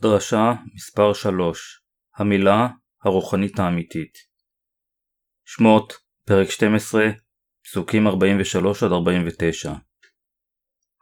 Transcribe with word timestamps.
דרשה 0.00 0.52
מספר 0.74 1.12
3 1.12 1.82
המילה 2.16 2.68
הרוחנית 3.04 3.58
האמיתית 3.58 4.18
שמות, 5.44 5.92
פרק 6.24 6.50
12, 6.50 7.08
פסוקים 7.64 8.06
43-49 8.06 8.10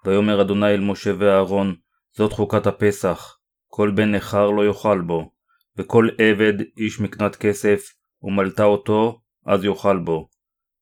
ויאמר 0.05 0.43
אדוני 0.43 0.75
אל 0.75 0.81
משה 0.81 1.11
ואהרון, 1.19 1.77
זאת 2.13 2.33
חוקת 2.33 2.67
הפסח, 2.67 3.39
כל 3.67 3.91
בן 3.91 4.15
נכר 4.15 4.51
לא 4.51 4.67
יאכל 4.67 5.01
בו, 5.01 5.33
וכל 5.77 6.09
עבד 6.19 6.55
איש 6.77 7.01
מקנת 7.01 7.37
כסף, 7.37 7.81
ומלטה 8.23 8.65
אותו, 8.65 9.21
אז 9.47 9.65
יאכל 9.65 9.99
בו. 9.99 10.29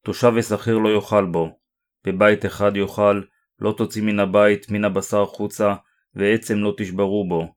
תושב 0.05 0.33
ושכיר 0.37 0.79
לא 0.79 0.89
יאכל 0.89 1.27
בו, 1.27 1.59
בבית 2.05 2.47
אחד 2.47 2.77
יאכל, 2.77 3.23
לא 3.59 3.75
תוציא 3.77 4.03
מן 4.03 4.21
הבית, 4.21 4.71
מן 4.71 4.85
הבשר 4.85 5.27
חוצה, 5.27 5.75
ועצם 6.15 6.59
לא 6.59 6.75
תשברו 6.79 7.29
בו. 7.29 7.54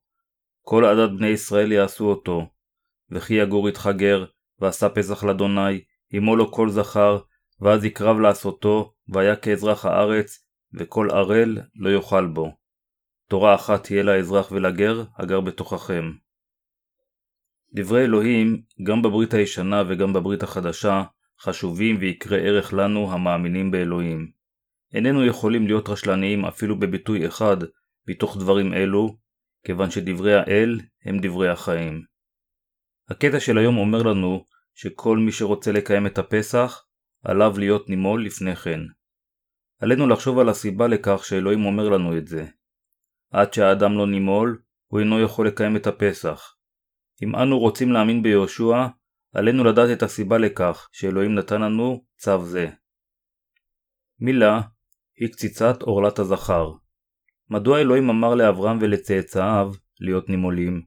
כל 0.70 0.86
עדת 0.86 1.10
בני 1.18 1.28
ישראל 1.28 1.72
יעשו 1.72 2.06
אותו. 2.06 2.50
וכי 3.12 3.34
יגור 3.34 3.68
איתך 3.68 3.90
גר, 3.98 4.26
ועשה 4.60 4.90
פסח 4.90 5.24
לאדוני, 5.24 5.82
עמו 6.14 6.36
לו 6.36 6.52
כל 6.52 6.70
זכר, 6.70 7.20
ואז 7.62 7.86
יקרב 7.86 8.20
לעשותו, 8.20 8.94
והיה 9.10 9.36
כאזרח 9.36 9.86
הארץ, 9.86 10.46
וכל 10.74 11.10
ערל 11.12 11.58
לא 11.76 11.90
יאכל 11.90 12.26
בו. 12.26 12.52
תורה 13.30 13.56
אחת 13.56 13.84
תהיה 13.84 14.04
לאזרח 14.04 14.52
ולגר, 14.52 15.04
הגר 15.18 15.42
בתוככם. 15.42 16.12
דברי 17.74 18.04
אלוהים, 18.04 18.62
גם 18.84 19.02
בברית 19.02 19.34
הישנה 19.34 19.84
וגם 19.88 20.14
בברית 20.14 20.44
החדשה, 20.44 21.04
חשובים 21.42 21.98
ויקרי 22.00 22.48
ערך 22.48 22.74
לנו 22.74 23.14
המאמינים 23.14 23.72
באלוהים. 23.72 24.32
איננו 24.94 25.26
יכולים 25.26 25.68
להיות 25.68 25.90
רשלניים 25.90 26.46
אפילו 26.46 26.80
בביטוי 26.80 27.28
אחד 27.28 27.58
מתוך 28.08 28.38
דברים 28.38 28.74
אלו, 28.74 29.27
כיוון 29.68 29.92
שדברי 29.92 30.34
האל 30.34 30.80
הם 31.06 31.18
דברי 31.22 31.50
החיים. 31.50 32.04
הקטע 33.10 33.40
של 33.40 33.58
היום 33.58 33.78
אומר 33.78 34.04
לנו 34.04 34.46
שכל 34.76 35.18
מי 35.18 35.32
שרוצה 35.32 35.72
לקיים 35.72 36.08
את 36.08 36.18
הפסח, 36.18 36.86
עליו 37.24 37.54
להיות 37.58 37.90
נימול 37.90 38.26
לפני 38.26 38.56
כן. 38.56 38.80
עלינו 39.82 40.08
לחשוב 40.08 40.40
על 40.40 40.50
הסיבה 40.50 40.88
לכך 40.88 41.26
שאלוהים 41.26 41.66
אומר 41.66 41.90
לנו 41.90 42.18
את 42.18 42.28
זה. 42.28 42.46
עד 43.32 43.54
שהאדם 43.54 43.98
לא 43.98 44.08
נימול, 44.08 44.62
הוא 44.88 45.00
אינו 45.00 45.22
יכול 45.22 45.48
לקיים 45.48 45.76
את 45.76 45.88
הפסח. 45.88 46.56
אם 47.24 47.36
אנו 47.36 47.60
רוצים 47.60 47.92
להאמין 47.92 48.24
ביהושע, 48.24 48.88
עלינו 49.34 49.64
לדעת 49.64 49.98
את 49.98 50.04
הסיבה 50.04 50.38
לכך 50.38 50.90
שאלוהים 50.92 51.36
נתן 51.36 51.62
לנו 51.62 52.06
צו 52.18 52.46
זה. 52.46 52.70
מילה 54.20 54.62
היא 55.18 55.30
קציצת 55.32 55.82
עורלת 55.82 56.20
הזכר. 56.20 56.87
מדוע 57.50 57.80
אלוהים 57.82 58.10
אמר 58.10 58.36
לאברהם 58.36 58.78
ולצאצאיו 58.82 59.72
להיות 60.00 60.30
נימולים? 60.30 60.82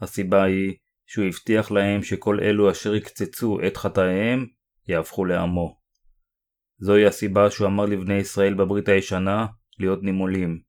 הסיבה 0.00 0.42
היא 0.42 0.74
שהוא 1.06 1.24
הבטיח 1.24 1.70
להם 1.70 2.02
שכל 2.02 2.40
אלו 2.40 2.70
אשר 2.70 2.94
יקצצו 2.94 3.58
את 3.66 3.76
חטאיהם 3.76 4.46
יהפכו 4.88 5.24
לעמו. 5.24 5.78
זוהי 6.78 7.06
הסיבה 7.06 7.50
שהוא 7.50 7.66
אמר 7.66 7.84
לבני 7.84 8.14
ישראל 8.14 8.54
בברית 8.54 8.88
הישנה 8.88 9.46
להיות 9.78 10.02
נימולים. 10.02 10.60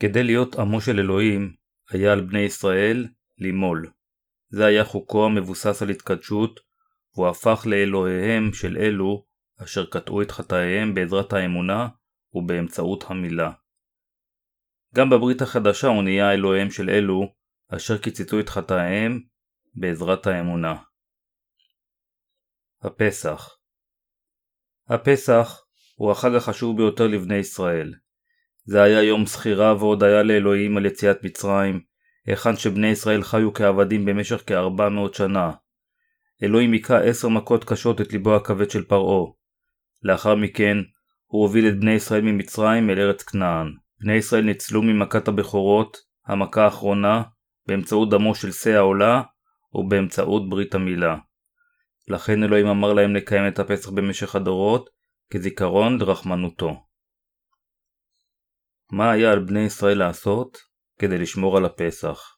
כדי 0.00 0.22
להיות 0.22 0.58
עמו 0.58 0.80
של 0.80 0.98
אלוהים, 0.98 1.54
היה 1.90 2.12
על 2.12 2.20
בני 2.20 2.40
ישראל 2.40 3.06
לימול. 3.38 3.90
זה 4.48 4.66
היה 4.66 4.84
חוקו 4.84 5.26
המבוסס 5.26 5.82
על 5.82 5.90
התקדשות, 5.90 6.60
והוא 7.14 7.28
הפך 7.28 7.66
לאלוהיהם 7.66 8.52
של 8.52 8.76
אלו 8.76 9.24
אשר 9.62 9.86
קטעו 9.86 10.22
את 10.22 10.30
חטאיהם 10.30 10.94
בעזרת 10.94 11.32
האמונה 11.32 11.88
ובאמצעות 12.34 13.04
המילה. 13.08 13.50
גם 14.94 15.10
בברית 15.10 15.42
החדשה 15.42 15.88
הוא 15.88 16.02
נהיה 16.02 16.32
אלוהיהם 16.32 16.70
של 16.70 16.90
אלו 16.90 17.32
אשר 17.68 17.98
קיצצו 17.98 18.40
את 18.40 18.48
חטאיהם 18.48 19.20
בעזרת 19.74 20.26
האמונה. 20.26 20.74
הפסח 22.82 23.56
הפסח 24.88 25.64
הוא 25.94 26.10
החג 26.10 26.34
החשוב 26.34 26.76
ביותר 26.76 27.06
לבני 27.06 27.36
ישראל. 27.36 27.94
זה 28.64 28.82
היה 28.82 29.02
יום 29.02 29.26
זכירה 29.26 29.74
והודיה 29.74 30.22
לאלוהים 30.22 30.76
על 30.76 30.86
יציאת 30.86 31.24
מצרים, 31.24 31.80
היכן 32.26 32.56
שבני 32.56 32.86
ישראל 32.86 33.22
חיו 33.22 33.54
כעבדים 33.54 34.04
במשך 34.04 34.42
כארבע 34.46 34.88
מאות 34.88 35.14
שנה. 35.14 35.52
אלוהים 36.42 36.72
היכה 36.72 36.98
עשר 36.98 37.28
מכות 37.28 37.64
קשות 37.64 38.00
את 38.00 38.12
ליבו 38.12 38.36
הכבד 38.36 38.70
של 38.70 38.84
פרעה. 38.84 39.32
לאחר 40.02 40.34
מכן, 40.34 40.76
הוא 41.26 41.42
הוביל 41.42 41.68
את 41.68 41.80
בני 41.80 41.92
ישראל 41.92 42.20
ממצרים 42.20 42.90
אל 42.90 42.98
ארץ 42.98 43.22
כנען. 43.22 43.83
בני 44.00 44.14
ישראל 44.14 44.44
ניצלו 44.44 44.82
ממכת 44.82 45.28
הבכורות, 45.28 45.96
המכה 46.26 46.64
האחרונה, 46.64 47.22
באמצעות 47.66 48.10
דמו 48.10 48.34
של 48.34 48.52
שא 48.52 48.70
העולה, 48.70 49.22
ובאמצעות 49.74 50.48
ברית 50.48 50.74
המילה. 50.74 51.16
לכן 52.08 52.42
אלוהים 52.42 52.66
אמר 52.66 52.92
להם 52.92 53.16
לקיים 53.16 53.48
את 53.48 53.58
הפסח 53.58 53.90
במשך 53.90 54.34
הדורות, 54.34 54.90
כזיכרון 55.32 55.98
לרחמנותו. 55.98 56.86
מה 58.92 59.10
היה 59.10 59.32
על 59.32 59.44
בני 59.44 59.60
ישראל 59.60 59.98
לעשות 59.98 60.58
כדי 60.98 61.18
לשמור 61.18 61.56
על 61.56 61.64
הפסח? 61.64 62.36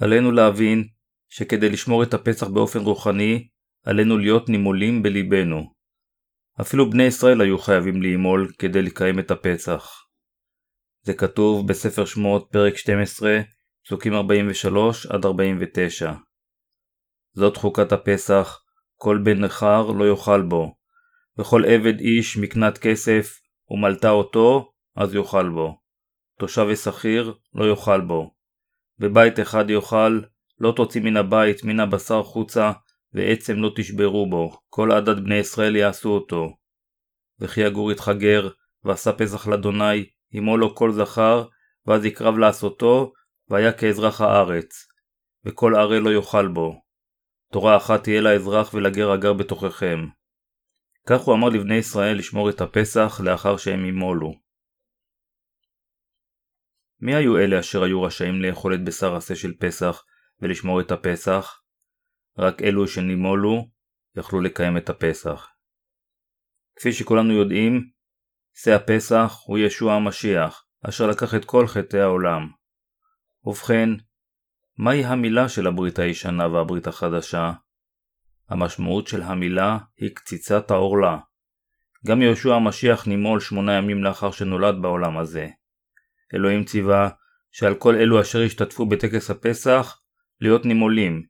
עלינו 0.00 0.32
להבין 0.32 0.88
שכדי 1.28 1.68
לשמור 1.68 2.02
את 2.02 2.14
הפסח 2.14 2.46
באופן 2.46 2.78
רוחני, 2.78 3.48
עלינו 3.84 4.18
להיות 4.18 4.48
נימולים 4.48 5.02
בליבנו. 5.02 5.77
אפילו 6.60 6.90
בני 6.90 7.02
ישראל 7.02 7.40
היו 7.40 7.58
חייבים 7.58 8.02
לאמול 8.02 8.52
כדי 8.58 8.82
לקיים 8.82 9.18
את 9.18 9.30
הפסח. 9.30 9.90
זה 11.02 11.14
כתוב 11.14 11.68
בספר 11.68 12.04
שמות 12.04 12.48
פרק 12.52 12.76
12, 12.76 13.40
פסוקים 13.84 14.14
43 14.14 15.06
עד 15.06 15.24
49. 15.24 16.12
זאת 17.32 17.56
חוקת 17.56 17.92
הפסח, 17.92 18.60
כל 18.96 19.18
בן 19.24 19.44
נכר 19.44 19.86
לא 19.86 20.08
יאכל 20.08 20.42
בו, 20.42 20.74
וכל 21.38 21.64
עבד 21.64 22.00
איש 22.00 22.36
מקנת 22.36 22.78
כסף, 22.78 23.40
ומלטה 23.70 24.10
אותו, 24.10 24.72
אז 24.96 25.14
יאכל 25.14 25.48
בו. 25.48 25.78
תושב 26.38 26.66
ושכיר 26.70 27.34
לא 27.54 27.70
יאכל 27.70 28.00
בו. 28.00 28.34
בבית 28.98 29.40
אחד 29.40 29.70
יאכל, 29.70 30.20
לא 30.60 30.72
תוציא 30.76 31.00
מן 31.00 31.16
הבית 31.16 31.64
מן 31.64 31.80
הבשר 31.80 32.22
חוצה, 32.22 32.72
ועצם 33.12 33.56
לא 33.56 33.70
תשברו 33.76 34.30
בו, 34.30 34.60
כל 34.68 34.92
עדת 34.92 35.16
בני 35.16 35.34
ישראל 35.34 35.76
יעשו 35.76 36.08
אותו. 36.08 36.56
וכי 37.40 37.60
יגור 37.60 37.90
איתך 37.90 38.10
גר, 38.18 38.48
ועשה 38.84 39.12
פסח 39.12 39.46
לאדוני, 39.46 40.06
עמו 40.30 40.56
לו 40.56 40.74
כל 40.74 40.92
זכר, 40.92 41.46
ואז 41.86 42.04
יקרב 42.04 42.38
לעשותו, 42.38 43.12
והיה 43.48 43.72
כאזרח 43.72 44.20
הארץ. 44.20 44.88
וכל 45.44 45.74
ערל 45.76 45.98
לא 45.98 46.10
יאכל 46.10 46.48
בו. 46.48 46.82
תורה 47.52 47.76
אחת 47.76 48.02
תהיה 48.02 48.20
לאזרח 48.20 48.74
ולגר 48.74 49.10
הגר 49.10 49.32
בתוככם. 49.32 49.98
כך 51.06 51.20
הוא 51.20 51.34
אמר 51.34 51.48
לבני 51.48 51.74
ישראל 51.74 52.18
לשמור 52.18 52.50
את 52.50 52.60
הפסח 52.60 53.20
לאחר 53.24 53.56
שהם 53.56 53.84
ימולו. 53.84 54.34
מי 57.00 57.14
היו 57.14 57.38
אלה 57.38 57.60
אשר 57.60 57.82
היו 57.82 58.02
רשאים 58.02 58.42
לאכול 58.42 58.74
את 58.74 58.84
בשר 58.84 59.16
השה 59.16 59.36
של 59.36 59.54
פסח 59.58 60.04
ולשמור 60.40 60.80
את 60.80 60.90
הפסח? 60.90 61.60
רק 62.38 62.62
אלו 62.62 62.88
שנימולו 62.88 63.68
יכלו 64.16 64.40
לקיים 64.40 64.76
את 64.76 64.90
הפסח. 64.90 65.48
כפי 66.76 66.92
שכולנו 66.92 67.32
יודעים, 67.32 67.90
שא 68.54 68.70
הפסח 68.70 69.38
הוא 69.46 69.58
ישוע 69.58 69.94
המשיח, 69.94 70.64
אשר 70.88 71.06
לקח 71.06 71.34
את 71.34 71.44
כל 71.44 71.66
חטאי 71.66 72.00
העולם. 72.00 72.48
ובכן, 73.44 73.88
מהי 74.78 75.04
המילה 75.04 75.48
של 75.48 75.66
הברית 75.66 75.98
הישנה 75.98 76.48
והברית 76.48 76.86
החדשה? 76.86 77.52
המשמעות 78.48 79.06
של 79.06 79.22
המילה 79.22 79.78
היא 79.96 80.10
קציצת 80.14 80.70
העורלה. 80.70 81.18
גם 82.06 82.22
יהושע 82.22 82.54
המשיח 82.54 83.06
נימול 83.06 83.40
שמונה 83.40 83.72
ימים 83.72 84.04
לאחר 84.04 84.30
שנולד 84.30 84.74
בעולם 84.82 85.18
הזה. 85.18 85.48
אלוהים 86.34 86.64
ציווה 86.64 87.08
שעל 87.50 87.74
כל 87.74 87.94
אלו 87.94 88.20
אשר 88.20 88.42
השתתפו 88.42 88.86
בטקס 88.86 89.30
הפסח 89.30 90.00
להיות 90.40 90.64
נימולים, 90.64 91.22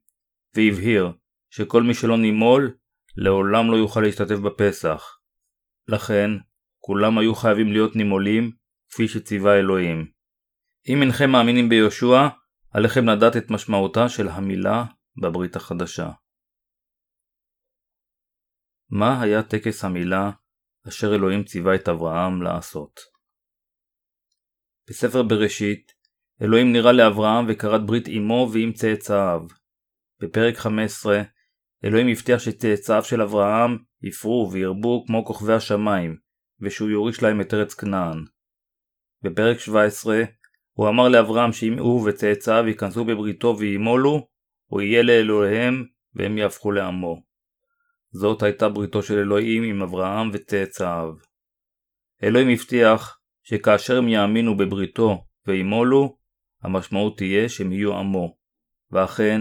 והבהיר 0.54 1.12
שכל 1.50 1.82
מי 1.82 1.94
שלא 1.94 2.18
נימול 2.18 2.76
לעולם 3.16 3.70
לא 3.70 3.76
יוכל 3.76 4.00
להשתתף 4.00 4.38
בפסח. 4.44 5.18
לכן, 5.88 6.30
כולם 6.78 7.18
היו 7.18 7.34
חייבים 7.34 7.72
להיות 7.72 7.96
נימולים, 7.96 8.50
כפי 8.90 9.08
שציווה 9.08 9.58
אלוהים. 9.58 10.10
אם 10.88 11.02
אינכם 11.02 11.30
מאמינים 11.30 11.68
ביהושע, 11.68 12.28
עליכם 12.70 13.08
לדעת 13.08 13.36
את 13.36 13.50
משמעותה 13.50 14.08
של 14.08 14.28
המילה 14.28 14.84
בברית 15.22 15.56
החדשה. 15.56 16.10
מה 18.90 19.22
היה 19.22 19.42
טקס 19.42 19.84
המילה 19.84 20.30
אשר 20.88 21.14
אלוהים 21.14 21.44
ציווה 21.44 21.74
את 21.74 21.88
אברהם 21.88 22.42
לעשות? 22.42 23.00
בספר 24.88 25.22
בראשית, 25.22 25.92
אלוהים 26.42 26.72
נראה 26.72 26.92
לאברהם 26.92 27.44
וכרת 27.48 27.86
ברית 27.86 28.04
עמו 28.08 28.50
ועם 28.52 28.72
צאצאיו. 28.72 29.42
בפרק 30.20 30.56
15, 30.56 31.22
אלוהים 31.84 32.08
הבטיח 32.08 32.38
שצאצאיו 32.38 33.04
של 33.04 33.22
אברהם 33.22 33.78
יפרו 34.02 34.50
וירבו 34.52 35.04
כמו 35.06 35.24
כוכבי 35.24 35.52
השמיים, 35.52 36.16
ושהוא 36.60 36.90
יוריש 36.90 37.22
להם 37.22 37.40
את 37.40 37.54
ארץ 37.54 37.74
כנען. 37.74 38.24
בפרק 39.22 39.58
17, 39.58 40.22
הוא 40.72 40.88
אמר 40.88 41.08
לאברהם 41.08 41.52
שאם 41.52 41.78
הוא 41.78 42.08
וצאצאיו 42.08 42.68
ייכנסו 42.68 43.04
בבריתו 43.04 43.56
וימולו, 43.58 44.28
הוא 44.66 44.80
יהיה 44.80 45.02
לאלוהיהם 45.02 45.84
והם 46.14 46.38
יהפכו 46.38 46.72
לעמו. 46.72 47.22
זאת 48.10 48.42
הייתה 48.42 48.68
בריתו 48.68 49.02
של 49.02 49.18
אלוהים 49.18 49.62
עם 49.62 49.82
אברהם 49.82 50.30
וצאצאיו. 50.32 51.14
אלוהים 52.22 52.48
הבטיח 52.48 53.20
שכאשר 53.42 53.98
הם 53.98 54.08
יאמינו 54.08 54.56
בבריתו 54.56 55.24
וימולו, 55.46 56.18
המשמעות 56.62 57.16
תהיה 57.16 57.48
שהם 57.48 57.72
יהיו 57.72 57.98
עמו, 57.98 58.36
ואכן, 58.90 59.40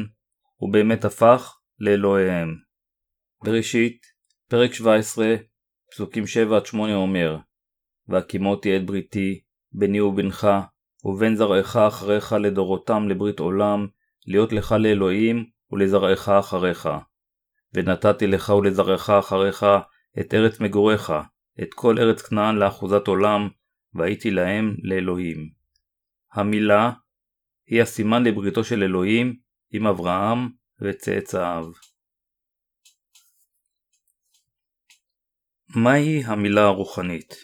הוא 0.58 0.74
באמת 0.74 1.06
הפך 1.06 1.60
לאלוהיהם. 1.80 2.56
בראשית, 3.44 4.06
פרק 4.50 4.74
17, 4.74 5.36
פסוקים 5.92 6.24
7-8 6.74 6.78
אומר 6.78 7.38
והקימותי 8.08 8.78
את 8.78 8.86
בריתי, 8.86 9.42
ביני 9.72 10.02
ובינך, 10.02 10.48
ובין 11.04 11.36
זרעך 11.36 11.76
אחריך 11.76 12.34
לדורותם 12.34 13.08
לברית 13.10 13.40
עולם, 13.40 13.88
להיות 14.28 14.54
לך 14.54 14.72
לאלוהים 14.72 15.46
ולזרעך 15.72 16.30
אחריך. 16.30 16.90
ונתתי 17.74 18.28
לך 18.28 18.50
ולזרעך 18.50 19.10
אחריך 19.10 19.66
את 20.20 20.34
ארץ 20.34 20.60
מגוריך, 20.60 21.14
את 21.62 21.74
כל 21.74 22.00
ארץ 22.00 22.22
כנען 22.22 22.56
לאחוזת 22.56 23.08
עולם, 23.08 23.50
והייתי 23.94 24.32
להם 24.32 24.76
לאלוהים. 24.84 25.50
המילה 26.34 26.92
היא 27.68 27.82
הסימן 27.82 28.24
לבריתו 28.24 28.64
של 28.64 28.84
אלוהים 28.84 29.36
עם 29.72 29.88
אברהם 29.88 30.50
וצאצאיו. 30.82 31.72
מהי 35.76 36.24
המילה 36.24 36.66
הרוחנית? 36.66 37.36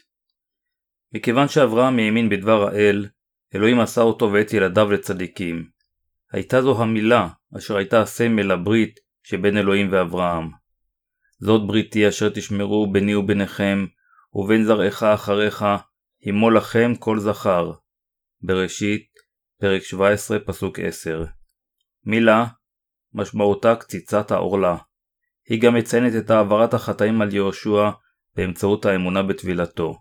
מכיוון 1.14 1.48
שאברהם 1.48 2.00
האמין 2.00 2.30
בדבר 2.30 2.68
האל, 2.68 3.10
אלוהים 3.56 3.80
עשה 3.80 4.02
אותו 4.02 4.32
ואת 4.34 4.54
ילדיו 4.54 4.92
לצדיקים. 4.92 5.70
הייתה 6.32 6.62
זו 6.62 6.82
המילה 6.82 7.28
אשר 7.58 7.78
הייתה 7.78 8.02
הסמל 8.02 8.54
לברית 8.54 9.00
שבין 9.24 9.58
אלוהים 9.58 9.90
ואברהם. 9.92 10.50
זאת 11.40 11.68
בריתי 11.68 12.10
אשר 12.10 12.30
תשמרו 12.30 12.92
ביני 12.92 13.16
וביניכם, 13.16 13.86
ובין 14.34 14.66
זרעך 14.66 15.04
אחריך, 15.04 15.66
הימו 16.22 16.50
לכם 16.50 16.96
כל 17.00 17.20
זכר. 17.20 17.72
בראשית, 18.42 19.08
פרק 19.60 19.82
17, 19.82 20.40
פסוק 20.40 20.80
10. 20.80 21.24
מילה, 22.06 22.46
משמעותה 23.14 23.76
קציצת 23.76 24.32
העורלה. 24.32 24.78
היא 25.50 25.62
גם 25.62 25.76
מציינת 25.76 26.14
את 26.16 26.30
העברת 26.30 26.74
החטאים 26.74 27.22
על 27.22 27.34
יהושע 27.34 27.90
באמצעות 28.36 28.86
האמונה 28.86 29.24
בטבילתו. 29.24 29.96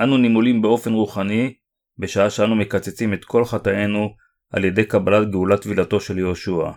אנו 0.00 0.16
נימולים 0.16 0.62
באופן 0.62 0.92
רוחני, 0.92 1.54
בשעה 1.98 2.30
שאנו 2.30 2.56
מקצצים 2.56 3.14
את 3.14 3.24
כל 3.24 3.44
חטאינו 3.44 4.16
על 4.50 4.64
ידי 4.64 4.84
קבלת 4.84 5.30
גאולת 5.30 5.62
טבילתו 5.62 6.00
של 6.00 6.18
יהושע. 6.18 6.70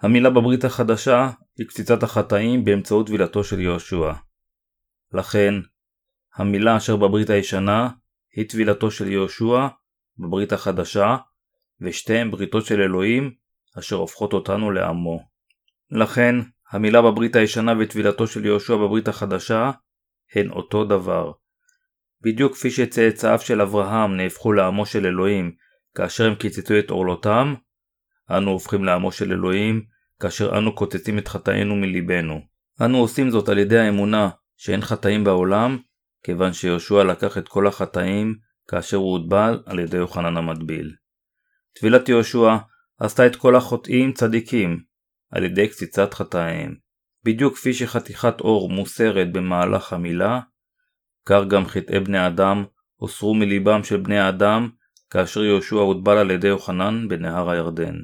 המילה 0.00 0.30
בברית 0.30 0.64
החדשה 0.64 1.30
היא 1.58 1.66
קציצת 1.66 2.02
החטאים 2.02 2.64
באמצעות 2.64 3.06
טבילתו 3.06 3.44
של 3.44 3.60
יהושע. 3.60 4.12
לכן, 5.12 5.54
המילה 6.34 6.76
אשר 6.76 6.96
בברית 6.96 7.30
הישנה 7.30 7.88
היא 8.36 8.48
טבילתו 8.48 8.90
של 8.90 9.08
יהושע 9.08 9.66
בברית 10.18 10.52
החדשה, 10.52 11.16
ושתיהן 11.80 12.30
בריתות 12.30 12.66
של 12.66 12.80
אלוהים 12.80 13.30
אשר 13.78 13.96
הופכות 13.96 14.32
אותנו 14.32 14.70
לעמו. 14.70 15.20
לכן, 15.90 16.34
המילה 16.70 17.02
בברית 17.02 17.36
הישנה 17.36 17.72
וטבילתו 17.80 18.26
של 18.26 18.44
יהושע 18.44 18.76
בברית 18.76 19.08
החדשה 19.08 19.70
הן 20.34 20.50
אותו 20.50 20.84
דבר. 20.84 21.32
בדיוק 22.22 22.52
כפי 22.52 22.70
שצאצאיו 22.70 23.38
של 23.38 23.60
אברהם 23.60 24.16
נהפכו 24.16 24.52
לעמו 24.52 24.86
של 24.86 25.06
אלוהים 25.06 25.52
כאשר 25.94 26.26
הם 26.26 26.34
קיצצו 26.34 26.78
את 26.78 26.90
עורלותם, 26.90 27.54
אנו 28.30 28.50
הופכים 28.50 28.84
לעמו 28.84 29.12
של 29.12 29.32
אלוהים 29.32 29.82
כאשר 30.20 30.58
אנו 30.58 30.74
קוצצים 30.74 31.18
את 31.18 31.28
חטאינו 31.28 31.76
מליבנו. 31.76 32.40
אנו 32.84 32.98
עושים 32.98 33.30
זאת 33.30 33.48
על 33.48 33.58
ידי 33.58 33.78
האמונה 33.78 34.28
שאין 34.56 34.80
חטאים 34.80 35.24
בעולם, 35.24 35.78
כיוון 36.22 36.52
שיהושע 36.52 37.04
לקח 37.04 37.38
את 37.38 37.48
כל 37.48 37.66
החטאים 37.66 38.34
כאשר 38.68 38.96
הוא 38.96 39.12
הוטבל 39.18 39.62
על 39.66 39.78
ידי 39.78 39.96
יוחנן 39.96 40.36
המטביל. 40.36 40.94
טבילת 41.78 42.08
יהושע 42.08 42.56
עשתה 42.98 43.26
את 43.26 43.36
כל 43.36 43.56
החוטאים 43.56 44.12
צדיקים, 44.12 44.82
על 45.30 45.44
ידי 45.44 45.68
קציצת 45.68 46.14
חטאיהם. 46.14 46.74
בדיוק 47.24 47.54
כפי 47.54 47.74
שחתיכת 47.74 48.40
אור 48.40 48.70
מוסרת 48.70 49.32
במהלך 49.32 49.92
המילה, 49.92 50.40
כך 51.26 51.40
גם 51.50 51.66
חטאי 51.66 52.00
בני 52.00 52.26
אדם 52.26 52.64
הוסרו 52.96 53.34
מליבם 53.34 53.84
של 53.84 53.96
בני 53.96 54.18
האדם 54.18 54.68
כאשר 55.10 55.44
יהושע 55.44 55.76
הוטבל 55.76 56.18
על 56.18 56.30
ידי 56.30 56.48
יוחנן 56.48 57.08
בנהר 57.08 57.50
הירדן. 57.50 57.94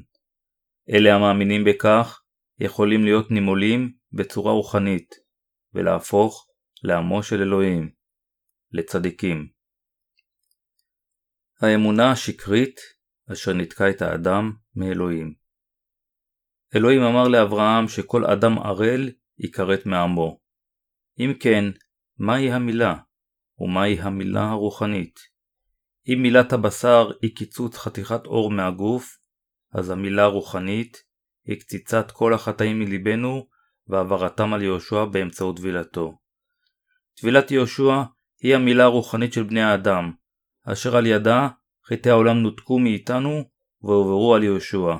אלה 0.90 1.14
המאמינים 1.14 1.64
בכך 1.64 2.22
יכולים 2.58 3.04
להיות 3.04 3.30
נימולים 3.30 3.92
בצורה 4.12 4.52
רוחנית, 4.52 5.14
ולהפוך 5.74 6.46
לעמו 6.82 7.22
של 7.22 7.42
אלוהים, 7.42 7.90
לצדיקים. 8.72 9.48
האמונה 11.60 12.10
השקרית 12.10 12.80
אשר 13.32 13.52
ניתקה 13.52 13.90
את 13.90 14.02
האדם 14.02 14.52
מאלוהים. 14.74 15.34
אלוהים 16.76 17.02
אמר 17.02 17.28
לאברהם 17.28 17.88
שכל 17.88 18.24
אדם 18.26 18.58
ערל 18.58 19.10
יכרת 19.38 19.86
מעמו. 19.86 20.40
אם 21.18 21.32
כן, 21.40 21.64
מהי 22.18 22.52
המילה? 22.52 22.94
ומהי 23.58 24.00
המילה 24.00 24.50
הרוחנית? 24.50 25.20
אם 26.08 26.18
מילת 26.22 26.52
הבשר 26.52 27.10
היא 27.22 27.36
קיצוץ 27.36 27.76
חתיכת 27.76 28.26
אור 28.26 28.50
מהגוף, 28.50 29.18
אז 29.72 29.90
המילה 29.90 30.22
הרוחנית 30.22 30.96
היא 31.46 31.60
קציצת 31.60 32.10
כל 32.10 32.34
החטאים 32.34 32.78
מליבנו 32.78 33.46
והעברתם 33.86 34.52
על 34.52 34.62
יהושע 34.62 35.04
באמצעות 35.04 35.56
טבילתו. 35.56 36.18
טבילת 37.16 37.50
יהושע 37.50 38.02
היא 38.40 38.54
המילה 38.54 38.84
הרוחנית 38.84 39.32
של 39.32 39.42
בני 39.42 39.62
האדם, 39.62 40.12
אשר 40.64 40.96
על 40.96 41.06
ידה 41.06 41.48
חטאי 41.86 42.10
העולם 42.12 42.38
נותקו 42.38 42.78
מאיתנו 42.78 43.44
והועברו 43.82 44.34
על 44.34 44.42
יהושע. 44.42 44.96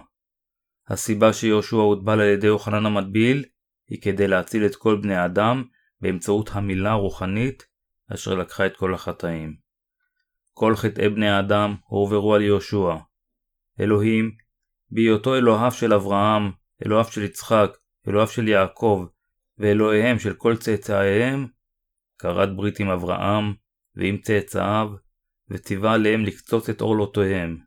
הסיבה 0.89 1.33
שיהושע 1.33 1.77
הוטבל 1.77 2.21
על 2.21 2.29
ידי 2.29 2.47
יוחנן 2.47 2.87
המטביל 2.87 3.45
היא 3.89 4.03
כדי 4.03 4.29
להציל 4.29 4.67
את 4.67 4.77
כל 4.77 4.97
בני 5.03 5.15
האדם 5.15 5.65
באמצעות 6.01 6.51
המילה 6.53 6.91
הרוחנית 6.91 7.67
אשר 8.15 8.35
לקחה 8.35 8.67
את 8.67 8.77
כל 8.77 8.95
החטאים. 8.95 9.57
כל 10.53 10.77
חטאי 10.77 11.09
בני 11.09 11.29
האדם 11.29 11.75
הועברו 11.87 12.35
על 12.35 12.43
יהושע. 12.43 12.97
אלוהים, 13.81 14.31
בהיותו 14.91 15.37
אלוהיו 15.37 15.71
של 15.71 15.95
אברהם, 15.95 16.51
אלוהיו 16.87 17.05
של 17.05 17.23
יצחק, 17.23 17.71
אלוהיו 18.09 18.27
של 18.27 18.49
יעקב, 18.49 19.07
ואלוהיהם 19.59 20.19
של 20.19 20.35
כל 20.35 20.57
צאצאיהם, 20.57 21.47
כרת 22.19 22.57
ברית 22.57 22.81
עם 22.81 22.89
אברהם 22.89 23.55
ועם 23.97 24.19
צאצאיו, 24.19 24.91
וציווה 25.53 25.93
עליהם 25.93 26.25
לקצוץ 26.25 26.69
את 26.69 26.81
עורלותיהם. 26.81 27.59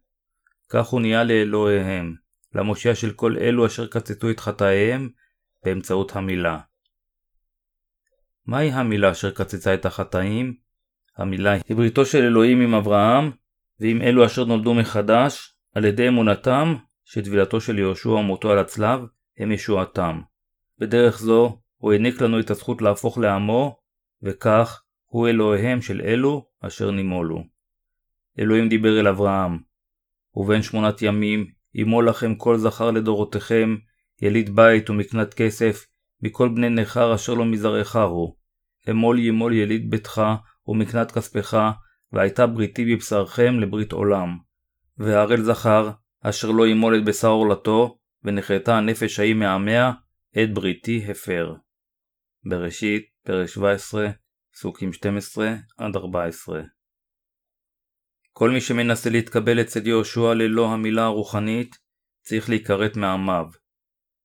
כך 0.70 0.88
הוא 0.88 1.02
נהיה 1.02 1.24
לאלוהיהם, 1.24 2.16
למושיע 2.56 2.96
של 2.96 3.12
כל 3.12 3.38
אלו 3.38 3.66
אשר 3.66 3.88
קצצו 3.88 4.30
את 4.30 4.40
חטאיהם, 4.40 5.10
באמצעות 5.66 6.16
המילה. 6.16 6.60
מהי 8.46 8.72
המילה 8.72 9.12
אשר 9.12 9.32
קצצה 9.32 9.74
את 9.74 9.86
החטאים? 9.86 10.56
המילה 11.18 11.52
היא 11.52 11.78
בריתו 11.78 12.06
של 12.06 12.24
אלוהים 12.24 12.62
עם 12.62 12.74
אברהם, 12.74 13.32
ועם 13.80 14.02
אלו 14.02 14.26
אשר 14.26 14.46
נולדו 14.46 14.74
מחדש, 14.74 15.56
על 15.76 15.86
ידי 15.86 16.08
אמונתם 16.08 16.76
שטבילתו 17.06 17.62
של 17.62 17.80
יהושע 17.80 18.10
ומותו 18.10 18.52
על 18.52 18.60
הצלב 18.60 19.00
הם 19.38 19.52
ישועתם. 19.52 20.22
בדרך 20.80 21.20
זו 21.20 21.60
הוא 21.78 21.92
העניק 21.92 22.22
לנו 22.22 22.40
את 22.40 22.50
הזכות 22.50 22.82
להפוך 22.82 23.18
לעמו, 23.18 23.80
וכך 24.24 24.84
הוא 25.06 25.28
אלוהיהם 25.28 25.82
של 25.82 26.02
אלו 26.02 26.46
אשר 26.62 26.92
נימולו. 26.92 27.55
אלוהים 28.40 28.70
דיבר 28.70 29.00
אל 29.00 29.08
אברהם, 29.08 29.58
ובין 30.36 30.62
שמונת 30.62 31.02
ימים 31.02 31.48
ימו 31.74 32.02
לכם 32.02 32.36
כל 32.36 32.58
זכר 32.58 32.92
לדורותיכם, 32.92 33.76
יליד 34.22 34.56
בית 34.56 34.90
ומקנת 34.90 35.34
כסף, 35.34 35.86
מכל 36.22 36.50
בני 36.50 36.70
נכר 36.70 37.16
אשר 37.16 37.34
לא 37.34 37.46
מזרעך 37.46 37.96
הוא. 37.96 38.36
אמול 38.90 39.20
ימול 39.20 39.54
יליד 39.54 39.90
ביתך 39.90 40.22
ומקנת 40.68 41.12
כספך, 41.12 41.72
והייתה 42.12 42.48
בריתי 42.48 42.96
בבשרכם 42.96 43.60
לברית 43.60 43.92
עולם. 43.92 44.38
והרל 44.98 45.42
זכר, 45.42 45.92
אשר 46.22 46.52
לא 46.52 46.68
ימול 46.68 46.98
את 46.98 47.06
בשר 47.06 47.28
עורלתו, 47.28 47.98
ונחרתה 48.24 48.78
הנפש 48.78 49.20
ההיא 49.20 49.36
מעמיה, 49.36 49.92
את 50.44 50.54
בריתי 50.54 51.06
הפר. 51.12 51.56
בראשית, 52.50 53.06
פרק 53.26 53.48
17, 53.48 54.10
פסוקים 54.54 54.90
12-14 55.80 55.82
כל 58.38 58.50
מי 58.50 58.62
שמנסה 58.62 59.10
להתקבל 59.10 59.62
אצל 59.62 59.88
יהושע 59.88 60.34
ללא 60.34 60.68
המילה 60.68 61.06
הרוחנית, 61.06 61.78
צריך 62.22 62.50
להיכרת 62.50 62.98
מעמיו. 62.98 63.46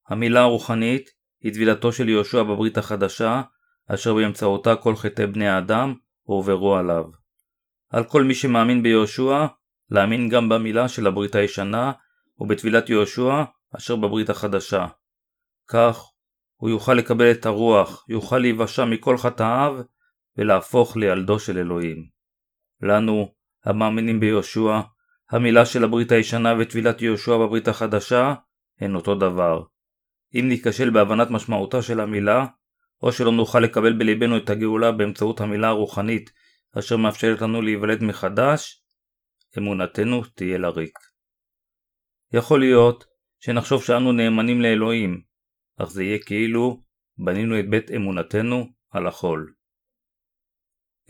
המילה 0.09 0.41
הרוחנית 0.41 1.11
היא 1.41 1.53
טבילתו 1.53 1.93
של 1.93 2.09
יהושע 2.09 2.43
בברית 2.43 2.79
החדשה, 2.79 3.43
אשר 3.87 4.15
באמצעותה 4.15 4.77
כל 4.77 4.97
חטאי 4.97 5.27
בני 5.27 5.49
האדם 5.49 5.95
הועברו 6.23 6.77
עליו. 6.77 7.05
על 7.91 8.05
כל 8.05 8.25
מי 8.25 8.35
שמאמין 8.35 8.83
ביהושע, 8.83 9.47
להאמין 9.91 10.29
גם 10.29 10.49
במילה 10.49 10.89
של 10.89 11.07
הברית 11.07 11.35
הישנה 11.35 11.93
ובטבילת 12.39 12.89
יהושע 12.91 13.45
אשר 13.77 13.97
בברית 13.97 14.31
החדשה. 14.31 14.87
כך 15.69 16.03
הוא 16.57 16.71
יוכל 16.71 16.95
לקבל 16.95 17.31
את 17.31 17.47
הרוח, 17.47 18.05
יוכל 18.09 18.39
להיוושע 18.39 18.85
מכל 18.85 19.19
חטאיו 19.19 19.81
ולהפוך 20.37 20.97
לילדו 20.97 21.39
של 21.39 21.59
אלוהים. 21.59 22.09
לנו, 22.83 23.40
המאמינים 23.65 24.21
ביהושע, 24.21 24.81
המילה 25.31 25.67
של 25.67 25.85
הברית 25.85 26.13
הישנה 26.13 26.55
וטבילת 26.59 27.03
יהושע 27.03 27.37
בברית 27.37 27.69
החדשה 27.69 28.35
הן 28.81 28.95
אותו 28.95 29.15
דבר. 29.15 29.63
אם 30.35 30.49
ניכשל 30.49 30.91
בהבנת 30.91 31.31
משמעותה 31.31 31.83
של 31.83 32.01
המילה, 32.01 32.47
או 33.03 33.13
שלא 33.13 33.33
נוכל 33.33 33.61
לקבל 33.61 33.99
בליבנו 33.99 34.37
את 34.37 34.51
הגאולה 34.51 34.93
באמצעות 34.93 35.41
המילה 35.41 35.69
הרוחנית 35.69 36.31
אשר 36.79 36.97
מאפשרת 36.97 37.43
לנו 37.43 37.63
להיוולד 37.63 38.05
מחדש, 38.05 38.83
אמונתנו 39.59 40.23
תהיה 40.25 40.59
לריק. 40.59 40.99
יכול 42.33 42.61
להיות 42.61 43.05
שנחשוב 43.39 43.85
שאנו 43.85 44.13
נאמנים 44.13 44.61
לאלוהים, 44.61 45.23
אך 45.77 45.91
זה 45.91 46.05
יהיה 46.05 46.19
כאילו 46.19 46.83
בנינו 47.19 47.61
את 47.61 47.71
בית 47.71 47.91
אמונתנו 47.91 48.67
על 48.91 49.07
החול. 49.07 49.53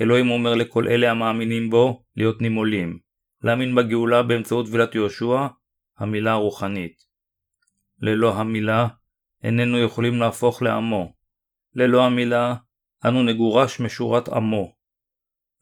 אלוהים 0.01 0.31
אומר 0.31 0.55
לכל 0.55 0.89
אלה 0.89 1.11
המאמינים 1.11 1.71
בו 1.71 2.05
להיות 2.17 2.43
נימולים, 2.43 2.99
להאמין 3.43 3.75
בגאולה 3.75 4.23
באמצעות 4.23 4.67
טבילת 4.67 4.95
יהושע, 4.95 5.47
המילה 5.99 6.33
הרוחנית. 6.33 6.97
ללא 8.03 8.35
המילה 8.35 8.89
איננו 9.43 9.79
יכולים 9.79 10.15
להפוך 10.15 10.63
לעמו. 10.63 11.13
ללא 11.75 12.05
המילה 12.05 12.55
אנו 13.05 13.23
נגורש 13.23 13.81
משורת 13.81 14.29
עמו. 14.29 14.75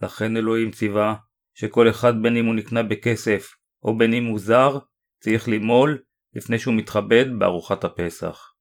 לכן 0.03 0.37
אלוהים 0.37 0.71
ציווה 0.71 1.15
שכל 1.55 1.91
אחד 1.91 2.13
בין 2.23 2.37
אם 2.37 2.47
הוא 2.47 2.55
נקנה 2.55 2.83
בכסף 2.83 3.49
או 3.83 3.99
בין 3.99 4.15
אם 4.15 4.25
הוא 4.25 4.39
זר, 4.39 4.79
צריך 5.21 5.49
למול 5.49 6.03
לפני 6.35 6.59
שהוא 6.59 6.75
מתכבד 6.75 7.25
בארוחת 7.39 7.85
הפסח. 7.85 8.55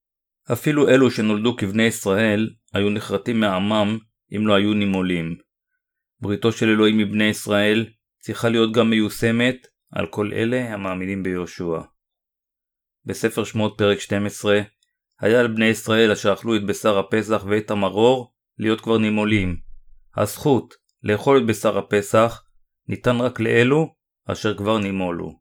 אפילו 0.52 0.90
אלו 0.90 1.12
שנולדו 1.12 1.56
כבני 1.58 1.84
ישראל 1.84 2.50
היו 2.74 2.90
נחרטים 2.90 3.40
מעמם 3.40 3.98
אם 4.36 4.48
לא 4.48 4.56
היו 4.56 4.74
נימולים. 4.74 5.47
בריתו 6.22 6.52
של 6.52 6.70
אלוהים 6.70 6.98
מבני 6.98 7.24
ישראל 7.24 7.86
צריכה 8.20 8.50
להיות 8.50 8.74
גם 8.74 8.90
מיושמת 8.90 9.68
על 9.92 10.08
כל 10.08 10.34
אלה 10.34 10.74
המאמינים 10.74 11.24
ביהושע. 11.24 11.82
בספר 13.06 13.44
שמות 13.44 13.76
פרק 13.78 14.00
12 14.00 14.62
היה 15.20 15.40
על 15.40 15.48
בני 15.48 15.66
ישראל 15.66 16.12
אשר 16.12 16.34
אכלו 16.34 16.56
את 16.56 16.66
בשר 16.66 17.00
הפסח 17.00 17.46
ואת 17.50 17.72
המרור 17.72 18.34
להיות 18.60 18.82
כבר 18.82 18.98
נימולים. 18.98 19.58
הזכות 20.18 20.74
לאכול 21.04 21.38
את 21.38 21.46
בשר 21.46 21.78
הפסח 21.78 22.44
ניתן 22.88 23.16
רק 23.16 23.40
לאלו 23.40 23.96
אשר 24.26 24.58
כבר 24.58 24.78
נימולו. 24.78 25.40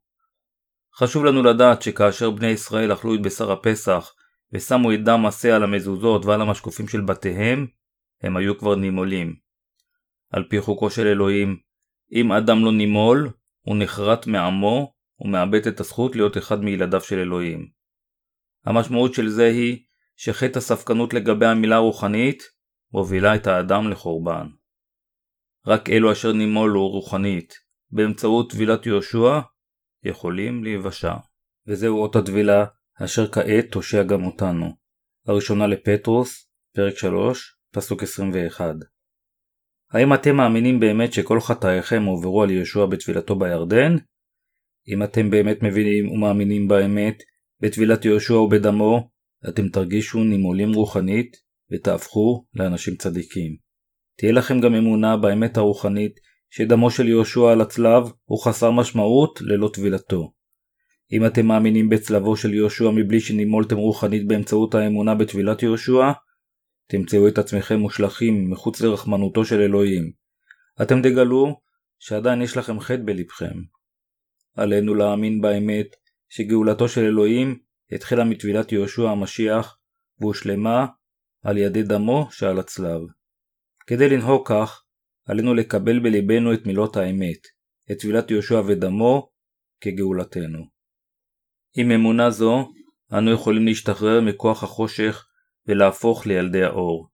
חשוב 0.94 1.24
לנו 1.24 1.42
לדעת 1.42 1.82
שכאשר 1.82 2.30
בני 2.30 2.46
ישראל 2.46 2.92
אכלו 2.92 3.14
את 3.14 3.22
בשר 3.22 3.52
הפסח 3.52 4.12
ושמו 4.52 4.92
את 4.92 5.04
דם 5.04 5.26
עשה 5.26 5.56
על 5.56 5.62
המזוזות 5.62 6.24
ועל 6.24 6.40
המשקופים 6.40 6.88
של 6.88 7.00
בתיהם, 7.00 7.66
הם 8.22 8.36
היו 8.36 8.58
כבר 8.58 8.74
נימולים. 8.74 9.45
על 10.36 10.44
פי 10.50 10.60
חוקו 10.60 10.90
של 10.90 11.06
אלוהים, 11.06 11.56
אם 12.12 12.32
אדם 12.32 12.64
לא 12.64 12.72
נימול, 12.72 13.30
הוא 13.60 13.76
נחרט 13.78 14.26
מעמו 14.26 14.94
ומאבד 15.20 15.66
את 15.66 15.80
הזכות 15.80 16.16
להיות 16.16 16.36
אחד 16.36 16.60
מילדיו 16.60 17.00
של 17.00 17.18
אלוהים. 17.18 17.68
המשמעות 18.64 19.14
של 19.14 19.28
זה 19.28 19.46
היא 19.46 19.78
שחטא 20.16 20.58
הספקנות 20.58 21.14
לגבי 21.14 21.46
המילה 21.46 21.76
הרוחנית 21.76 22.42
מובילה 22.92 23.34
את 23.34 23.46
האדם 23.46 23.90
לחורבן. 23.90 24.46
רק 25.66 25.90
אלו 25.90 26.12
אשר 26.12 26.32
נימולו 26.32 26.88
רוחנית 26.88 27.54
באמצעות 27.90 28.50
טבילת 28.50 28.86
יהושע 28.86 29.40
יכולים 30.04 30.64
להיוושע. 30.64 31.14
וזהו 31.66 32.02
אות 32.02 32.16
הטבילה 32.16 32.64
אשר 33.04 33.32
כעת 33.32 33.64
תושיע 33.70 34.02
גם 34.02 34.24
אותנו. 34.24 34.76
הראשונה 35.26 35.66
לפטרוס, 35.66 36.50
פרק 36.74 36.96
3, 36.96 37.56
פסוק 37.72 38.02
21. 38.02 38.74
האם 39.92 40.14
אתם 40.14 40.36
מאמינים 40.36 40.80
באמת 40.80 41.12
שכל 41.12 41.40
חטאיכם 41.40 42.02
הועברו 42.02 42.42
על 42.42 42.50
יהושע 42.50 42.86
בטבילתו 42.86 43.36
בירדן? 43.38 43.96
אם 44.88 45.02
אתם 45.02 45.30
באמת 45.30 45.62
מבינים 45.62 46.10
ומאמינים 46.10 46.68
באמת 46.68 47.22
בטבילת 47.60 48.04
יהושע 48.04 48.34
ובדמו, 48.34 49.10
אתם 49.48 49.68
תרגישו 49.68 50.24
נימולים 50.24 50.72
רוחנית 50.72 51.36
ותהפכו 51.72 52.44
לאנשים 52.54 52.96
צדיקים. 52.96 53.56
תהיה 54.18 54.32
לכם 54.32 54.60
גם 54.60 54.74
אמונה 54.74 55.16
באמת 55.16 55.56
הרוחנית 55.56 56.12
שדמו 56.50 56.90
של 56.90 57.08
יהושע 57.08 57.52
על 57.52 57.60
הצלב 57.60 58.02
הוא 58.24 58.44
חסר 58.44 58.70
משמעות 58.70 59.40
ללא 59.40 59.70
טבילתו. 59.72 60.32
אם 61.12 61.26
אתם 61.26 61.46
מאמינים 61.46 61.88
בצלבו 61.88 62.36
של 62.36 62.54
יהושע 62.54 62.90
מבלי 62.90 63.20
שנימולתם 63.20 63.76
רוחנית 63.76 64.26
באמצעות 64.26 64.74
האמונה 64.74 65.14
בטבילת 65.14 65.62
יהושע, 65.62 66.12
תמצאו 66.86 67.28
את 67.28 67.38
עצמכם 67.38 67.76
מושלכים 67.76 68.50
מחוץ 68.50 68.80
לרחמנותו 68.80 69.44
של 69.44 69.60
אלוהים. 69.60 70.12
אתם 70.82 71.02
תגלו 71.02 71.60
שעדיין 71.98 72.42
יש 72.42 72.56
לכם 72.56 72.80
חטא 72.80 73.02
בלבכם. 73.04 73.54
עלינו 74.56 74.94
להאמין 74.94 75.40
באמת 75.40 75.86
שגאולתו 76.28 76.88
של 76.88 77.00
אלוהים 77.00 77.58
התחילה 77.92 78.24
מטבילת 78.24 78.72
יהושע 78.72 79.10
המשיח 79.10 79.78
והושלמה 80.20 80.86
על 81.42 81.58
ידי 81.58 81.82
דמו 81.82 82.28
שעל 82.30 82.58
הצלב. 82.58 83.00
כדי 83.86 84.08
לנהוג 84.08 84.48
כך, 84.48 84.82
עלינו 85.26 85.54
לקבל 85.54 85.98
בלבנו 85.98 86.54
את 86.54 86.66
מילות 86.66 86.96
האמת, 86.96 87.46
את 87.92 87.98
טבילת 87.98 88.30
יהושע 88.30 88.62
ודמו, 88.66 89.30
כגאולתנו. 89.80 90.66
עם 91.76 91.90
אמונה 91.90 92.30
זו, 92.30 92.72
אנו 93.12 93.30
יכולים 93.30 93.66
להשתחרר 93.66 94.20
מכוח 94.20 94.62
החושך 94.62 95.25
ולהפוך 95.68 96.26
לילדי 96.26 96.64
האור. 96.64 97.08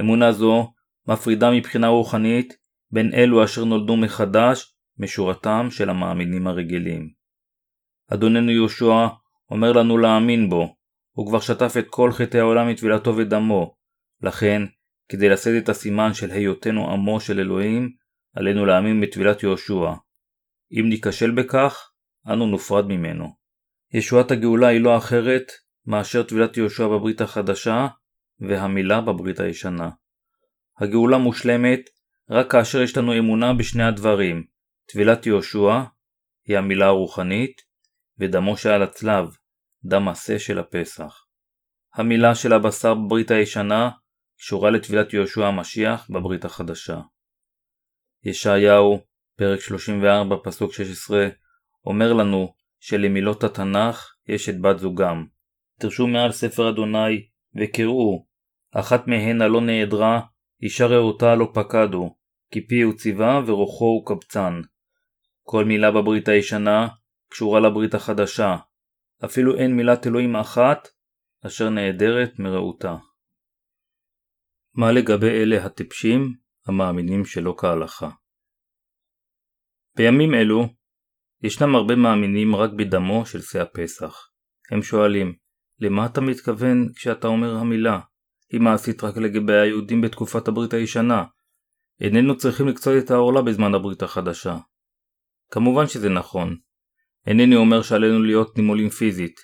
אמונה 0.00 0.32
זו 0.32 0.72
מפרידה 1.08 1.50
מבחינה 1.50 1.88
רוחנית 1.88 2.56
בין 2.90 3.14
אלו 3.14 3.44
אשר 3.44 3.64
נולדו 3.64 3.96
מחדש 3.96 4.74
משורתם 4.98 5.66
של 5.70 5.90
המאמינים 5.90 6.46
הרגילים. 6.46 7.10
אדוננו 8.12 8.50
יהושע 8.50 9.06
אומר 9.50 9.72
לנו 9.72 9.98
להאמין 9.98 10.48
בו, 10.48 10.76
הוא 11.12 11.26
כבר 11.28 11.40
שטף 11.40 11.72
את 11.78 11.86
כל 11.90 12.12
חטאי 12.12 12.40
העולם 12.40 12.68
מטבילתו 12.68 13.16
ודמו, 13.16 13.74
לכן, 14.22 14.62
כדי 15.08 15.28
לשאת 15.28 15.62
את 15.62 15.68
הסימן 15.68 16.14
של 16.14 16.30
היותנו 16.30 16.92
עמו 16.92 17.20
של 17.20 17.40
אלוהים, 17.40 17.90
עלינו 18.36 18.66
להאמין 18.66 19.00
בטבילת 19.00 19.42
יהושע. 19.42 19.92
אם 20.72 20.88
ניכשל 20.88 21.30
בכך, 21.30 21.90
אנו 22.32 22.46
נופרד 22.46 22.86
ממנו. 22.86 23.28
ישועת 23.94 24.30
הגאולה 24.30 24.68
היא 24.68 24.80
לא 24.80 24.96
אחרת 24.96 25.52
מאשר 25.88 26.22
טבילת 26.22 26.56
יהושע 26.56 26.86
בברית 26.86 27.20
החדשה 27.20 27.86
והמילה 28.40 29.00
בברית 29.00 29.40
הישנה. 29.40 29.90
הגאולה 30.78 31.18
מושלמת 31.18 31.80
רק 32.30 32.50
כאשר 32.52 32.82
יש 32.82 32.96
לנו 32.96 33.18
אמונה 33.18 33.54
בשני 33.54 33.82
הדברים, 33.82 34.46
טבילת 34.86 35.26
יהושע 35.26 35.82
היא 36.44 36.58
המילה 36.58 36.86
הרוחנית, 36.86 37.62
ודמו 38.18 38.56
שעל 38.56 38.82
הצלב, 38.82 39.36
דם 39.84 40.08
עשה 40.08 40.38
של 40.38 40.58
הפסח. 40.58 41.24
המילה 41.94 42.34
של 42.34 42.52
הבשר 42.52 42.94
בברית 42.94 43.30
הישנה 43.30 43.90
קשורה 44.38 44.70
לטבילת 44.70 45.12
יהושע 45.12 45.46
המשיח 45.46 46.10
בברית 46.10 46.44
החדשה. 46.44 47.00
ישעיהו, 48.24 49.00
פרק 49.36 49.60
34, 49.60 50.36
פסוק 50.44 50.72
16, 50.72 51.28
אומר 51.84 52.12
לנו 52.12 52.54
שלמילות 52.80 53.44
התנ"ך 53.44 54.14
יש 54.26 54.48
את 54.48 54.60
בת 54.60 54.78
זוגם. 54.78 55.37
תרשו 55.78 56.06
מעל 56.06 56.32
ספר 56.32 56.70
אדוני 56.70 57.28
וקראו, 57.60 58.26
אחת 58.74 59.06
מהן 59.06 59.42
הלא 59.42 59.60
נעדרה, 59.60 60.20
אישה 60.62 60.86
רעותה 60.86 61.34
לא 61.34 61.50
פקדו, 61.54 62.16
כי 62.50 62.66
פי 62.66 62.82
הוא 62.82 62.94
ציווה 62.94 63.40
ורוחו 63.46 63.84
הוא 63.84 64.06
קבצן. 64.06 64.60
כל 65.42 65.64
מילה 65.64 65.90
בברית 65.90 66.28
הישנה 66.28 66.88
קשורה 67.30 67.60
לברית 67.60 67.94
החדשה, 67.94 68.56
אפילו 69.24 69.56
אין 69.56 69.76
מילת 69.76 70.06
אלוהים 70.06 70.36
אחת 70.36 70.88
אשר 71.46 71.70
נעדרת 71.70 72.38
מרעותה. 72.38 72.96
מה 74.74 74.92
לגבי 74.92 75.30
אלה 75.30 75.64
הטיפשים 75.64 76.34
המאמינים 76.66 77.24
שלא 77.24 77.54
כהלכה? 77.58 78.10
בימים 79.96 80.34
אלו 80.34 80.68
ישנם 81.42 81.74
הרבה 81.74 81.96
מאמינים 81.96 82.56
רק 82.56 82.70
בדמו 82.78 83.26
של 83.26 83.40
שא 83.40 83.62
הפסח. 83.62 84.28
הם 84.70 84.82
שואלים, 84.82 85.34
למה 85.80 86.06
אתה 86.06 86.20
מתכוון 86.20 86.88
כשאתה 86.94 87.28
אומר 87.28 87.54
המילה? 87.56 88.00
היא 88.50 88.60
מעשית 88.60 89.04
רק 89.04 89.16
לגבי 89.16 89.52
היהודים 89.52 90.00
בתקופת 90.00 90.48
הברית 90.48 90.74
הישנה. 90.74 91.24
איננו 92.00 92.36
צריכים 92.36 92.68
לקצות 92.68 93.04
את 93.04 93.10
העורלה 93.10 93.42
בזמן 93.42 93.74
הברית 93.74 94.02
החדשה. 94.02 94.56
כמובן 95.50 95.86
שזה 95.86 96.08
נכון. 96.08 96.56
אינני 97.26 97.56
אומר 97.56 97.82
שעלינו 97.82 98.22
להיות 98.22 98.56
נימולים 98.56 98.88
פיזית. 98.88 99.40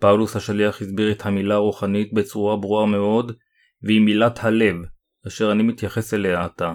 פאולוס 0.00 0.36
השליח 0.36 0.82
הסביר 0.82 1.12
את 1.12 1.26
המילה 1.26 1.54
הרוחנית 1.54 2.12
בצורה 2.12 2.56
ברורה 2.56 2.86
מאוד, 2.86 3.36
והיא 3.82 4.00
מילת 4.00 4.44
הלב, 4.44 4.76
אשר 5.26 5.52
אני 5.52 5.62
מתייחס 5.62 6.14
אליה 6.14 6.44
עתה. 6.44 6.74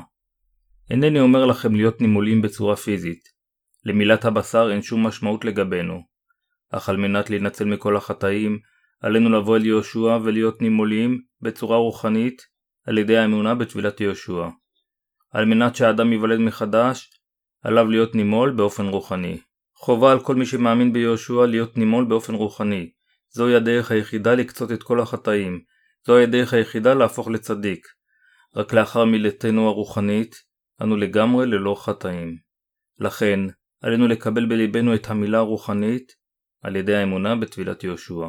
אינני 0.90 1.20
אומר 1.20 1.46
לכם 1.46 1.76
להיות 1.76 2.02
נימולים 2.02 2.42
בצורה 2.42 2.76
פיזית. 2.76 3.24
למילת 3.86 4.26
הבשר 4.26 4.72
אין 4.72 4.82
שום 4.82 5.08
משמעות 5.08 5.46
לגבינו. 5.46 6.02
אך 6.70 6.90
על 6.90 6.98
מנת 6.98 7.30
להינצל 7.30 7.66
מכל 7.66 7.98
החטאים, 7.98 8.60
עלינו 9.06 9.30
לבוא 9.30 9.58
אל 9.58 9.66
יהושע 9.66 10.18
ולהיות 10.24 10.62
נימולים 10.62 11.22
בצורה 11.42 11.78
רוחנית 11.78 12.42
על 12.88 12.98
ידי 12.98 13.18
האמונה 13.18 13.56
בתפילת 13.56 14.02
יהושע. 14.02 14.48
על 15.32 15.46
מנת 15.46 15.76
שהאדם 15.76 16.12
ייוולד 16.12 16.40
מחדש, 16.40 17.10
עליו 17.64 17.88
להיות 17.88 18.16
נימול 18.16 18.52
באופן 18.52 18.86
רוחני. 18.86 19.38
חובה 19.76 20.12
על 20.12 20.20
כל 20.20 20.36
מי 20.36 20.46
שמאמין 20.46 20.94
ביהושע 20.94 21.46
להיות 21.46 21.78
נימול 21.78 22.06
באופן 22.06 22.34
רוחני. 22.34 22.92
זוהי 23.30 23.56
הדרך 23.56 23.92
היחידה 23.92 24.36
לקצות 24.36 24.72
את 24.72 24.84
כל 24.84 25.00
החטאים. 25.00 25.62
זוהי 26.06 26.24
הדרך 26.24 26.54
היחידה 26.54 26.94
להפוך 26.94 27.28
לצדיק. 27.28 27.88
רק 28.56 28.74
לאחר 28.74 29.06
מילתנו 29.06 29.68
הרוחנית, 29.68 30.36
אנו 30.82 30.98
לגמרי 30.98 31.46
ללא 31.46 31.76
חטאים. 31.80 32.38
לכן, 33.00 33.40
עלינו 33.82 34.08
לקבל 34.08 34.46
בליבנו 34.46 34.96
את 34.96 35.10
המילה 35.10 35.38
הרוחנית 35.38 36.12
על 36.64 36.76
ידי 36.76 36.96
האמונה 36.96 37.36
בטבילת 37.36 37.84
יהושע. 37.84 38.28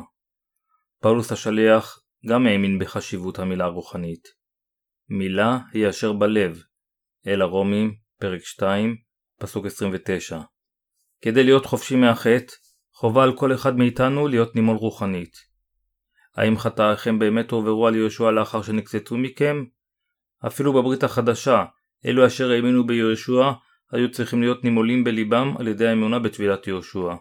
פאולוס 1.06 1.32
השליח 1.32 2.00
גם 2.26 2.46
האמין 2.46 2.78
בחשיבות 2.78 3.38
המילה 3.38 3.64
הרוחנית. 3.64 4.28
מילה 5.08 5.58
היא 5.72 5.88
אשר 5.88 6.12
בלב, 6.12 6.62
אל 7.26 7.42
הרומים, 7.42 7.94
פרק 8.20 8.44
2, 8.44 8.96
פסוק 9.40 9.66
29. 9.66 10.40
כדי 11.20 11.44
להיות 11.44 11.66
חופשי 11.66 11.96
מהחטא, 11.96 12.52
חובה 12.92 13.24
על 13.24 13.36
כל 13.36 13.54
אחד 13.54 13.76
מאיתנו 13.76 14.28
להיות 14.28 14.54
נימול 14.54 14.76
רוחנית. 14.76 15.36
האם 16.36 16.58
חטאיכם 16.58 17.18
באמת 17.18 17.50
הועברו 17.50 17.86
על 17.86 17.96
יהושע 17.96 18.30
לאחר 18.30 18.62
שנקצצו 18.62 19.16
מכם? 19.16 19.64
אפילו 20.46 20.72
בברית 20.72 21.04
החדשה, 21.04 21.64
אלו 22.06 22.26
אשר 22.26 22.50
האמינו 22.50 22.86
ביהושע 22.86 23.52
היו 23.92 24.10
צריכים 24.10 24.42
להיות 24.42 24.64
נימולים 24.64 25.04
בליבם 25.04 25.54
על 25.58 25.68
ידי 25.68 25.86
האמונה 25.86 26.18
בטבילת 26.18 26.66
יהושע. 26.66 27.14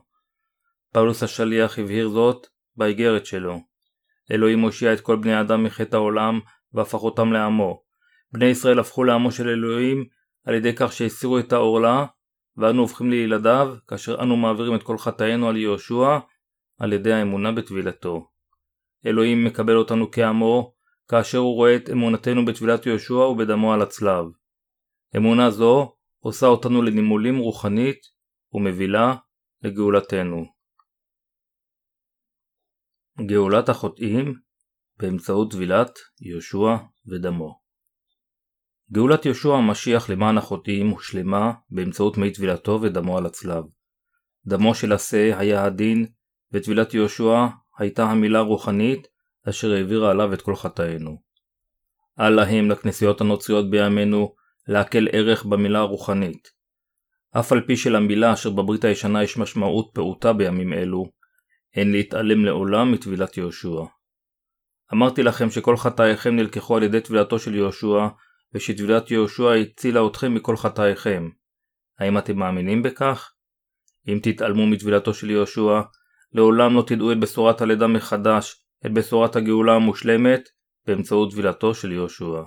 פאולוס 0.94 1.24
השליח 1.24 1.80
הבהיר 1.80 2.10
זאת 2.10 2.48
באיגרת 2.76 3.26
שלו. 3.26 3.75
אלוהים 4.32 4.60
הושיע 4.60 4.94
את 4.94 5.02
כל 5.02 5.16
בני 5.16 5.34
האדם 5.34 5.64
מחטא 5.64 5.96
העולם 5.96 6.40
והפך 6.74 7.04
אותם 7.04 7.34
לעמו. 7.34 7.82
בני 8.32 8.46
ישראל 8.46 8.80
הפכו 8.80 9.04
לעמו 9.04 9.32
של 9.32 9.50
אלוהים 9.50 10.06
על 10.46 10.54
ידי 10.54 10.76
כך 10.76 10.94
שהסירו 10.94 11.40
את 11.40 11.54
העורלה 11.54 12.06
ואנו 12.58 12.82
הופכים 12.82 13.10
לילדיו 13.10 13.76
כאשר 13.88 14.22
אנו 14.22 14.38
מעבירים 14.38 14.76
את 14.76 14.84
כל 14.84 14.98
חטאינו 14.98 15.50
על 15.50 15.58
יהושע 15.58 16.20
על 16.80 16.94
ידי 16.94 17.14
האמונה 17.14 17.52
בטבילתו. 17.52 18.28
אלוהים 19.06 19.46
מקבל 19.46 19.78
אותנו 19.78 20.12
כעמו 20.12 20.74
כאשר 21.08 21.38
הוא 21.38 21.56
רואה 21.56 21.76
את 21.76 21.90
אמונתנו 21.90 22.46
בטבילת 22.46 22.86
יהושע 22.86 23.14
ובדמו 23.14 23.74
על 23.74 23.82
הצלב. 23.82 24.26
אמונה 25.18 25.50
זו 25.50 25.96
עושה 26.20 26.46
אותנו 26.48 26.82
לנימולים 26.82 27.38
רוחנית 27.38 28.00
ומבילה 28.54 29.16
לגאולתנו. 29.64 30.55
גאולת 33.22 33.70
החוטאים 33.70 34.34
באמצעות 35.00 35.52
טבילת 35.52 36.00
יהושע 36.22 36.76
ודמו 37.08 37.66
גאולת 38.92 39.26
יהושע 39.26 39.54
המשיח 39.54 40.10
למען 40.10 40.38
החוטאים 40.38 40.90
הושלמה 40.90 41.54
באמצעות 41.70 42.18
מי 42.18 42.34
טבילתו 42.34 42.80
ודמו 42.82 43.18
על 43.18 43.26
הצלב. 43.26 43.64
דמו 44.48 44.76
של 44.76 44.94
השה 44.94 45.40
היה 45.40 45.64
הדין, 45.64 46.06
וטבילת 46.52 46.94
יהושע 46.94 47.48
הייתה 47.78 48.04
המילה 48.04 48.40
הרוחנית 48.40 49.08
אשר 49.50 49.74
העבירה 49.74 50.12
עליו 50.12 50.34
את 50.34 50.42
כל 50.42 50.56
חטאינו. 50.56 51.22
אל 52.20 52.30
להם 52.30 52.72
לכנסיות 52.72 53.22
הנוצריות 53.22 53.70
בימינו 53.70 54.36
להקל 54.68 55.08
ערך 55.12 55.46
במילה 55.46 55.80
הרוחנית. 55.80 56.48
אף 57.40 57.52
על 57.52 57.62
פי 57.68 57.78
שלמילה 57.78 58.34
אשר 58.34 58.50
בברית 58.50 58.84
הישנה 58.84 59.24
יש 59.24 59.38
משמעות 59.38 59.92
פעוטה 59.94 60.34
בימים 60.34 60.74
אלו, 60.74 61.06
אין 61.76 61.92
להתעלם 61.92 62.46
לעולם 62.46 62.92
מטבילת 62.92 63.38
יהושע. 63.38 63.84
אמרתי 64.94 65.24
לכם 65.24 65.50
שכל 65.50 65.78
חטאיכם 65.78 66.36
נלקחו 66.36 66.78
על 66.78 66.84
ידי 66.84 67.02
טבילתו 67.02 67.40
של 67.40 67.56
יהושע, 67.56 68.08
ושטבילת 68.54 69.12
יהושע 69.12 69.54
הצילה 69.54 70.08
אתכם 70.08 70.34
מכל 70.34 70.58
חטאיכם. 70.58 71.30
האם 72.00 72.18
אתם 72.18 72.38
מאמינים 72.38 72.84
בכך? 72.84 73.32
אם 74.08 74.20
תתעלמו 74.24 74.68
מטבילתו 74.68 75.14
של 75.14 75.30
יהושע, 75.30 75.82
לעולם 76.34 76.76
לא 76.76 76.84
תדעו 76.88 77.12
את 77.12 77.20
בשורת 77.20 77.62
הלידה 77.62 77.88
מחדש, 77.88 78.56
את 78.86 78.94
בשורת 78.94 79.36
הגאולה 79.36 79.74
המושלמת, 79.74 80.50
באמצעות 80.88 81.32
טבילתו 81.32 81.74
של 81.74 81.92
יהושע. 81.92 82.42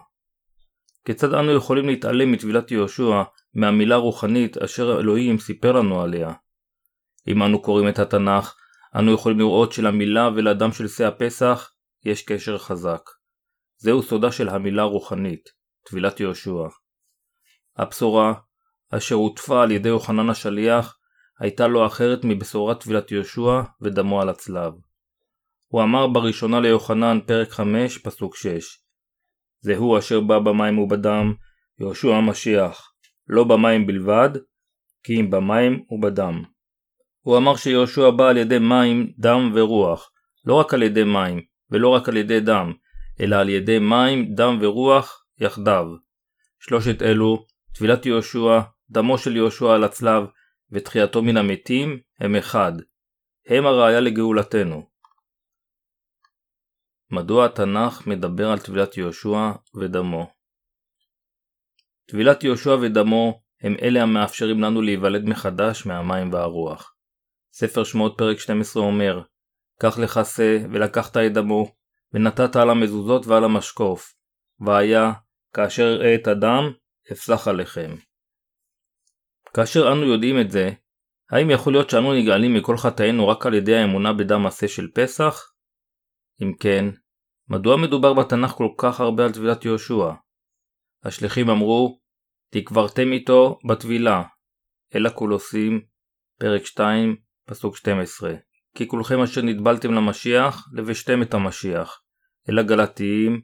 כיצד 1.05 1.35
אנו 1.35 1.53
יכולים 1.53 1.87
להתעלם 1.87 2.33
מטבילת 2.33 2.71
יהושע 2.71 3.23
מהמילה 3.55 3.97
רוחנית 3.97 4.57
אשר 4.57 5.01
אלוהים 5.01 5.39
סיפר 5.39 5.73
לנו 5.73 6.03
עליה? 6.03 6.33
אם 7.29 7.43
אנו 7.43 7.63
קוראים 7.63 7.89
את 7.89 7.99
התנ"ך, 7.99 8.55
אנו 8.97 9.13
יכולים 9.13 9.39
לראות 9.39 9.73
שלמילה 9.73 10.29
ולדם 10.37 10.73
של 10.73 10.89
שא 10.89 11.07
הפסח 11.07 11.71
יש 12.05 12.23
קשר 12.23 12.59
חזק. 12.59 13.03
זהו 13.77 14.03
סודה 14.03 14.33
של 14.33 14.49
המילה 14.49 14.83
הרוחנית, 14.83 15.49
טבילת 15.85 16.21
יהושע. 16.21 16.69
הבשורה, 17.77 18.35
אשר 18.91 19.15
הוטפה 19.15 19.63
על 19.63 19.71
ידי 19.71 19.89
יוחנן 19.89 20.31
השליח, 20.31 20.99
הייתה 21.41 21.67
לא 21.67 21.87
אחרת 21.87 22.21
מבשורת 22.25 22.81
טבילת 22.81 23.13
יהושע 23.13 23.63
ודמו 23.81 24.23
על 24.23 24.29
הצלב. 24.29 24.73
הוא 25.69 25.83
אמר 25.83 26.07
בראשונה 26.07 26.61
ליוחנן 26.61 27.19
פרק 27.27 27.51
5 27.51 27.99
פסוק 27.99 28.37
6 28.37 28.89
זהו 29.61 29.99
אשר 29.99 30.21
בא 30.21 30.39
במים 30.39 30.79
ובדם, 30.79 31.35
יהושע 31.81 32.15
המשיח, 32.15 32.93
לא 33.27 33.45
במים 33.45 33.87
בלבד, 33.87 34.31
כי 35.03 35.21
אם 35.21 35.31
במים 35.31 35.85
ובדם. 35.91 36.43
הוא 37.21 37.37
אמר 37.37 37.57
שיהושע 37.57 38.11
בא 38.11 38.29
על 38.29 38.37
ידי 38.37 38.59
מים, 38.59 39.13
דם 39.19 39.51
ורוח, 39.55 40.11
לא 40.45 40.55
רק 40.55 40.75
על 40.75 40.83
ידי 40.83 41.05
מים, 41.05 41.41
ולא 41.71 41.89
רק 41.89 42.09
על 42.09 42.17
ידי 42.17 42.41
דם, 42.41 42.73
אלא 43.21 43.37
על 43.37 43.49
ידי 43.49 43.79
מים, 43.79 44.35
דם 44.35 44.59
ורוח 44.61 45.25
יחדיו. 45.41 45.87
שלושת 46.61 47.03
אלו, 47.03 47.47
טבילת 47.75 48.07
יהושע, 48.07 48.61
דמו 48.91 49.19
של 49.19 49.37
יהושע 49.37 49.75
על 49.75 49.85
הצלב, 49.85 50.25
ותחייתו 50.71 51.23
מן 51.23 51.37
המתים, 51.37 51.99
הם 52.21 52.37
אחד. 52.37 52.73
הם 53.47 53.67
הראיה 53.67 54.01
לגאולתנו. 54.01 54.89
מדוע 57.11 57.47
התנ"ך 57.47 58.07
מדבר 58.07 58.51
על 58.51 58.59
טבילת 58.59 58.97
יהושע 58.97 59.51
ודמו? 59.81 60.31
טבילת 62.07 62.45
יהושע 62.45 62.71
ודמו 62.71 63.43
הם 63.63 63.75
אלה 63.83 64.03
המאפשרים 64.03 64.61
לנו 64.61 64.83
להיוולד 64.83 65.25
מחדש 65.25 65.87
מהמים 65.87 66.33
והרוח. 66.33 66.98
ספר 67.53 67.85
שמות 67.85 68.15
פרק 68.19 68.39
12 68.39 68.83
אומר 68.83 69.23
קח 69.81 69.99
לך 69.99 70.21
שא 70.37 70.59
ולקחת 70.73 71.17
את 71.17 71.33
דמו 71.33 71.75
ונתת 72.13 72.57
על 72.57 72.71
המזוזות 72.71 73.27
ועל 73.27 73.45
המשקוף 73.45 74.15
והיה 74.61 75.13
כאשר 75.55 75.83
אראה 75.83 76.15
את 76.15 76.27
הדם 76.27 76.73
אפסח 77.13 77.49
עליכם. 77.49 77.91
כאשר 79.55 79.93
אנו 79.93 80.05
יודעים 80.05 80.41
את 80.41 80.51
זה, 80.51 80.71
האם 81.31 81.51
יכול 81.51 81.73
להיות 81.73 81.91
שאנו 81.91 82.15
נגאלים 82.15 82.55
מכל 82.55 82.77
חטאינו 82.77 83.29
רק 83.29 83.47
על 83.47 83.55
ידי 83.55 83.77
האמונה 83.77 84.13
בדם 84.13 84.47
עשה 84.47 84.69
של 84.69 84.89
פסח? 84.95 85.53
אם 86.43 86.53
כן, 86.61 86.85
מדוע 87.49 87.77
מדובר 87.77 88.15
בתנ"ך 88.15 88.51
כל 88.51 88.69
כך 88.79 89.01
הרבה 89.01 89.25
על 89.25 89.33
טבילת 89.33 89.65
יהושע? 89.65 90.13
השליחים 91.05 91.51
אמרו, 91.51 92.01
תקברתם 92.51 93.13
איתו 93.13 93.59
בטבילה, 93.69 94.23
אל 94.95 95.07
הקולוסים, 95.07 95.81
פרק 96.41 96.65
2, 96.65 97.17
פסוק 97.49 97.77
12. 97.77 98.35
כי 98.75 98.89
כולכם 98.89 99.21
אשר 99.21 99.43
נטבלתם 99.43 99.95
למשיח, 99.95 100.69
לבשתם 100.73 101.23
את 101.23 101.35
המשיח. 101.35 102.03
אל 102.49 102.59
הגלתיים, 102.59 103.41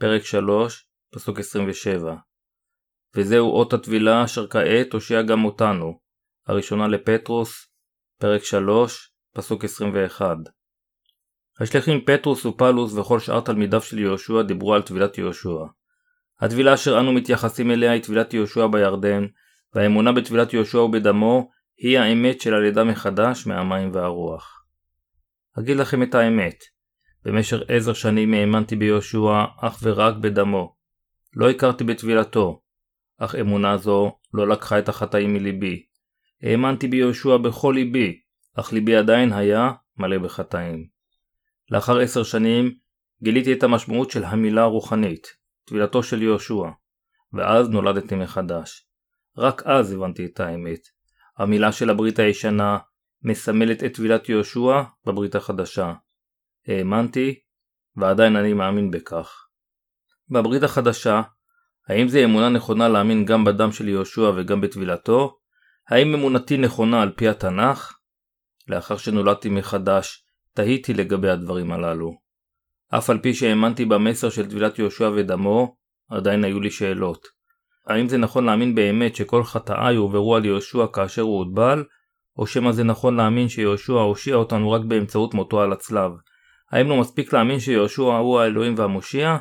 פרק 0.00 0.24
3, 0.24 0.86
פסוק 1.14 1.38
27. 1.38 2.14
וזהו 3.16 3.50
אות 3.50 3.72
הטבילה 3.72 4.24
אשר 4.24 4.46
כעת 4.48 4.92
הושיע 4.92 5.22
גם 5.22 5.44
אותנו. 5.44 6.00
הראשונה 6.46 6.88
לפטרוס, 6.88 7.66
פרק 8.18 8.44
3, 8.44 9.12
פסוק 9.34 9.64
21. 9.64 10.36
השליחים 11.60 12.04
פטרוס 12.04 12.46
ופלוס 12.46 12.92
וכל 12.94 13.20
שאר 13.20 13.40
תלמידיו 13.40 13.80
של 13.82 13.98
יהושע 13.98 14.42
דיברו 14.42 14.74
על 14.74 14.82
טבילת 14.82 15.18
יהושע. 15.18 15.64
הטבילה 16.40 16.74
אשר 16.74 17.00
אנו 17.00 17.12
מתייחסים 17.12 17.70
אליה 17.70 17.92
היא 17.92 18.02
טבילת 18.02 18.34
יהושע 18.34 18.66
בירדן, 18.66 19.26
והאמונה 19.74 20.12
בטבילת 20.12 20.52
יהושע 20.54 20.78
ובדמו 20.78 21.50
היא 21.82 21.98
האמת 21.98 22.40
של 22.40 22.54
הלידה 22.54 22.84
מחדש 22.84 23.46
מהמים 23.46 23.90
והרוח. 23.94 24.64
אגיד 25.58 25.76
לכם 25.76 26.02
את 26.02 26.14
האמת, 26.14 26.64
במשך 27.24 27.56
עשר 27.68 27.92
שנים 27.92 28.34
האמנתי 28.34 28.76
ביהושע 28.76 29.44
אך 29.60 29.78
ורק 29.82 30.16
בדמו. 30.16 30.76
לא 31.36 31.50
הכרתי 31.50 31.84
בטבילתו, 31.84 32.62
אך 33.18 33.34
אמונה 33.34 33.76
זו 33.76 34.18
לא 34.34 34.48
לקחה 34.48 34.78
את 34.78 34.88
החטאים 34.88 35.34
מליבי. 35.34 35.86
האמנתי 36.42 36.88
ביהושע 36.88 37.36
בכל 37.36 37.72
ליבי, 37.76 38.20
אך 38.54 38.72
ליבי 38.72 38.96
עדיין 38.96 39.32
היה 39.32 39.72
מלא 39.96 40.18
בחטאים. 40.18 40.86
לאחר 41.70 41.98
עשר 41.98 42.22
שנים 42.22 42.74
גיליתי 43.22 43.52
את 43.52 43.62
המשמעות 43.62 44.10
של 44.10 44.24
המילה 44.24 44.62
הרוחנית, 44.62 45.26
טבילתו 45.64 46.02
של 46.02 46.22
יהושע, 46.22 46.64
ואז 47.32 47.68
נולדתי 47.68 48.14
מחדש. 48.14 48.86
רק 49.38 49.62
אז 49.62 49.92
הבנתי 49.92 50.24
את 50.24 50.40
האמת. 50.40 51.01
המילה 51.42 51.72
של 51.72 51.90
הברית 51.90 52.18
הישנה 52.18 52.78
מסמלת 53.22 53.84
את 53.84 53.94
טבילת 53.94 54.28
יהושע 54.28 54.82
בברית 55.06 55.34
החדשה. 55.34 55.92
האמנתי, 56.68 57.40
ועדיין 57.96 58.36
אני 58.36 58.52
מאמין 58.52 58.90
בכך. 58.90 59.46
בברית 60.30 60.62
החדשה, 60.62 61.22
האם 61.88 62.08
זה 62.08 62.24
אמונה 62.24 62.48
נכונה 62.48 62.88
להאמין 62.88 63.24
גם 63.24 63.44
בדם 63.44 63.72
של 63.72 63.88
יהושע 63.88 64.30
וגם 64.36 64.60
בטבילתו? 64.60 65.38
האם 65.88 66.14
אמונתי 66.14 66.56
נכונה 66.56 67.02
על 67.02 67.12
פי 67.16 67.28
התנ"ך? 67.28 67.92
לאחר 68.68 68.96
שנולדתי 68.96 69.48
מחדש, 69.48 70.24
תהיתי 70.54 70.94
לגבי 70.94 71.30
הדברים 71.30 71.72
הללו. 71.72 72.18
אף 72.88 73.10
על 73.10 73.18
פי 73.18 73.34
שהאמנתי 73.34 73.84
במסר 73.84 74.30
של 74.30 74.48
טבילת 74.48 74.78
יהושע 74.78 75.10
ודמו, 75.16 75.76
עדיין 76.10 76.44
היו 76.44 76.60
לי 76.60 76.70
שאלות. 76.70 77.41
האם 77.86 78.08
זה 78.08 78.18
נכון 78.18 78.44
להאמין 78.44 78.74
באמת 78.74 79.16
שכל 79.16 79.44
חטאיי 79.44 79.96
הועברו 79.96 80.36
על 80.36 80.44
יהושע 80.44 80.86
כאשר 80.92 81.22
הוא 81.22 81.38
הוטבל, 81.38 81.84
או 82.38 82.46
שמא 82.46 82.72
זה 82.72 82.84
נכון 82.84 83.16
להאמין 83.16 83.48
שיהושע 83.48 83.92
הושיע 83.92 84.34
אותנו 84.34 84.70
רק 84.70 84.82
באמצעות 84.84 85.34
מותו 85.34 85.60
על 85.60 85.72
הצלב? 85.72 86.12
האם 86.70 86.88
לא 86.88 87.00
מספיק 87.00 87.32
להאמין 87.32 87.60
שיהושע 87.60 88.02
הוא 88.02 88.40
האלוהים 88.40 88.74
והמושיע? 88.76 89.36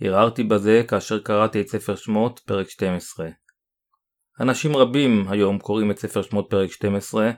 הרהרתי 0.00 0.44
בזה 0.44 0.82
כאשר 0.88 1.18
קראתי 1.18 1.60
את 1.60 1.68
ספר 1.68 1.96
שמות 1.96 2.40
פרק 2.46 2.70
12. 2.70 3.28
אנשים 4.40 4.76
רבים 4.76 5.24
היום 5.28 5.58
קוראים 5.58 5.90
את 5.90 5.98
ספר 5.98 6.22
שמות 6.22 6.46
פרק 6.50 6.70
12 6.70 7.30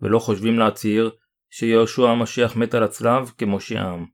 ולא 0.00 0.18
חושבים 0.18 0.58
להצהיר 0.58 1.10
שיהושע 1.50 2.08
המשיח 2.08 2.56
מת 2.56 2.74
על 2.74 2.82
הצלב 2.82 3.32
כמושיעם. 3.38 4.06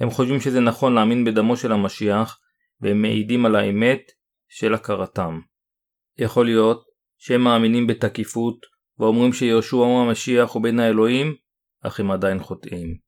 הם 0.00 0.10
חושבים 0.10 0.40
שזה 0.40 0.60
נכון 0.60 0.94
להאמין 0.94 1.24
בדמו 1.24 1.56
של 1.56 1.72
המשיח 1.72 2.38
והם 2.80 3.02
מעידים 3.02 3.46
על 3.46 3.56
האמת 3.56 4.12
של 4.54 4.74
הכרתם. 4.74 5.40
יכול 6.18 6.44
להיות 6.44 6.84
שהם 7.18 7.40
מאמינים 7.40 7.86
בתקיפות 7.86 8.66
ואומרים 8.98 9.32
שיהושע 9.32 9.76
הוא 9.76 10.00
המשיח 10.02 10.56
ובין 10.56 10.80
האלוהים, 10.80 11.34
אך 11.82 12.00
הם 12.00 12.10
עדיין 12.10 12.42
חוטאים. 12.42 12.98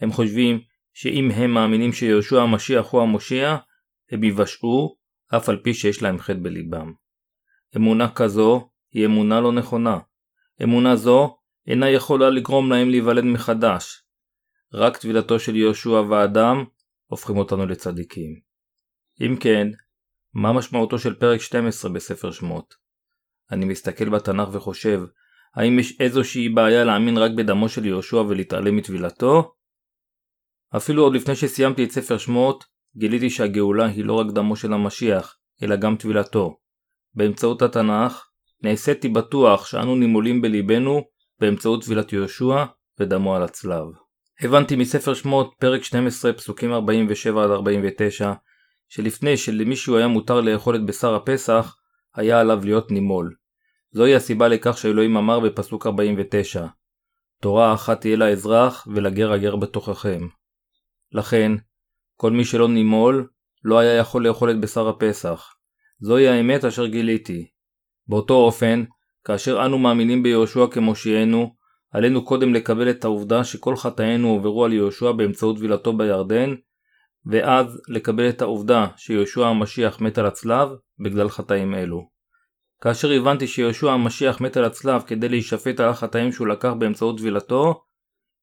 הם 0.00 0.12
חושבים 0.12 0.60
שאם 0.92 1.30
הם 1.30 1.50
מאמינים 1.50 1.92
שיהושע 1.92 2.42
המשיח 2.42 2.86
הוא 2.90 3.02
המושיע, 3.02 3.56
הם 4.10 4.24
יבשעו 4.24 4.96
אף 5.36 5.48
על 5.48 5.60
פי 5.62 5.74
שיש 5.74 6.02
להם 6.02 6.18
חטא 6.18 6.38
בליבם. 6.42 6.92
אמונה 7.76 8.12
כזו 8.14 8.70
היא 8.92 9.06
אמונה 9.06 9.40
לא 9.40 9.52
נכונה. 9.52 9.98
אמונה 10.62 10.96
זו 10.96 11.36
אינה 11.66 11.90
יכולה 11.90 12.30
לגרום 12.30 12.70
להם 12.70 12.90
להיוולד 12.90 13.24
מחדש. 13.24 14.02
רק 14.74 14.96
טבילתו 14.96 15.38
של 15.38 15.56
יהושע 15.56 15.90
והאדם 16.10 16.64
הופכים 17.06 17.36
אותנו 17.36 17.66
לצדיקים. 17.66 18.40
אם 19.20 19.36
כן, 19.40 19.68
מה 20.34 20.52
משמעותו 20.52 20.98
של 20.98 21.14
פרק 21.14 21.40
12 21.40 21.90
בספר 21.90 22.30
שמות? 22.30 22.74
אני 23.50 23.64
מסתכל 23.64 24.08
בתנ"ך 24.08 24.48
וחושב, 24.52 25.02
האם 25.54 25.78
יש 25.78 26.00
איזושהי 26.00 26.48
בעיה 26.48 26.84
להאמין 26.84 27.18
רק 27.18 27.30
בדמו 27.36 27.68
של 27.68 27.86
יהושע 27.86 28.16
ולהתעלם 28.16 28.76
מטבילתו? 28.76 29.54
אפילו 30.76 31.02
עוד 31.02 31.14
לפני 31.14 31.36
שסיימתי 31.36 31.84
את 31.84 31.90
ספר 31.90 32.18
שמות, 32.18 32.64
גיליתי 32.96 33.30
שהגאולה 33.30 33.86
היא 33.86 34.04
לא 34.04 34.12
רק 34.12 34.26
דמו 34.26 34.56
של 34.56 34.72
המשיח, 34.72 35.36
אלא 35.62 35.76
גם 35.76 35.96
טבילתו. 35.96 36.58
באמצעות 37.14 37.62
התנ"ך, 37.62 38.24
נעשיתי 38.62 39.08
בטוח 39.08 39.66
שאנו 39.66 39.96
נימולים 39.96 40.42
בליבנו 40.42 41.02
באמצעות 41.40 41.84
טבילת 41.84 42.12
יהושע 42.12 42.64
ודמו 43.00 43.36
על 43.36 43.42
הצלב. 43.42 43.84
הבנתי 44.40 44.76
מספר 44.76 45.14
שמות 45.14 45.54
פרק 45.58 45.82
12 45.82 46.32
פסוקים 46.32 46.72
47-49 46.72 46.76
שלפני 48.88 49.36
שלמישהו 49.36 49.96
היה 49.96 50.08
מותר 50.08 50.40
לאכול 50.40 50.76
את 50.76 50.86
בשר 50.86 51.14
הפסח, 51.14 51.76
היה 52.14 52.40
עליו 52.40 52.60
להיות 52.64 52.90
נימול. 52.90 53.34
זוהי 53.90 54.14
הסיבה 54.14 54.48
לכך 54.48 54.78
שאלוהים 54.78 55.16
אמר 55.16 55.40
בפסוק 55.40 55.86
49 55.86 56.66
תורה 57.40 57.74
אחת 57.74 58.00
תהיה 58.00 58.16
לאזרח 58.16 58.88
ולגר 58.94 59.32
הגר 59.32 59.56
בתוככם. 59.56 60.28
לכן, 61.12 61.52
כל 62.16 62.32
מי 62.32 62.44
שלא 62.44 62.68
נימול, 62.68 63.28
לא 63.64 63.78
היה 63.78 63.94
יכול 63.94 64.26
לאכול 64.26 64.50
את 64.50 64.60
בשר 64.60 64.88
הפסח. 64.88 65.54
זוהי 66.00 66.28
האמת 66.28 66.64
אשר 66.64 66.86
גיליתי. 66.86 67.46
באותו 68.08 68.34
אופן, 68.34 68.84
כאשר 69.24 69.66
אנו 69.66 69.78
מאמינים 69.78 70.22
ביהושע 70.22 70.66
כמושיענו, 70.70 71.54
עלינו 71.90 72.24
קודם 72.24 72.54
לקבל 72.54 72.90
את 72.90 73.04
העובדה 73.04 73.44
שכל 73.44 73.76
חטאינו 73.76 74.28
הועברו 74.28 74.64
על 74.64 74.72
יהושע 74.72 75.12
באמצעות 75.12 75.56
טבילתו 75.56 75.96
בירדן, 75.96 76.54
ואז 77.28 77.80
לקבל 77.88 78.28
את 78.28 78.42
העובדה 78.42 78.86
שיהושע 78.96 79.46
המשיח 79.46 80.00
מת 80.00 80.18
על 80.18 80.26
הצלב 80.26 80.68
בגלל 80.98 81.28
חטאים 81.28 81.74
אלו. 81.74 82.08
כאשר 82.80 83.10
הבנתי 83.10 83.46
שיהושע 83.46 83.92
המשיח 83.92 84.40
מת 84.40 84.56
על 84.56 84.64
הצלב 84.64 85.02
כדי 85.02 85.28
להישפט 85.28 85.80
על 85.80 85.88
החטאים 85.88 86.32
שהוא 86.32 86.46
לקח 86.46 86.72
באמצעות 86.78 87.18
טבילתו, 87.18 87.84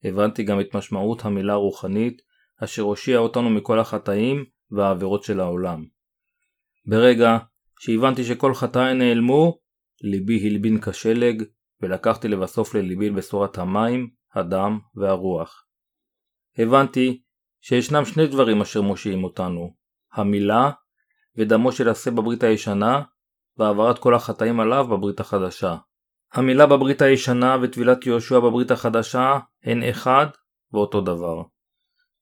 הבנתי 0.04 0.44
גם 0.44 0.60
את 0.60 0.76
משמעות 0.76 1.26
המילה 1.26 1.54
הרוחנית 1.54 2.22
אשר 2.64 2.82
הושיע 2.82 3.18
אותנו 3.18 3.50
מכל 3.50 3.80
החטאים 3.80 4.46
והעבירות 4.72 5.24
של 5.24 5.40
העולם. 5.40 5.86
ברגע 6.86 7.38
שהבנתי 7.80 8.24
שכל 8.24 8.54
חטאי 8.54 8.94
נעלמו, 8.94 9.60
ליבי 10.02 10.48
הלבין 10.48 10.82
כשלג, 10.82 11.44
ולקחתי 11.82 12.28
לבסוף 12.28 12.76
לליבי 12.76 13.10
בשורת 13.10 13.58
המים, 13.58 14.10
הדם 14.34 14.80
והרוח. 14.96 15.66
הבנתי 16.58 17.22
שישנם 17.68 18.06
שני 18.06 18.28
דברים 18.28 18.62
אשר 18.62 18.82
מושיעים 18.82 19.24
אותנו, 19.24 19.74
המילה 20.14 20.72
ודמו 21.38 21.72
של 21.72 21.90
השה 21.90 22.12
בברית 22.12 22.44
הישנה, 22.44 23.02
והעברת 23.58 24.00
כל 24.00 24.16
החטאים 24.16 24.60
עליו 24.60 24.88
בברית 24.88 25.20
החדשה. 25.20 25.76
המילה 26.34 26.66
בברית 26.66 27.02
הישנה 27.02 27.58
וטבילת 27.62 28.06
יהושע 28.06 28.40
בברית 28.40 28.72
החדשה 28.72 29.40
הן 29.64 29.84
אחד 29.84 30.26
ואותו 30.74 31.02
דבר. 31.02 31.42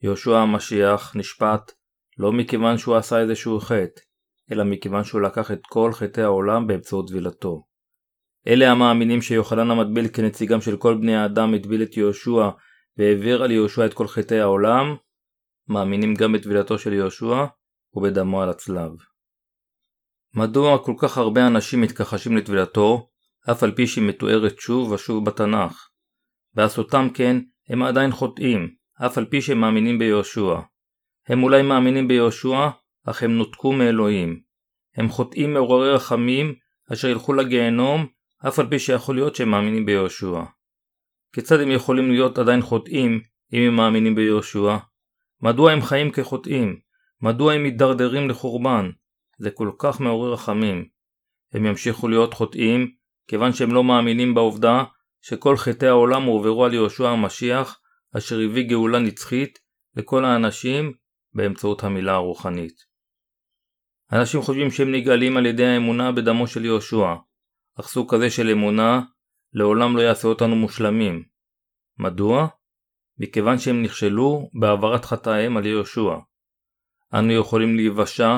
יהושע 0.01 0.37
המשיח 0.37 1.15
נשפט 1.15 1.71
לא 2.17 2.31
מכיוון 2.31 2.77
שהוא 2.77 2.95
עשה 2.95 3.19
איזשהו 3.19 3.59
חטא, 3.59 4.01
אלא 4.51 4.63
מכיוון 4.63 5.03
שהוא 5.03 5.21
לקח 5.21 5.51
את 5.51 5.61
כל 5.69 5.91
חטאי 5.93 6.23
העולם 6.23 6.67
באמצעות 6.67 7.07
טבילתו. 7.07 7.63
אלה 8.47 8.71
המאמינים 8.71 9.21
שיוחנן 9.21 9.71
המטביל 9.71 10.07
כנציגם 10.07 10.61
של 10.61 10.77
כל 10.77 10.97
בני 10.97 11.15
האדם 11.15 11.53
הטביל 11.53 11.83
את 11.83 11.97
יהושע 11.97 12.49
והעביר 12.97 13.43
על 13.43 13.51
יהושע 13.51 13.85
את 13.85 13.93
כל 13.93 14.07
חטאי 14.07 14.39
העולם, 14.39 14.95
מאמינים 15.67 16.13
גם 16.13 16.33
בטבילתו 16.33 16.77
של 16.77 16.93
יהושע 16.93 17.45
ובדמו 17.93 18.41
על 18.41 18.49
הצלב. 18.49 18.91
מדוע 20.35 20.83
כל 20.83 20.93
כך 20.99 21.17
הרבה 21.17 21.47
אנשים 21.47 21.81
מתכחשים 21.81 22.37
לטבילתו, 22.37 23.09
אף 23.51 23.63
על 23.63 23.71
פי 23.71 23.87
שהיא 23.87 24.09
מתוארת 24.09 24.59
שוב 24.59 24.91
ושוב 24.91 25.25
בתנ"ך? 25.25 25.89
בעשותם 26.53 27.07
כן, 27.13 27.37
הם 27.69 27.83
עדיין 27.83 28.11
חוטאים, 28.11 28.75
אף 29.05 29.17
על 29.17 29.25
פי 29.25 29.41
שהם 29.41 29.61
מאמינים 29.61 29.99
ביהושע. 29.99 30.59
הם 31.27 31.43
אולי 31.43 31.61
מאמינים 31.61 32.07
ביהושע, 32.07 32.69
אך 33.05 33.23
הם 33.23 33.31
נותקו 33.31 33.71
מאלוהים. 33.71 34.41
הם 34.95 35.09
חוטאים 35.09 35.53
מעוררי 35.53 35.93
רחמים, 35.93 36.55
אשר 36.93 37.07
ילכו 37.07 37.33
לגיהנום, 37.33 38.07
אף 38.47 38.59
על 38.59 38.69
פי 38.69 38.79
שיכול 38.79 39.15
להיות 39.15 39.35
שהם 39.35 39.49
מאמינים 39.49 39.85
ביהושע. 39.85 40.43
כיצד 41.33 41.59
הם 41.59 41.71
יכולים 41.71 42.11
להיות 42.11 42.37
עדיין 42.37 42.61
חוטאים, 42.61 43.21
אם 43.53 43.61
הם 43.67 43.75
מאמינים 43.75 44.15
ביהושע? 44.15 44.77
מדוע 45.43 45.71
הם 45.71 45.81
חיים 45.81 46.11
כחוטאים? 46.11 46.79
מדוע 47.21 47.53
הם 47.53 47.63
מידרדרים 47.63 48.29
לחורבן? 48.29 48.89
זה 49.37 49.51
כל 49.51 49.71
כך 49.79 50.01
מעורר 50.01 50.33
רחמים. 50.33 50.87
הם 51.53 51.65
ימשיכו 51.65 52.07
להיות 52.07 52.33
חוטאים, 52.33 52.91
כיוון 53.27 53.53
שהם 53.53 53.73
לא 53.73 53.83
מאמינים 53.83 54.33
בעובדה 54.33 54.83
שכל 55.21 55.57
חטאי 55.57 55.87
העולם 55.87 56.23
הועברו 56.23 56.65
על 56.65 56.73
יהושע 56.73 57.09
המשיח, 57.09 57.79
אשר 58.17 58.39
הביא 58.39 58.69
גאולה 58.69 58.99
נצחית 58.99 59.59
לכל 59.95 60.25
האנשים 60.25 60.93
באמצעות 61.33 61.83
המילה 61.83 62.13
הרוחנית. 62.13 62.75
אנשים 64.11 64.41
חושבים 64.41 64.71
שהם 64.71 64.91
נגאלים 64.91 65.37
על 65.37 65.45
ידי 65.45 65.65
האמונה 65.65 66.11
בדמו 66.11 66.47
של 66.47 66.65
יהושע, 66.65 67.15
אך 67.79 67.87
סוג 67.87 68.15
כזה 68.15 68.29
של 68.29 68.49
אמונה 68.49 69.01
לעולם 69.53 69.97
לא 69.97 70.01
יעשה 70.01 70.27
אותנו 70.27 70.55
מושלמים. 70.55 71.23
מדוע? 71.99 72.47
מכיוון 73.17 73.59
שהם 73.59 73.83
נכשלו 73.83 74.49
בהעברת 74.53 75.05
חטאיהם 75.05 75.57
על 75.57 75.65
יהושע. 75.65 76.15
אנו 77.13 77.31
יכולים 77.33 77.75
להיוושע 77.75 78.37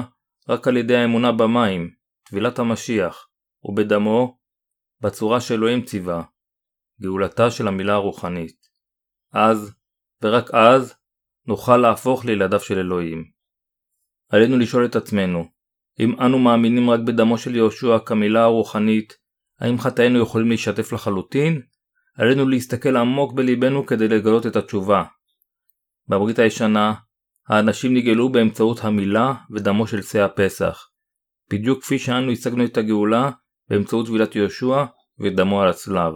רק 0.50 0.68
על 0.68 0.78
ידי 0.78 0.96
האמונה 0.96 1.32
במים, 1.32 1.92
טבילת 2.24 2.60
המשיח, 2.60 3.28
ובדמו, 3.64 4.38
בצורה 5.02 5.42
שאלוהים 5.42 5.86
ציווה, 5.86 6.24
גאולתה 7.02 7.52
של 7.52 7.68
המילה 7.68 7.94
הרוחנית. 7.94 8.56
אז, 9.34 9.76
ורק 10.24 10.52
אז, 10.54 10.96
נוכל 11.48 11.78
להפוך 11.78 12.26
לילדיו 12.26 12.60
של 12.60 12.78
אלוהים. 12.78 13.24
עלינו 14.30 14.58
לשאול 14.58 14.86
את 14.86 14.96
עצמנו, 14.96 15.46
אם 16.00 16.22
אנו 16.22 16.40
מאמינים 16.40 16.90
רק 16.90 17.00
בדמו 17.08 17.38
של 17.38 17.56
יהושע 17.56 18.00
כמילה 18.06 18.44
הרוחנית, 18.44 19.14
האם 19.60 19.80
חטאינו 19.80 20.20
יכולים 20.20 20.48
להישטף 20.48 20.94
לחלוטין? 20.94 21.62
עלינו 22.18 22.50
להסתכל 22.50 22.98
עמוק 22.98 23.34
בליבנו 23.34 23.86
כדי 23.86 24.08
לגלות 24.08 24.46
את 24.46 24.56
התשובה. 24.56 25.04
בברית 26.08 26.40
הישנה, 26.40 26.94
האנשים 27.48 27.94
נגאלו 27.94 28.32
באמצעות 28.32 28.84
המילה 28.84 29.34
ודמו 29.52 29.88
של 29.88 30.02
שא 30.02 30.18
הפסח. 30.18 30.90
בדיוק 31.52 31.84
כפי 31.84 32.00
שאנו 32.00 32.32
השגנו 32.32 32.66
את 32.66 32.78
הגאולה 32.78 33.32
באמצעות 33.70 34.06
טבילת 34.06 34.36
יהושע 34.36 34.86
ודמו 35.20 35.62
על 35.62 35.70
הצלב. 35.70 36.14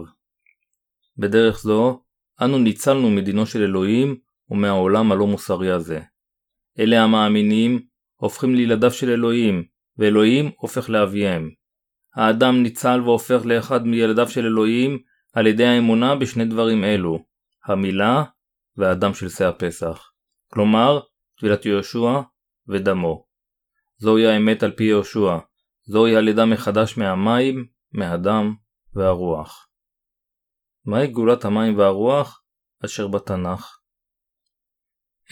בדרך 1.18 1.58
זו, 1.60 2.02
אנו 2.42 2.58
ניצלנו 2.58 3.10
מדינו 3.10 3.46
של 3.46 3.62
אלוהים 3.62 4.16
ומהעולם 4.50 5.12
הלא 5.12 5.26
מוסרי 5.26 5.70
הזה. 5.70 6.00
אלה 6.78 7.02
המאמינים 7.02 7.80
הופכים 8.16 8.54
לילדיו 8.54 8.90
של 8.90 9.10
אלוהים, 9.10 9.64
ואלוהים 9.98 10.50
הופך 10.56 10.90
לאביהם. 10.90 11.50
האדם 12.16 12.62
ניצל 12.62 13.00
והופך 13.04 13.40
לאחד 13.44 13.86
מילדיו 13.86 14.28
של 14.28 14.46
אלוהים 14.46 14.98
על 15.32 15.46
ידי 15.46 15.66
האמונה 15.66 16.16
בשני 16.16 16.44
דברים 16.44 16.84
אלו, 16.84 17.24
המילה 17.64 18.24
והדם 18.76 19.14
של 19.14 19.28
שא 19.28 19.48
הפסח. 19.48 20.10
כלומר, 20.52 21.00
טבילת 21.38 21.66
יהושע 21.66 22.20
ודמו. 22.68 23.24
זוהי 23.98 24.26
האמת 24.26 24.62
על 24.62 24.70
פי 24.70 24.84
יהושע, 24.84 25.38
זוהי 25.82 26.16
הלידה 26.16 26.46
מחדש 26.46 26.98
מהמים, 26.98 27.66
מהדם 27.92 28.54
והרוח. 28.94 29.68
מהי 30.84 31.06
גאולת 31.06 31.44
המים 31.44 31.78
והרוח? 31.78 32.42
אשר 32.84 33.08
בתנ"ך. 33.08 33.78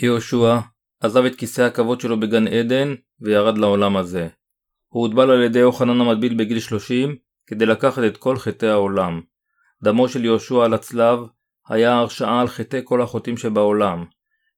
יהושע 0.02 0.58
עזב 1.00 1.24
את 1.24 1.34
כיסא 1.34 1.62
הכבוד 1.62 2.00
שלו 2.00 2.20
בגן 2.20 2.48
עדן 2.48 2.94
וירד 3.20 3.58
לעולם 3.58 3.96
הזה. 3.96 4.28
הוא 4.88 5.06
הוטבל 5.06 5.30
על 5.30 5.42
ידי 5.42 5.58
יוחנן 5.58 6.00
המטביל 6.00 6.36
בגיל 6.38 6.60
30 6.60 7.16
כדי 7.46 7.66
לקחת 7.66 8.02
את 8.06 8.16
כל 8.16 8.38
חטאי 8.38 8.68
העולם. 8.68 9.20
דמו 9.82 10.08
של 10.08 10.24
יהושע 10.24 10.64
על 10.64 10.74
הצלב 10.74 11.18
היה 11.68 11.94
הרשעה 11.94 12.40
על 12.40 12.48
חטאי 12.48 12.80
כל 12.84 13.02
החוטאים 13.02 13.36
שבעולם. 13.36 14.04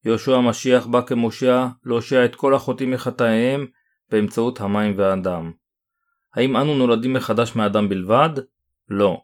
יהושע 0.04 0.37
המשיח 0.37 0.87
בא 0.87 1.00
כמושיע 1.00 1.68
להושיע 1.85 2.24
את 2.24 2.35
כל 2.35 2.54
החוטאים 2.54 2.90
מחטאיהם 2.90 3.66
באמצעות 4.11 4.61
המים 4.61 4.94
והדם. 4.98 5.52
האם 6.35 6.56
אנו 6.56 6.74
נולדים 6.74 7.12
מחדש 7.12 7.56
מאדם 7.56 7.88
בלבד? 7.88 8.30
לא. 8.88 9.20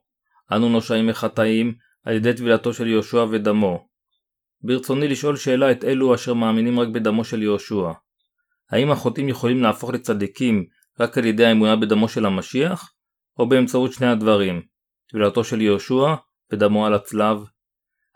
אנו 0.52 0.68
נושעים 0.68 1.06
מחטאים 1.06 1.74
על 2.04 2.14
ידי 2.14 2.34
טבילתו 2.34 2.72
של 2.74 2.86
יהושע 2.86 3.26
ודמו. 3.30 3.86
ברצוני 4.62 5.08
לשאול 5.08 5.36
שאלה 5.36 5.70
את 5.70 5.84
אלו 5.84 6.14
אשר 6.14 6.34
מאמינים 6.34 6.80
רק 6.80 6.88
בדמו 6.88 7.24
של 7.24 7.42
יהושע. 7.42 7.92
האם 8.70 8.90
החוטאים 8.90 9.28
יכולים 9.28 9.62
להפוך 9.62 9.90
לצדיקים 9.90 10.64
רק 11.00 11.18
על 11.18 11.24
ידי 11.24 11.44
האמונה 11.44 11.76
בדמו 11.76 12.08
של 12.08 12.26
המשיח, 12.26 12.92
או 13.38 13.48
באמצעות 13.48 13.92
שני 13.92 14.06
הדברים, 14.06 14.62
טבילתו 15.10 15.44
של 15.44 15.60
יהושע 15.60 16.14
ודמו 16.52 16.86
על 16.86 16.94
הצלב? 16.94 17.38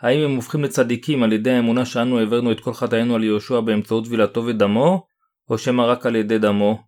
האם 0.01 0.25
הם 0.25 0.37
הופכים 0.37 0.65
לצדיקים 0.65 1.23
על 1.23 1.33
ידי 1.33 1.51
האמונה 1.51 1.85
שאנו 1.85 2.19
העברנו 2.19 2.53
את 2.53 2.61
כל 2.61 2.75
חטאינו 2.75 3.15
על 3.15 3.25
יהושע 3.25 3.61
באמצעות 3.61 4.05
טבילתו 4.05 4.47
ודמו, 4.47 5.07
או 5.51 5.59
שמא 5.59 5.83
רק 5.83 6.07
על 6.07 6.17
ידי 6.17 6.39
דמו? 6.39 6.83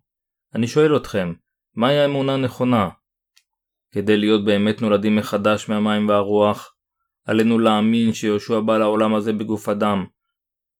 אני 0.55 0.67
שואל 0.67 0.97
אתכם, 0.97 1.33
מהי 1.75 1.99
האמונה 1.99 2.33
הנכונה? 2.33 2.89
כדי 3.91 4.17
להיות 4.17 4.45
באמת 4.45 4.81
נולדים 4.81 5.15
מחדש 5.15 5.69
מהמים 5.69 6.09
והרוח, 6.09 6.75
עלינו 7.25 7.59
להאמין 7.59 8.13
שיהושע 8.13 8.59
בא 8.59 8.77
לעולם 8.77 9.15
הזה 9.15 9.33
בגוף 9.33 9.69
אדם, 9.69 10.05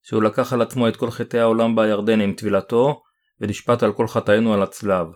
שהוא 0.04 0.24
לקח 0.24 0.54
על 0.54 0.62
עצמו 0.62 0.88
את 0.88 0.96
כל 0.96 1.12
חטאי 1.12 1.40
העולם 1.40 1.76
בירדן 1.76 2.22
עם 2.22 2.34
טבילתו, 2.34 3.02
ונשפט 3.42 3.84
על 3.84 3.94
כל 3.94 4.08
חטאינו 4.08 4.54
על 4.54 4.64
הצלב. 4.64 5.08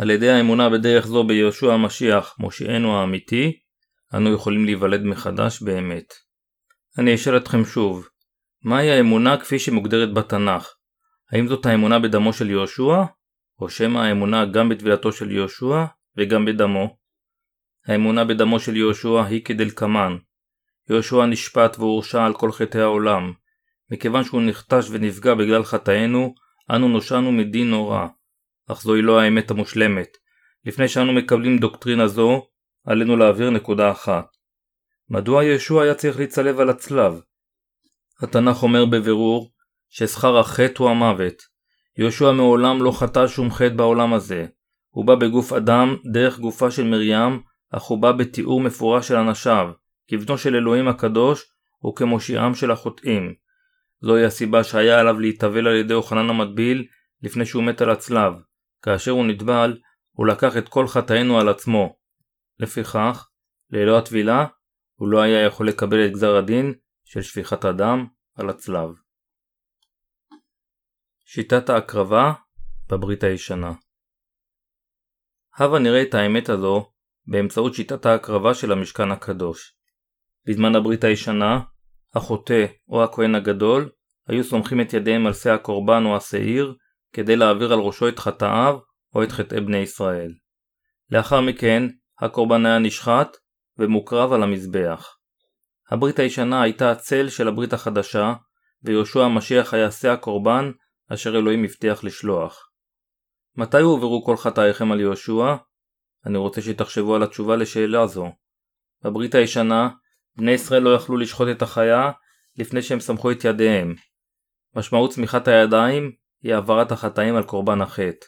על 0.00 0.10
ידי 0.10 0.30
האמונה 0.30 0.70
בדרך 0.70 1.06
זו 1.06 1.24
ביהושע 1.24 1.72
המשיח, 1.72 2.36
מושיענו 2.38 2.96
האמיתי, 2.96 3.52
אנו 4.14 4.34
יכולים 4.34 4.64
להיוולד 4.64 5.02
מחדש 5.02 5.62
באמת. 5.62 6.14
אני 6.98 7.14
אשאל 7.14 7.36
אתכם 7.36 7.64
שוב, 7.64 8.08
מהי 8.64 8.90
האמונה 8.90 9.36
כפי 9.36 9.58
שמוגדרת 9.58 10.14
בתנ"ך? 10.14 10.68
האם 11.32 11.48
זאת 11.48 11.66
האמונה 11.66 11.98
בדמו 11.98 12.32
של 12.32 12.50
יהושע? 12.50 13.02
או 13.60 13.70
שמא 13.70 13.98
האמונה 13.98 14.44
גם 14.46 14.68
בטבילתו 14.68 15.12
של 15.12 15.30
יהושע 15.30 15.84
וגם 16.16 16.44
בדמו? 16.44 16.96
האמונה 17.86 18.24
בדמו 18.24 18.60
של 18.60 18.76
יהושע 18.76 19.24
היא 19.24 19.44
כדלקמן 19.44 20.16
יהושע 20.90 21.26
נשפט 21.26 21.78
והורשע 21.78 22.24
על 22.24 22.34
כל 22.34 22.52
חטאי 22.52 22.80
העולם. 22.80 23.32
מכיוון 23.90 24.24
שהוא 24.24 24.42
נחטש 24.42 24.84
ונפגע 24.90 25.34
בגלל 25.34 25.64
חטאינו, 25.64 26.34
אנו 26.70 26.88
נושענו 26.88 27.32
מדין 27.32 27.70
נורא. 27.70 28.06
אך 28.72 28.82
זוהי 28.82 29.02
לא 29.02 29.20
האמת 29.20 29.50
המושלמת. 29.50 30.16
לפני 30.64 30.88
שאנו 30.88 31.12
מקבלים 31.12 31.58
דוקטרינה 31.58 32.06
זו, 32.06 32.46
עלינו 32.86 33.16
להעביר 33.16 33.50
נקודה 33.50 33.90
אחת. 33.90 34.26
מדוע 35.08 35.44
ישוע 35.44 35.82
היה 35.82 35.94
צריך 35.94 36.18
להצלב 36.18 36.60
על 36.60 36.70
הצלב? 36.70 37.20
התנ"ך 38.22 38.62
אומר 38.62 38.84
בבירור 38.86 39.52
ששכר 39.88 40.38
החטא 40.38 40.82
הוא 40.82 40.90
המוות. 40.90 41.42
יהושע 41.98 42.32
מעולם 42.32 42.82
לא 42.82 42.92
חטא 42.92 43.26
שום 43.26 43.50
חטא 43.50 43.74
בעולם 43.74 44.14
הזה. 44.14 44.46
הוא 44.90 45.04
בא 45.06 45.14
בגוף 45.14 45.52
אדם 45.52 45.96
דרך 46.12 46.38
גופה 46.38 46.70
של 46.70 46.84
מרים, 46.84 47.40
אך 47.70 47.82
הוא 47.82 48.02
בא 48.02 48.12
בתיאור 48.12 48.60
מפורש 48.60 49.08
של 49.08 49.16
אנשיו, 49.16 49.70
כבנו 50.08 50.38
של 50.38 50.54
אלוהים 50.56 50.88
הקדוש 50.88 51.44
וכמושיעם 51.86 52.54
של 52.54 52.70
החוטאים. 52.70 53.34
זוהי 54.00 54.24
הסיבה 54.24 54.64
שהיה 54.64 55.00
עליו 55.00 55.20
להתאבל 55.20 55.68
על 55.68 55.76
ידי 55.76 55.92
יוחנן 55.92 56.30
המטביל 56.30 56.86
לפני 57.22 57.46
שהוא 57.46 57.62
מת 57.62 57.80
על 57.80 57.90
הצלב. 57.90 58.32
כאשר 58.82 59.10
הוא 59.10 59.26
נטבל, 59.26 59.78
הוא 60.12 60.26
לקח 60.26 60.56
את 60.56 60.68
כל 60.68 60.86
חטאינו 60.86 61.40
על 61.40 61.48
עצמו. 61.48 61.96
לפיכך, 62.58 63.28
ללא 63.70 63.98
הטבילה, 63.98 64.46
הוא 64.94 65.08
לא 65.08 65.20
היה 65.20 65.46
יכול 65.46 65.68
לקבל 65.68 66.06
את 66.06 66.12
גזר 66.12 66.36
הדין 66.36 66.74
של 67.04 67.22
שפיכת 67.22 67.64
הדם 67.64 68.06
על 68.34 68.50
הצלב. 68.50 68.88
שיטת 71.24 71.70
ההקרבה 71.70 72.32
בברית 72.88 73.24
הישנה 73.24 73.72
הבה 75.56 75.78
נראה 75.78 76.02
את 76.02 76.14
האמת 76.14 76.48
הזו 76.48 76.90
באמצעות 77.26 77.74
שיטת 77.74 78.06
ההקרבה 78.06 78.54
של 78.54 78.72
המשכן 78.72 79.10
הקדוש. 79.10 79.76
בזמן 80.48 80.76
הברית 80.76 81.04
הישנה, 81.04 81.60
החוטא 82.14 82.66
או 82.88 83.04
הכהן 83.04 83.34
הגדול 83.34 83.90
היו 84.26 84.44
סומכים 84.44 84.80
את 84.80 84.92
ידיהם 84.92 85.26
על 85.26 85.32
שא 85.32 85.50
הקורבן 85.50 86.02
או 86.06 86.16
השעיר 86.16 86.76
כדי 87.12 87.36
להעביר 87.36 87.72
על 87.72 87.78
ראשו 87.78 88.08
את 88.08 88.18
חטאיו 88.18 88.78
או 89.14 89.22
את 89.22 89.32
חטאי 89.32 89.60
בני 89.60 89.76
ישראל. 89.76 90.32
לאחר 91.10 91.40
מכן, 91.40 91.82
הקורבן 92.20 92.66
היה 92.66 92.78
נשחט 92.78 93.36
ומוקרב 93.78 94.32
על 94.32 94.42
המזבח. 94.42 95.16
הברית 95.90 96.18
הישנה 96.18 96.62
הייתה 96.62 96.90
הצל 96.90 97.28
של 97.28 97.48
הברית 97.48 97.72
החדשה, 97.72 98.34
ויהושע 98.82 99.24
המשיח 99.24 99.74
היה 99.74 99.90
שא 99.90 100.08
הקורבן 100.08 100.70
אשר 101.12 101.38
אלוהים 101.38 101.64
הבטיח 101.64 102.04
לשלוח. 102.04 102.70
מתי 103.56 103.80
הועברו 103.80 104.24
כל 104.24 104.36
חטאיכם 104.36 104.92
על 104.92 105.00
יהושע? 105.00 105.56
אני 106.26 106.38
רוצה 106.38 106.62
שתחשבו 106.62 107.14
על 107.14 107.22
התשובה 107.22 107.56
לשאלה 107.56 108.06
זו. 108.06 108.32
בברית 109.04 109.34
הישנה, 109.34 109.88
בני 110.36 110.50
ישראל 110.50 110.82
לא 110.82 110.94
יכלו 110.94 111.16
לשחוט 111.16 111.48
את 111.50 111.62
החיה 111.62 112.10
לפני 112.56 112.82
שהם 112.82 113.00
סמכו 113.00 113.30
את 113.30 113.44
ידיהם. 113.44 113.94
משמעות 114.76 115.10
צמיחת 115.10 115.48
הידיים 115.48 116.12
היא 116.42 116.54
העברת 116.54 116.92
החטאים 116.92 117.36
על 117.36 117.42
קורבן 117.42 117.80
החטא. 117.80 118.26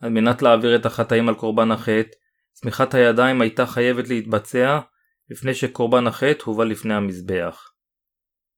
על 0.00 0.10
מנת 0.10 0.42
להעביר 0.42 0.76
את 0.76 0.86
החטאים 0.86 1.28
על 1.28 1.34
קורבן 1.34 1.70
החטא, 1.70 2.16
צמיחת 2.52 2.94
הידיים 2.94 3.40
הייתה 3.40 3.66
חייבת 3.66 4.08
להתבצע 4.08 4.80
לפני 5.30 5.54
שקורבן 5.54 6.06
החטא 6.06 6.44
הובא 6.44 6.64
לפני 6.64 6.94
המזבח. 6.94 7.70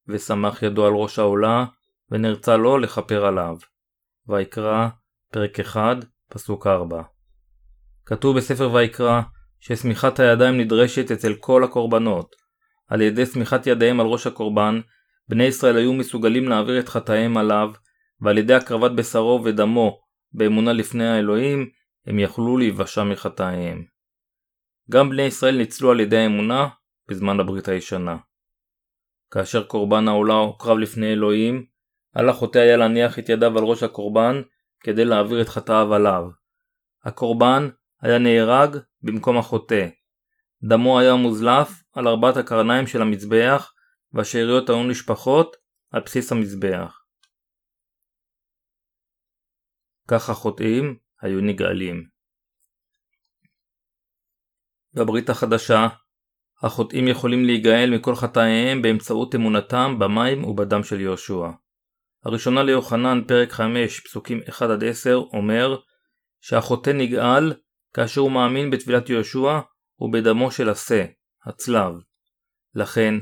ושמח 0.08 0.62
ידו 0.62 0.86
על 0.86 0.92
ראש 0.92 1.18
העולה, 1.18 1.64
ונרצה 2.10 2.56
לו 2.56 2.78
לכפר 2.78 3.26
עליו. 3.26 3.56
ויקרא, 4.28 4.88
פרק 5.32 5.60
1, 5.60 5.96
פסוק 6.28 6.66
4. 6.66 7.02
כתוב 8.06 8.36
בספר 8.36 8.72
ויקרא 8.72 9.20
ששמיכת 9.60 10.20
הידיים 10.20 10.60
נדרשת 10.60 11.10
אצל 11.10 11.34
כל 11.34 11.64
הקורבנות. 11.64 12.36
על 12.88 13.00
ידי 13.00 13.26
שמיכת 13.26 13.66
ידיהם 13.66 14.00
על 14.00 14.06
ראש 14.06 14.26
הקורבן, 14.26 14.80
בני 15.28 15.44
ישראל 15.44 15.76
היו 15.76 15.92
מסוגלים 15.92 16.48
להעביר 16.48 16.78
את 16.78 16.88
חטאיהם 16.88 17.36
עליו, 17.36 17.72
ועל 18.20 18.38
ידי 18.38 18.54
הקרבת 18.54 18.90
בשרו 18.90 19.40
ודמו 19.44 20.00
באמונה 20.32 20.72
לפני 20.72 21.06
האלוהים, 21.06 21.70
הם 22.06 22.18
יכלו 22.18 22.56
להיוושע 22.56 23.04
מחטאיהם. 23.04 23.84
גם 24.90 25.10
בני 25.10 25.22
ישראל 25.22 25.56
ניצלו 25.56 25.90
על 25.90 26.00
ידי 26.00 26.16
האמונה 26.16 26.68
בזמן 27.08 27.40
הברית 27.40 27.68
הישנה. 27.68 28.16
כאשר 29.30 29.64
קורבן 29.64 30.08
העולה 30.08 30.34
הוקרב 30.34 30.78
לפני 30.78 31.12
אלוהים, 31.12 31.66
על 32.14 32.28
החוטא 32.28 32.58
היה 32.58 32.76
להניח 32.76 33.18
את 33.18 33.28
ידיו 33.28 33.58
על 33.58 33.64
ראש 33.64 33.82
הקורבן 33.82 34.42
כדי 34.80 35.04
להעביר 35.04 35.42
את 35.42 35.48
חטאיו 35.48 35.94
עליו. 35.94 36.24
הקורבן 37.04 37.68
היה 38.02 38.18
נהרג 38.18 38.76
במקום 39.02 39.38
החוטא. 39.38 39.88
דמו 40.62 40.98
היה 40.98 41.14
מוזלף 41.14 41.82
על 41.92 42.08
ארבעת 42.08 42.36
הקרניים 42.36 42.86
של 42.86 43.02
המזבח, 43.02 43.72
והשאריות 44.12 44.68
היו 44.70 44.82
נשפחות 44.82 45.56
על 45.90 46.02
בסיס 46.04 46.32
המזבח. 46.32 47.05
כך 50.08 50.30
החוטאים 50.30 50.96
היו 51.20 51.40
נגאלים. 51.40 52.06
בברית 54.94 55.30
החדשה, 55.30 55.88
החוטאים 56.62 57.08
יכולים 57.08 57.44
להיגאל 57.44 57.90
מכל 57.94 58.14
חטאיהם 58.14 58.82
באמצעות 58.82 59.34
אמונתם 59.34 59.98
במים 59.98 60.44
ובדם 60.44 60.82
של 60.82 61.00
יהושע. 61.00 61.50
הראשונה 62.24 62.62
ליוחנן 62.62 63.20
פרק 63.28 63.52
5 63.52 64.00
פסוקים 64.00 64.40
1-10 64.40 64.52
אומר 65.12 65.76
שהחוטא 66.40 66.90
נגאל 66.90 67.52
כאשר 67.94 68.20
הוא 68.20 68.32
מאמין 68.32 68.70
בטבילת 68.70 69.10
יהושע 69.10 69.60
ובדמו 70.00 70.50
של 70.50 70.68
השה, 70.68 71.04
הצלב. 71.44 71.92
לכן, 72.74 73.14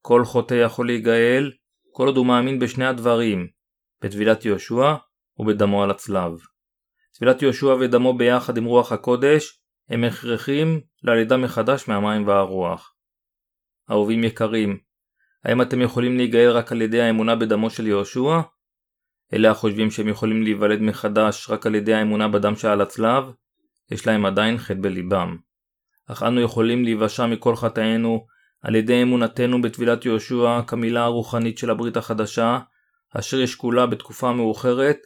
כל 0.00 0.24
חוטא 0.24 0.54
יכול 0.54 0.86
להיגאל 0.86 1.52
כל 1.96 2.06
עוד 2.06 2.16
הוא 2.16 2.26
מאמין 2.26 2.58
בשני 2.58 2.86
הדברים, 2.86 3.48
בטבילת 4.02 4.44
יהושע 4.44 4.94
ובדמו 5.38 5.82
על 5.82 5.90
הצלב. 5.90 6.32
טבילת 7.18 7.42
יהושע 7.42 7.76
ודמו 7.80 8.18
ביחד 8.18 8.56
עם 8.56 8.64
רוח 8.64 8.92
הקודש 8.92 9.60
הם 9.88 10.04
הכרחים 10.04 10.80
ללידה 11.02 11.36
מחדש 11.36 11.88
מהמים 11.88 12.26
והרוח. 12.26 12.94
אהובים 13.90 14.24
יקרים, 14.24 14.78
האם 15.44 15.62
אתם 15.62 15.80
יכולים 15.80 16.16
להיגאל 16.16 16.50
רק 16.50 16.72
על 16.72 16.82
ידי 16.82 17.00
האמונה 17.00 17.36
בדמו 17.36 17.70
של 17.70 17.86
יהושע? 17.86 18.40
אלה 19.32 19.50
החושבים 19.50 19.90
שהם 19.90 20.08
יכולים 20.08 20.42
להיוולד 20.42 20.80
מחדש 20.80 21.50
רק 21.50 21.66
על 21.66 21.74
ידי 21.74 21.94
האמונה 21.94 22.28
בדם 22.28 22.56
שעל 22.56 22.80
הצלב, 22.80 23.24
יש 23.90 24.06
להם 24.06 24.26
עדיין 24.26 24.58
חטא 24.58 24.78
בליבם. 24.80 25.36
אך 26.06 26.22
אנו 26.22 26.40
יכולים 26.40 26.84
להיוושע 26.84 27.26
מכל 27.26 27.56
חטאינו 27.56 28.26
על 28.62 28.74
ידי 28.74 29.02
אמונתנו 29.02 29.62
בטבילת 29.62 30.04
יהושע 30.04 30.60
כמילה 30.66 31.04
הרוחנית 31.04 31.58
של 31.58 31.70
הברית 31.70 31.96
החדשה, 31.96 32.58
אשר 33.10 33.40
יש 33.40 33.54
כולה 33.54 33.86
בתקופה 33.86 34.32
מאוחרת, 34.32 34.96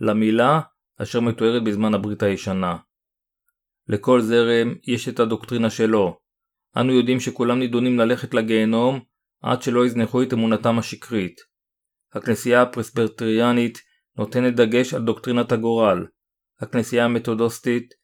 למילה 0.00 0.60
אשר 1.02 1.20
מתוארת 1.20 1.64
בזמן 1.64 1.94
הברית 1.94 2.22
הישנה. 2.22 2.76
לכל 3.88 4.20
זרם 4.20 4.74
יש 4.86 5.08
את 5.08 5.20
הדוקטרינה 5.20 5.70
שלו. 5.70 6.18
אנו 6.76 6.92
יודעים 6.92 7.20
שכולם 7.20 7.58
נידונים 7.58 7.98
ללכת 7.98 8.34
לגיהנום 8.34 9.00
עד 9.42 9.62
שלא 9.62 9.86
יזנחו 9.86 10.22
את 10.22 10.32
אמונתם 10.32 10.78
השקרית. 10.78 11.40
הכנסייה 12.12 12.62
הפרספרטריאנית 12.62 13.78
נותנת 14.16 14.56
דגש 14.56 14.94
על 14.94 15.04
דוקטרינת 15.04 15.52
הגורל. 15.52 16.06
הכנסייה 16.60 17.04
המתודוסטית 17.04 17.94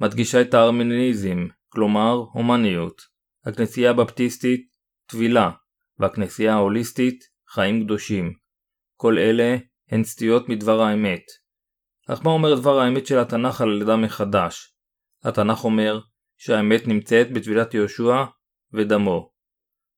מדגישה 0.00 0.40
את 0.40 0.54
הארמניזם, 0.54 1.46
כלומר 1.68 2.12
הומניות. 2.32 3.02
הכנסייה 3.46 3.90
הבפטיסטית 3.90 4.66
טבילה, 5.06 5.50
והכנסייה 5.98 6.52
ההוליסטית 6.52 7.24
חיים 7.48 7.84
קדושים. 7.84 8.32
כל 8.96 9.18
אלה 9.18 9.56
הן 9.88 10.04
סטיות 10.04 10.48
מדבר 10.48 10.80
האמת. 10.80 11.22
אך 12.08 12.24
מה 12.24 12.30
אומר 12.30 12.54
דבר 12.54 12.78
האמת 12.78 13.06
של 13.06 13.18
התנ"ך 13.18 13.60
על 13.60 13.68
לידה 13.68 13.96
מחדש? 13.96 14.76
התנ"ך 15.24 15.64
אומר 15.64 16.00
שהאמת 16.36 16.86
נמצאת 16.86 17.32
בטבילת 17.32 17.74
יהושע 17.74 18.24
ודמו. 18.72 19.32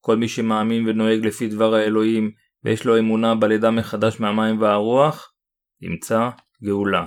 כל 0.01 0.17
מי 0.17 0.29
שמאמין 0.29 0.89
ונוהג 0.89 1.27
לפי 1.27 1.49
דבר 1.49 1.75
האלוהים 1.75 2.31
ויש 2.65 2.85
לו 2.85 2.99
אמונה 2.99 3.35
בלידה 3.35 3.71
מחדש 3.71 4.21
מהמים 4.21 4.61
והרוח, 4.61 5.33
ימצא 5.81 6.31
גאולה. 6.65 7.07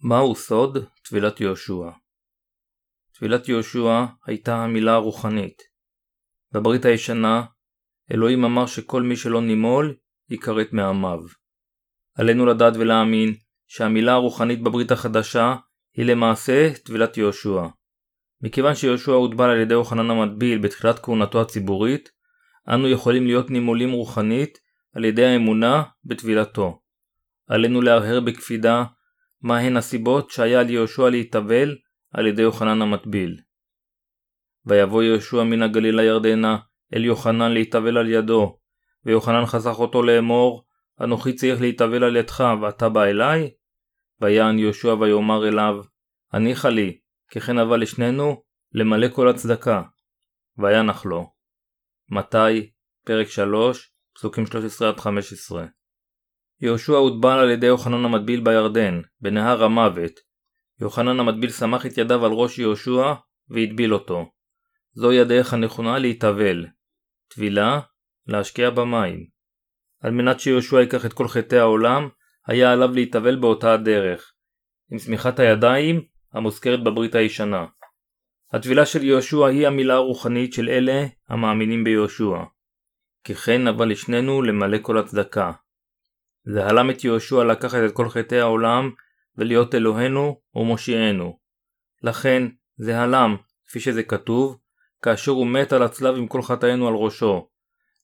מהו 0.00 0.34
סוד 0.34 0.78
טבילת 1.08 1.40
יהושע? 1.40 1.90
טבילת 3.14 3.48
יהושע 3.48 4.04
הייתה 4.26 4.56
המילה 4.56 4.94
הרוחנית. 4.94 5.62
בברית 6.52 6.84
הישנה, 6.84 7.44
אלוהים 8.12 8.44
אמר 8.44 8.66
שכל 8.66 9.02
מי 9.02 9.16
שלא 9.16 9.42
נימול, 9.42 9.96
יכרת 10.30 10.72
מעמיו. 10.72 11.20
עלינו 12.14 12.46
לדעת 12.46 12.76
ולהאמין 12.76 13.34
שהמילה 13.66 14.12
הרוחנית 14.12 14.62
בברית 14.62 14.90
החדשה 14.90 15.54
היא 15.96 16.06
למעשה 16.06 16.72
טבילת 16.84 17.16
יהושע. 17.16 17.66
מכיוון 18.40 18.74
שיהושע 18.74 19.12
הוטבל 19.12 19.50
על 19.50 19.60
ידי 19.60 19.74
יוחנן 19.74 20.10
המטביל 20.10 20.58
בתחילת 20.58 20.98
כהונתו 20.98 21.40
הציבורית, 21.40 22.08
אנו 22.68 22.88
יכולים 22.88 23.26
להיות 23.26 23.50
נימולים 23.50 23.92
רוחנית 23.92 24.58
על 24.94 25.04
ידי 25.04 25.24
האמונה 25.24 25.82
בטבילתו. 26.04 26.80
עלינו 27.46 27.82
להרהר 27.82 28.20
בקפידה 28.20 28.84
מהן 29.40 29.76
הסיבות 29.76 30.30
שהיה 30.30 30.60
על 30.60 30.70
יהושע 30.70 31.10
להתאבל 31.10 31.76
על 32.14 32.26
ידי 32.26 32.42
יוחנן 32.42 32.82
המטביל. 32.82 33.40
ויבוא 34.66 35.02
יהושע 35.02 35.42
מן 35.42 35.62
הגליל 35.62 35.96
לירדנה 35.96 36.58
אל 36.94 37.04
יוחנן 37.04 37.52
להתאבל 37.52 37.98
על 37.98 38.08
ידו, 38.08 38.58
ויוחנן 39.06 39.46
חסך 39.46 39.78
אותו 39.78 40.02
לאמור, 40.02 40.64
אנוכי 41.00 41.32
צריך 41.32 41.60
להתאבל 41.60 42.04
על 42.04 42.16
ידך, 42.16 42.44
ואתה 42.62 42.88
בא 42.88 43.04
אליי? 43.04 43.50
ויען 44.20 44.58
יהושע 44.58 44.94
ויאמר 45.00 45.48
אליו, 45.48 45.84
הניחה 46.32 46.68
לי, 46.68 46.98
כי 47.30 47.40
כן 47.40 47.58
אבל 47.58 47.80
לשנינו, 47.80 48.42
למלא 48.72 49.08
כל 49.08 49.28
הצדקה. 49.28 49.82
וינח 50.58 51.06
לו. 51.06 51.32
מתי, 52.10 52.70
פרק 53.04 53.28
3, 53.28 53.92
פסוקים 54.14 54.44
13-15 54.44 55.54
יהושע 56.60 56.92
הוטבל 56.92 57.38
על 57.38 57.50
ידי 57.50 57.66
יוחנן 57.66 58.04
המטביל 58.04 58.40
בירדן, 58.40 59.00
בנהר 59.20 59.64
המוות, 59.64 60.12
יוחנן 60.80 61.20
המטביל 61.20 61.50
סמך 61.50 61.86
את 61.86 61.98
ידיו 61.98 62.24
על 62.24 62.32
ראש 62.32 62.58
יהושע 62.58 63.14
והטביל 63.48 63.94
אותו. 63.94 64.30
זוהי 64.92 65.20
הדרך 65.20 65.52
הנכונה 65.52 65.98
להתאבל. 65.98 66.66
טבילה, 67.28 67.80
להשקיע 68.26 68.70
במים. 68.70 69.26
על 70.00 70.10
מנת 70.10 70.40
שיהושע 70.40 70.80
ייקח 70.80 71.06
את 71.06 71.12
כל 71.12 71.28
חטאי 71.28 71.58
העולם, 71.58 72.08
היה 72.46 72.72
עליו 72.72 72.90
להתאבל 72.94 73.36
באותה 73.36 73.72
הדרך, 73.72 74.32
עם 74.92 74.98
שמיכת 74.98 75.38
הידיים 75.38 76.04
המוזכרת 76.32 76.84
בברית 76.84 77.14
הישנה. 77.14 77.66
הטבילה 78.52 78.86
של 78.86 79.04
יהושע 79.04 79.46
היא 79.46 79.66
המילה 79.66 79.94
הרוחנית 79.94 80.52
של 80.52 80.68
אלה 80.68 81.06
המאמינים 81.28 81.84
ביהושע. 81.84 82.36
ככן 83.28 83.66
אבל 83.66 83.88
לשנינו 83.88 84.42
למלא 84.42 84.78
כל 84.82 84.98
הצדקה. 84.98 85.52
זה 86.44 86.66
הלם 86.66 86.90
את 86.90 87.04
יהושע 87.04 87.44
לקחת 87.44 87.78
את 87.86 87.92
כל 87.92 88.08
חטאי 88.08 88.40
העולם 88.40 88.90
ולהיות 89.36 89.74
אלוהינו 89.74 90.40
ומושיענו. 90.54 91.38
לכן 92.02 92.42
זה 92.76 92.98
הלם, 92.98 93.36
כפי 93.66 93.80
שזה 93.80 94.02
כתוב, 94.02 94.58
כאשר 95.02 95.32
הוא 95.32 95.46
מת 95.46 95.72
על 95.72 95.82
הצלב 95.82 96.16
עם 96.16 96.26
כל 96.26 96.42
חטאינו 96.42 96.88
על 96.88 96.94
ראשו. 96.94 97.48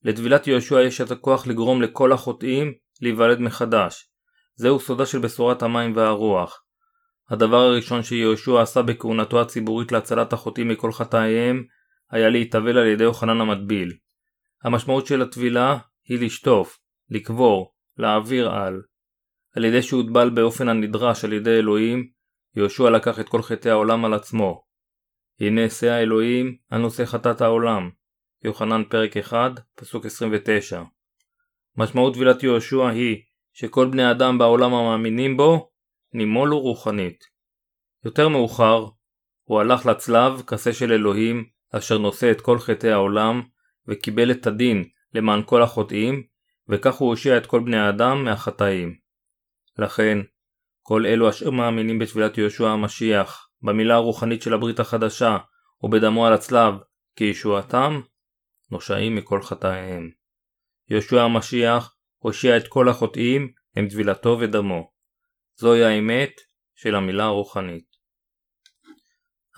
לטבילת 0.04 0.46
יהושע 0.46 0.82
יש 0.82 1.00
את 1.00 1.10
הכוח 1.10 1.46
לגרום 1.46 1.82
לכל 1.82 2.12
החוטאים 2.12 2.72
להיוולד 3.02 3.40
מחדש. 3.40 4.10
זהו 4.54 4.80
סודה 4.80 5.06
של 5.06 5.18
בשורת 5.18 5.62
המים 5.62 5.96
והרוח. 5.96 6.62
הדבר 7.30 7.56
הראשון 7.56 8.02
שיהושע 8.02 8.60
עשה 8.62 8.82
בכהונתו 8.82 9.40
הציבורית 9.40 9.92
להצלת 9.92 10.32
החוטאים 10.32 10.68
מכל 10.68 10.92
חטאיהם 10.92 11.64
היה 12.10 12.28
להתאבל 12.28 12.78
על 12.78 12.86
ידי 12.86 13.04
יוחנן 13.04 13.40
המטביל. 13.40 13.92
המשמעות 14.64 15.06
של 15.06 15.22
הטבילה 15.22 15.78
היא 16.08 16.26
לשטוף, 16.26 16.78
לקבור, 17.10 17.72
להעביר 17.96 18.50
על. 18.50 18.82
על 19.56 19.64
ידי 19.64 19.82
שהוטבל 19.82 20.30
באופן 20.30 20.68
הנדרש 20.68 21.24
על 21.24 21.32
ידי 21.32 21.50
אלוהים, 21.50 22.08
יהושע 22.56 22.90
לקח 22.90 23.20
את 23.20 23.28
כל 23.28 23.42
חטאי 23.42 23.70
העולם 23.70 24.04
על 24.04 24.14
עצמו. 24.14 24.62
הנה 25.40 25.68
שא 25.68 25.86
האלוהים 25.86 26.56
הנושא 26.70 27.04
חטאת 27.04 27.40
העולם. 27.40 27.90
יוחנן 28.44 28.82
פרק 28.84 29.16
1, 29.16 29.50
פסוק 29.74 30.06
29. 30.06 30.82
משמעות 31.76 32.14
טבילת 32.14 32.42
יהושע 32.42 32.88
היא 32.88 33.22
שכל 33.52 33.88
בני 33.90 34.10
אדם 34.10 34.38
בעולם 34.38 34.74
המאמינים 34.74 35.36
בו 35.36 35.70
נימולו 36.12 36.60
רוחנית. 36.60 37.24
יותר 38.04 38.28
מאוחר, 38.28 38.86
הוא 39.44 39.60
הלך 39.60 39.86
לצלב 39.86 40.42
כסה 40.46 40.72
של 40.72 40.92
אלוהים 40.92 41.44
אשר 41.72 41.98
נושא 41.98 42.30
את 42.30 42.40
כל 42.40 42.58
חטאי 42.58 42.90
העולם 42.90 43.42
וקיבל 43.88 44.30
את 44.30 44.46
הדין 44.46 44.84
למען 45.14 45.42
כל 45.46 45.62
החוטאים 45.62 46.22
וכך 46.68 46.94
הוא 46.94 47.08
הושיע 47.08 47.36
את 47.36 47.46
כל 47.46 47.60
בני 47.60 47.78
האדם 47.78 48.24
מהחטאים. 48.24 48.94
לכן, 49.78 50.18
כל 50.82 51.06
אלו 51.06 51.28
אשר 51.28 51.50
מאמינים 51.50 51.98
בתפילת 51.98 52.38
יהושע 52.38 52.68
המשיח, 52.68 53.48
במילה 53.62 53.94
הרוחנית 53.94 54.42
של 54.42 54.54
הברית 54.54 54.80
החדשה, 54.80 55.38
ובדמו 55.82 56.26
על 56.26 56.32
הצלב, 56.32 56.74
כישועתם, 57.16 58.00
נושעים 58.70 59.16
מכל 59.16 59.42
חטאיהם. 59.42 60.10
יהושע 60.90 61.22
המשיח 61.22 61.96
הושיע 62.18 62.56
את 62.56 62.68
כל 62.68 62.88
החוטאים 62.88 63.52
עם 63.76 63.88
טבילתו 63.88 64.36
ודמו. 64.40 64.90
זוהי 65.56 65.84
האמת 65.84 66.30
של 66.74 66.94
המילה 66.94 67.24
הרוחנית. 67.24 67.90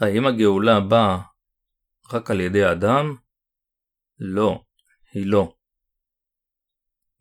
האם 0.00 0.26
הגאולה 0.26 0.80
באה 0.80 1.18
רק 2.12 2.30
על 2.30 2.40
ידי 2.40 2.70
אדם? 2.70 3.16
לא, 4.18 4.64
היא 5.12 5.26
לא. 5.26 5.54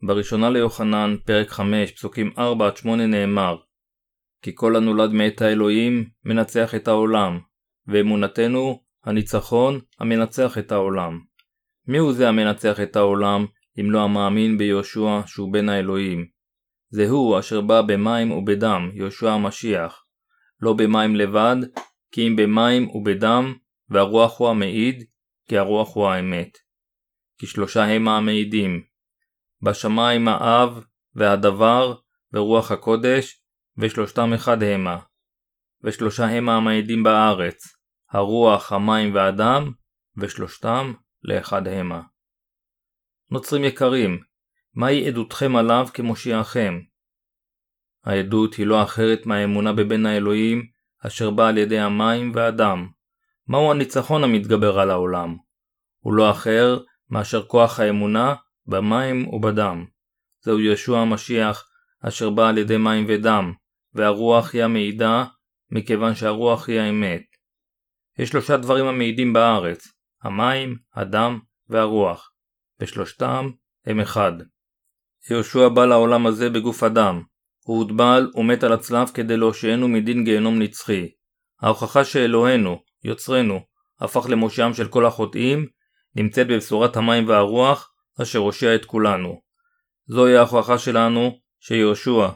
בראשונה 0.06 0.50
ליוחנן, 0.50 1.16
פרק 1.26 1.48
5, 1.48 1.92
פסוקים 1.92 2.32
4-8 2.36 2.88
נאמר 2.88 3.56
כי 4.42 4.52
כל 4.54 4.76
הנולד 4.76 5.10
מאת 5.10 5.42
האלוהים 5.42 6.10
מנצח 6.24 6.74
את 6.74 6.88
העולם, 6.88 7.38
ואמונתנו 7.86 8.82
הניצחון 9.04 9.80
המנצח 9.98 10.58
את 10.58 10.72
העולם. 10.72 11.20
מיהו 11.88 12.12
זה 12.12 12.28
המנצח 12.28 12.80
את 12.80 12.96
העולם, 12.96 13.46
אם 13.80 13.90
לא 13.90 14.00
המאמין 14.04 14.58
ביהושע 14.58 15.20
שהוא 15.26 15.52
בן 15.52 15.68
האלוהים? 15.68 16.26
זה 16.90 17.08
הוא 17.08 17.38
אשר 17.38 17.60
בא 17.60 17.82
במים 17.82 18.30
ובדם, 18.30 18.90
יהושע 18.94 19.30
המשיח. 19.30 20.04
לא 20.60 20.72
במים 20.72 21.16
לבד, 21.16 21.56
כי 22.12 22.28
אם 22.28 22.36
במים 22.36 22.88
ובדם, 22.90 23.54
והרוח 23.88 24.40
הוא 24.40 24.48
המעיד, 24.48 25.04
כי 25.48 25.58
הרוח 25.58 25.94
הוא 25.96 26.08
האמת. 26.08 26.58
כי 27.38 27.46
שלושה 27.46 27.84
הם 27.84 28.08
המעידים, 28.08 28.82
בשמיים 29.62 30.28
האב 30.28 30.84
והדבר 31.14 31.94
ורוח 32.32 32.72
הקודש, 32.72 33.42
ושלושתם 33.78 34.32
אחד 34.32 34.62
המה. 34.62 34.98
ושלושה 35.84 36.24
המה 36.24 36.56
המעידים 36.56 37.02
בארץ, 37.02 37.76
הרוח, 38.10 38.72
המים 38.72 39.14
והדם, 39.14 39.72
ושלושתם 40.16 40.92
לאחד 41.22 41.68
המה. 41.68 42.02
נוצרים 43.30 43.64
יקרים, 43.64 44.22
מהי 44.74 45.08
עדותכם 45.08 45.56
עליו 45.56 45.86
כמושיעכם? 45.94 46.80
העדות 48.04 48.54
היא 48.54 48.66
לא 48.66 48.82
אחרת 48.82 49.26
מהאמונה 49.26 49.72
בבן 49.72 50.06
האלוהים, 50.06 50.66
אשר 51.06 51.30
בא 51.30 51.48
על 51.48 51.58
ידי 51.58 51.78
המים 51.78 52.32
והדם. 52.34 52.88
מהו 53.48 53.70
הניצחון 53.70 54.24
המתגבר 54.24 54.78
על 54.78 54.90
העולם? 54.90 55.36
הוא 55.98 56.12
לא 56.12 56.30
אחר 56.30 56.78
מאשר 57.10 57.46
כוח 57.46 57.80
האמונה 57.80 58.34
במים 58.66 59.28
ובדם. 59.28 59.86
זהו 60.40 60.60
ישוע 60.60 61.00
המשיח, 61.00 61.68
אשר 62.00 62.30
בא 62.30 62.48
על 62.48 62.58
ידי 62.58 62.76
מים 62.76 63.04
ודם, 63.08 63.52
והרוח 63.94 64.54
היא 64.54 64.64
המעידה, 64.64 65.24
מכיוון 65.70 66.14
שהרוח 66.14 66.68
היא 66.68 66.80
האמת. 66.80 67.22
יש 68.18 68.28
שלושה 68.28 68.56
דברים 68.56 68.86
המעידים 68.86 69.32
בארץ, 69.32 69.88
המים, 70.22 70.76
הדם 70.94 71.38
והרוח, 71.68 72.32
ושלושתם 72.80 73.50
הם 73.86 74.00
אחד. 74.00 74.32
יהושע 75.30 75.68
בא 75.68 75.84
לעולם 75.84 76.26
הזה 76.26 76.50
בגוף 76.50 76.82
אדם, 76.82 77.22
הוא 77.64 77.78
הוטבל 77.78 78.30
ומת 78.34 78.64
על 78.64 78.72
הצלב 78.72 79.10
כדי 79.14 79.36
להושיענו 79.36 79.88
מדין 79.88 80.24
גיהנום 80.24 80.62
נצחי. 80.62 81.08
ההוכחה 81.60 82.04
שאלוהינו, 82.04 82.82
יוצרנו, 83.04 83.60
הפך 84.00 84.26
למושיעם 84.28 84.74
של 84.74 84.88
כל 84.88 85.06
החוטאים, 85.06 85.66
נמצאת 86.16 86.46
בבשורת 86.46 86.96
המים 86.96 87.28
והרוח, 87.28 87.92
אשר 88.22 88.38
הושיע 88.38 88.74
את 88.74 88.84
כולנו. 88.84 89.40
זוהי 90.06 90.36
ההוכחה 90.36 90.78
שלנו 90.78 91.38
שיהושע, 91.60 92.28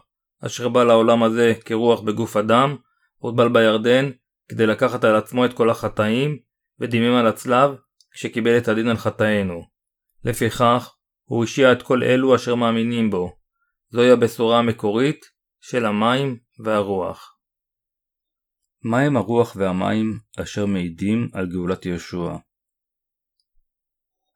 אשר 0.47 0.69
בא 0.69 0.85
לעולם 0.85 1.23
הזה 1.23 1.53
כרוח 1.65 2.01
בגוף 2.01 2.37
אדם, 2.37 2.77
הוטבל 3.19 3.49
בירדן 3.49 4.11
כדי 4.49 4.67
לקחת 4.67 5.05
על 5.05 5.17
עצמו 5.17 5.45
את 5.45 5.53
כל 5.53 5.71
החטאים, 5.71 6.39
ודימם 6.81 7.15
על 7.15 7.27
הצלב 7.27 7.71
כשקיבל 8.11 8.59
את 8.59 8.69
הדין 8.69 8.89
על 8.89 8.97
חטאינו. 8.97 9.63
לפיכך, 10.25 10.95
הוא 11.25 11.45
השיע 11.45 11.73
את 11.73 11.83
כל 11.83 12.03
אלו 12.03 12.37
אשר 12.37 12.55
מאמינים 12.55 13.11
בו. 13.11 13.37
זוהי 13.91 14.11
הבשורה 14.11 14.59
המקורית 14.59 15.25
של 15.61 15.87
המים 15.87 16.39
והרוח. 16.65 17.37
מהם 18.83 19.17
הרוח 19.17 19.57
והמים 19.57 20.19
אשר 20.43 20.67
מעידים 20.67 21.29
על 21.33 21.47
גאולת 21.47 21.87
יהושע? 21.87 22.37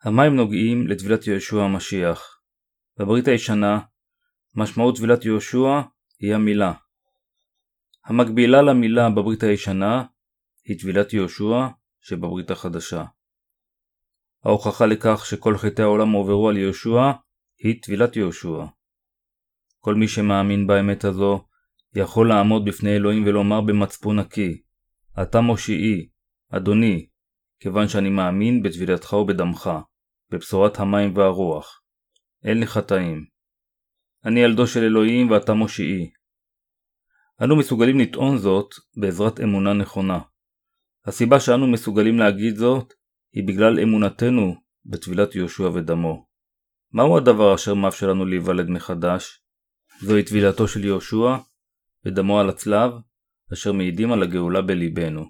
המים 0.03 0.37
נוגעים 0.37 0.87
לטבילת 0.87 1.27
יהושע 1.27 1.63
המשיח. 1.63 2.41
בברית 2.99 3.29
הישנה, 3.29 3.81
משמעות 4.55 4.97
טבילת 4.97 5.25
יהושע 5.25 5.81
היא 6.21 6.35
המילה. 6.35 6.73
המקבילה 8.05 8.63
למילה 8.63 9.11
בברית 9.11 9.43
הישנה 9.43 10.05
היא 10.65 10.79
טבילת 10.81 11.13
יהושע 11.13 11.67
שבברית 12.01 12.51
החדשה. 12.51 13.05
ההוכחה 14.45 14.87
לכך 14.87 15.27
שכל 15.27 15.59
חטאי 15.59 15.85
העולם 15.85 16.11
הועברו 16.11 16.49
על 16.49 16.57
יהושע 16.57 17.11
היא 17.59 17.83
טבילת 17.83 18.17
יהושע. 18.17 18.65
כל 19.79 19.95
מי 19.95 20.09
שמאמין 20.09 20.67
באמת 20.67 21.05
הזו 21.05 21.45
יכול 21.95 22.29
לעמוד 22.29 22.65
בפני 22.65 22.97
אלוהים 22.97 23.27
ולומר 23.27 23.61
במצפון 23.61 24.19
נקי, 24.19 24.63
אתה 25.23 25.41
מושיעי, 25.41 26.09
אדוני, 26.51 27.07
כיוון 27.61 27.89
שאני 27.89 28.11
מאמין 28.11 28.63
בטבילתך 28.63 29.13
ובדמך, 29.13 29.71
בבשורת 30.31 30.79
המים 30.79 31.17
והרוח. 31.17 31.83
אין 32.45 32.61
לי 32.61 32.67
חטאים. 32.67 33.25
אני 34.25 34.41
ילדו 34.41 34.67
של 34.67 34.81
אלוהים 34.81 35.31
ואתה 35.31 35.55
מושיעי. 35.55 36.11
אנו 37.43 37.57
מסוגלים 37.57 37.99
לטעון 37.99 38.39
זאת 38.39 38.75
בעזרת 38.97 39.41
אמונה 39.41 39.73
נכונה. 39.73 40.19
הסיבה 41.11 41.41
שאנו 41.41 41.67
מסוגלים 41.67 42.19
להגיד 42.19 42.57
זאת 42.57 42.93
היא 43.33 43.49
בגלל 43.49 43.81
אמונתנו 43.81 44.55
בטבילת 44.87 45.35
יהושע 45.35 45.63
ודמו. 45.75 46.27
מהו 46.93 47.17
הדבר 47.17 47.55
אשר 47.55 47.75
מאפשר 47.75 48.11
לנו 48.11 48.27
להיוולד 48.27 48.69
מחדש? 48.69 49.43
זוהי 50.01 50.23
טבילתו 50.23 50.69
של 50.69 50.85
יהושע 50.85 51.37
ודמו 52.05 52.41
על 52.41 52.49
הצלב, 52.49 52.93
אשר 53.53 53.73
מעידים 53.73 54.13
על 54.13 54.23
הגאולה 54.23 54.63
בליבנו. 54.63 55.25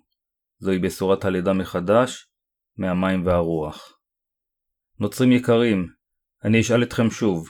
זוהי 0.59 0.79
בשורת 0.79 1.25
הלידה 1.25 1.53
מחדש, 1.53 2.27
מהמים 2.77 3.27
והרוח. 3.27 3.99
נוצרים 4.99 5.33
יקרים, 5.33 5.87
אני 6.45 6.61
אשאל 6.61 6.83
אתכם 6.83 7.11
שוב, 7.11 7.49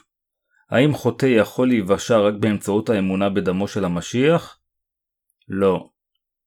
האם 0.71 0.95
חוטא 0.95 1.27
יכול 1.27 1.69
להיוושע 1.69 2.19
רק 2.19 2.35
באמצעות 2.41 2.91
האמונה 2.91 3.31
בדמו 3.31 3.69
של 3.69 3.85
המשיח? 3.85 4.61
לא. 5.49 5.91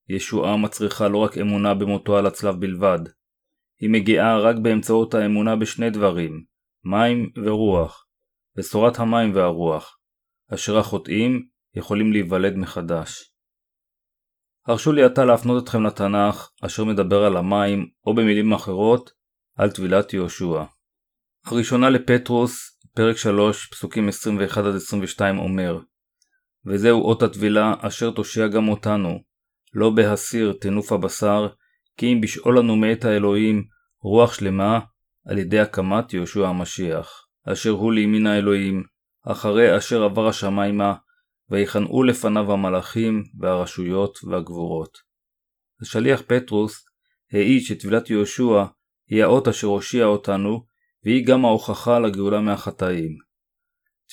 ישועה 0.09 0.57
מצריכה 0.57 1.07
לא 1.07 1.17
רק 1.17 1.37
אמונה 1.37 1.73
במותו 1.73 2.17
על 2.17 2.25
הצלב 2.25 2.55
בלבד, 2.59 2.99
היא 3.79 3.89
מגיעה 3.89 4.39
רק 4.39 4.55
באמצעות 4.61 5.13
האמונה 5.13 5.55
בשני 5.55 5.89
דברים, 5.89 6.43
מים 6.83 7.29
ורוח, 7.45 8.05
בשורת 8.57 8.99
המים 8.99 9.35
והרוח, 9.35 9.99
אשר 10.53 10.77
החוטאים 10.77 11.47
יכולים 11.75 12.11
להיוולד 12.11 12.55
מחדש. 12.55 13.33
הרשו 14.67 14.91
לי 14.91 15.03
עתה 15.03 15.25
להפנות 15.25 15.63
אתכם 15.63 15.83
לתנ"ך, 15.83 16.49
אשר 16.65 16.83
מדבר 16.83 17.23
על 17.23 17.37
המים, 17.37 17.87
או 18.05 18.15
במילים 18.15 18.53
אחרות, 18.53 19.11
על 19.57 19.71
טבילת 19.71 20.13
יהושע. 20.13 20.63
הראשונה 21.45 21.89
לפטרוס, 21.89 22.79
פרק 22.95 23.17
3, 23.17 23.67
פסוקים 23.67 24.09
21-22 24.09 25.21
אומר 25.37 25.79
וזהו 26.65 27.01
אות 27.01 27.23
הטבילה 27.23 27.73
אשר 27.79 28.11
תושיע 28.11 28.47
גם 28.47 28.67
אותנו, 28.69 29.23
לא 29.73 29.89
בהסיר 29.89 30.53
תנוף 30.61 30.91
הבשר, 30.91 31.47
כי 31.97 32.13
אם 32.13 32.21
בשאול 32.21 32.59
לנו 32.59 32.75
מאת 32.75 33.05
האלוהים 33.05 33.63
רוח 34.01 34.33
שלמה 34.33 34.79
על 35.25 35.37
ידי 35.37 35.59
הקמת 35.59 36.13
יהושע 36.13 36.47
המשיח, 36.47 37.27
אשר 37.45 37.69
הוא 37.69 37.93
לימין 37.93 38.27
האלוהים, 38.27 38.83
אחרי 39.27 39.77
אשר 39.77 40.03
עבר 40.03 40.27
השמיימה, 40.27 40.93
ויכנעו 41.49 42.03
לפניו 42.03 42.53
המלאכים 42.53 43.23
והרשויות 43.39 44.19
והגבורות. 44.23 44.97
השליח 45.81 46.21
פטרוס 46.27 46.85
העיד 47.33 47.61
שטבילת 47.61 48.09
יהושע 48.09 48.63
היא 49.09 49.23
האות 49.23 49.47
אשר 49.47 49.67
הושיע 49.67 50.05
אותנו, 50.05 50.65
והיא 51.03 51.25
גם 51.25 51.45
ההוכחה 51.45 51.99
לגאולה 51.99 52.41
מהחטאים. 52.41 53.17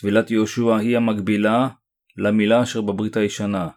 טבילת 0.01 0.31
יהושע 0.31 0.77
היא 0.77 0.97
המקבילה 0.97 1.69
למילה 2.17 2.63
אשר 2.63 2.81
בברית 2.81 3.17
הישנה. 3.17 3.69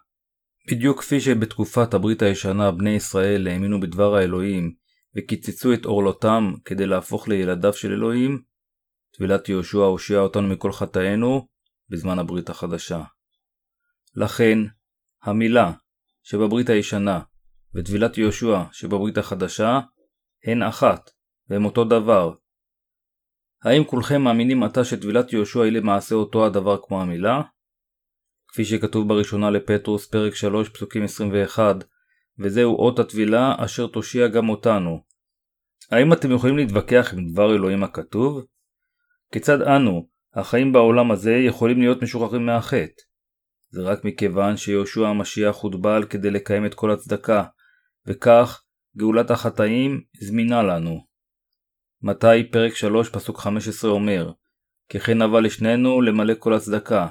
בדיוק 0.70 1.00
כפי 1.00 1.20
שבתקופת 1.20 1.94
הברית 1.94 2.22
הישנה 2.22 2.70
בני 2.70 2.90
ישראל 2.90 3.48
האמינו 3.48 3.80
בדבר 3.80 4.14
האלוהים 4.14 4.74
וקיצצו 5.16 5.72
את 5.74 5.84
עורלותם 5.84 6.52
כדי 6.64 6.86
להפוך 6.86 7.28
לילדיו 7.28 7.72
של 7.72 7.92
אלוהים, 7.92 8.42
טבילת 9.16 9.48
יהושע 9.48 9.78
הושיע 9.78 10.18
אותנו 10.18 10.48
מכל 10.48 10.72
חטאינו 10.72 11.46
בזמן 11.88 12.18
הברית 12.18 12.50
החדשה. 12.50 13.02
לכן, 14.14 14.58
המילה 15.22 15.72
שבברית 16.22 16.68
הישנה 16.68 17.20
וטבילת 17.74 18.18
יהושע 18.18 18.62
שבברית 18.72 19.18
החדשה 19.18 19.80
הן 20.44 20.62
אחת, 20.62 21.10
והם 21.48 21.64
אותו 21.64 21.84
דבר. 21.84 22.34
האם 23.64 23.84
כולכם 23.84 24.22
מאמינים 24.22 24.62
עתה 24.62 24.84
שטבילת 24.84 25.32
יהושע 25.32 25.62
היא 25.62 25.72
למעשה 25.72 26.14
אותו 26.14 26.46
הדבר 26.46 26.78
כמו 26.82 27.02
המילה? 27.02 27.42
כפי 28.54 28.64
שכתוב 28.64 29.08
בראשונה 29.08 29.50
לפטרוס 29.50 30.06
פרק 30.06 30.34
3 30.34 30.68
פסוקים 30.68 31.02
21 31.02 31.84
וזהו 32.38 32.76
אות 32.76 32.98
הטבילה 32.98 33.54
אשר 33.58 33.86
תושיע 33.86 34.28
גם 34.28 34.48
אותנו. 34.48 35.00
האם 35.90 36.12
אתם 36.12 36.32
יכולים 36.32 36.56
להתווכח 36.56 37.14
עם 37.14 37.32
דבר 37.32 37.54
אלוהים 37.54 37.84
הכתוב? 37.84 38.44
כיצד 39.32 39.62
אנו, 39.62 40.08
החיים 40.34 40.72
בעולם 40.72 41.10
הזה, 41.10 41.32
יכולים 41.32 41.80
להיות 41.80 42.02
משוחררים 42.02 42.46
מהחטא? 42.46 43.02
זה 43.68 43.82
רק 43.82 44.04
מכיוון 44.04 44.56
שיהושע 44.56 45.08
המשיח 45.08 45.56
הוטבל 45.56 46.04
כדי 46.10 46.30
לקיים 46.30 46.66
את 46.66 46.74
כל 46.74 46.90
הצדקה, 46.90 47.44
וכך 48.06 48.62
גאולת 48.96 49.30
החטאים 49.30 50.00
זמינה 50.20 50.62
לנו. 50.62 51.06
מתי 52.02 52.50
פרק 52.52 52.74
3 52.74 53.08
פסוק 53.08 53.38
15 53.38 53.90
אומר 53.90 54.32
ככן 54.88 55.22
אבל 55.22 55.44
לשנינו 55.44 56.00
למלא 56.00 56.34
כל 56.38 56.54
הצדקה. 56.54 57.08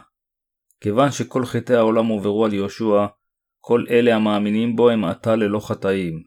כיוון 0.83 1.11
שכל 1.11 1.45
חטאי 1.45 1.75
העולם 1.75 2.07
עוברו 2.07 2.45
על 2.45 2.53
יהושע, 2.53 3.05
כל 3.59 3.85
אלה 3.89 4.15
המאמינים 4.15 4.75
בו 4.75 4.89
הם 4.89 5.05
עתה 5.05 5.35
ללא 5.35 5.59
חטאים. 5.59 6.23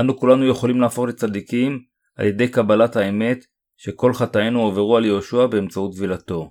אנו 0.00 0.16
כולנו 0.16 0.46
יכולים 0.46 0.80
להפוך 0.80 1.04
לצדיקים 1.04 1.82
על 2.16 2.26
ידי 2.26 2.48
קבלת 2.48 2.96
האמת 2.96 3.44
שכל 3.76 4.12
חטאינו 4.14 4.62
עוברו 4.62 4.96
על 4.96 5.04
יהושע 5.04 5.46
באמצעות 5.46 5.94
טבילתו. 5.94 6.50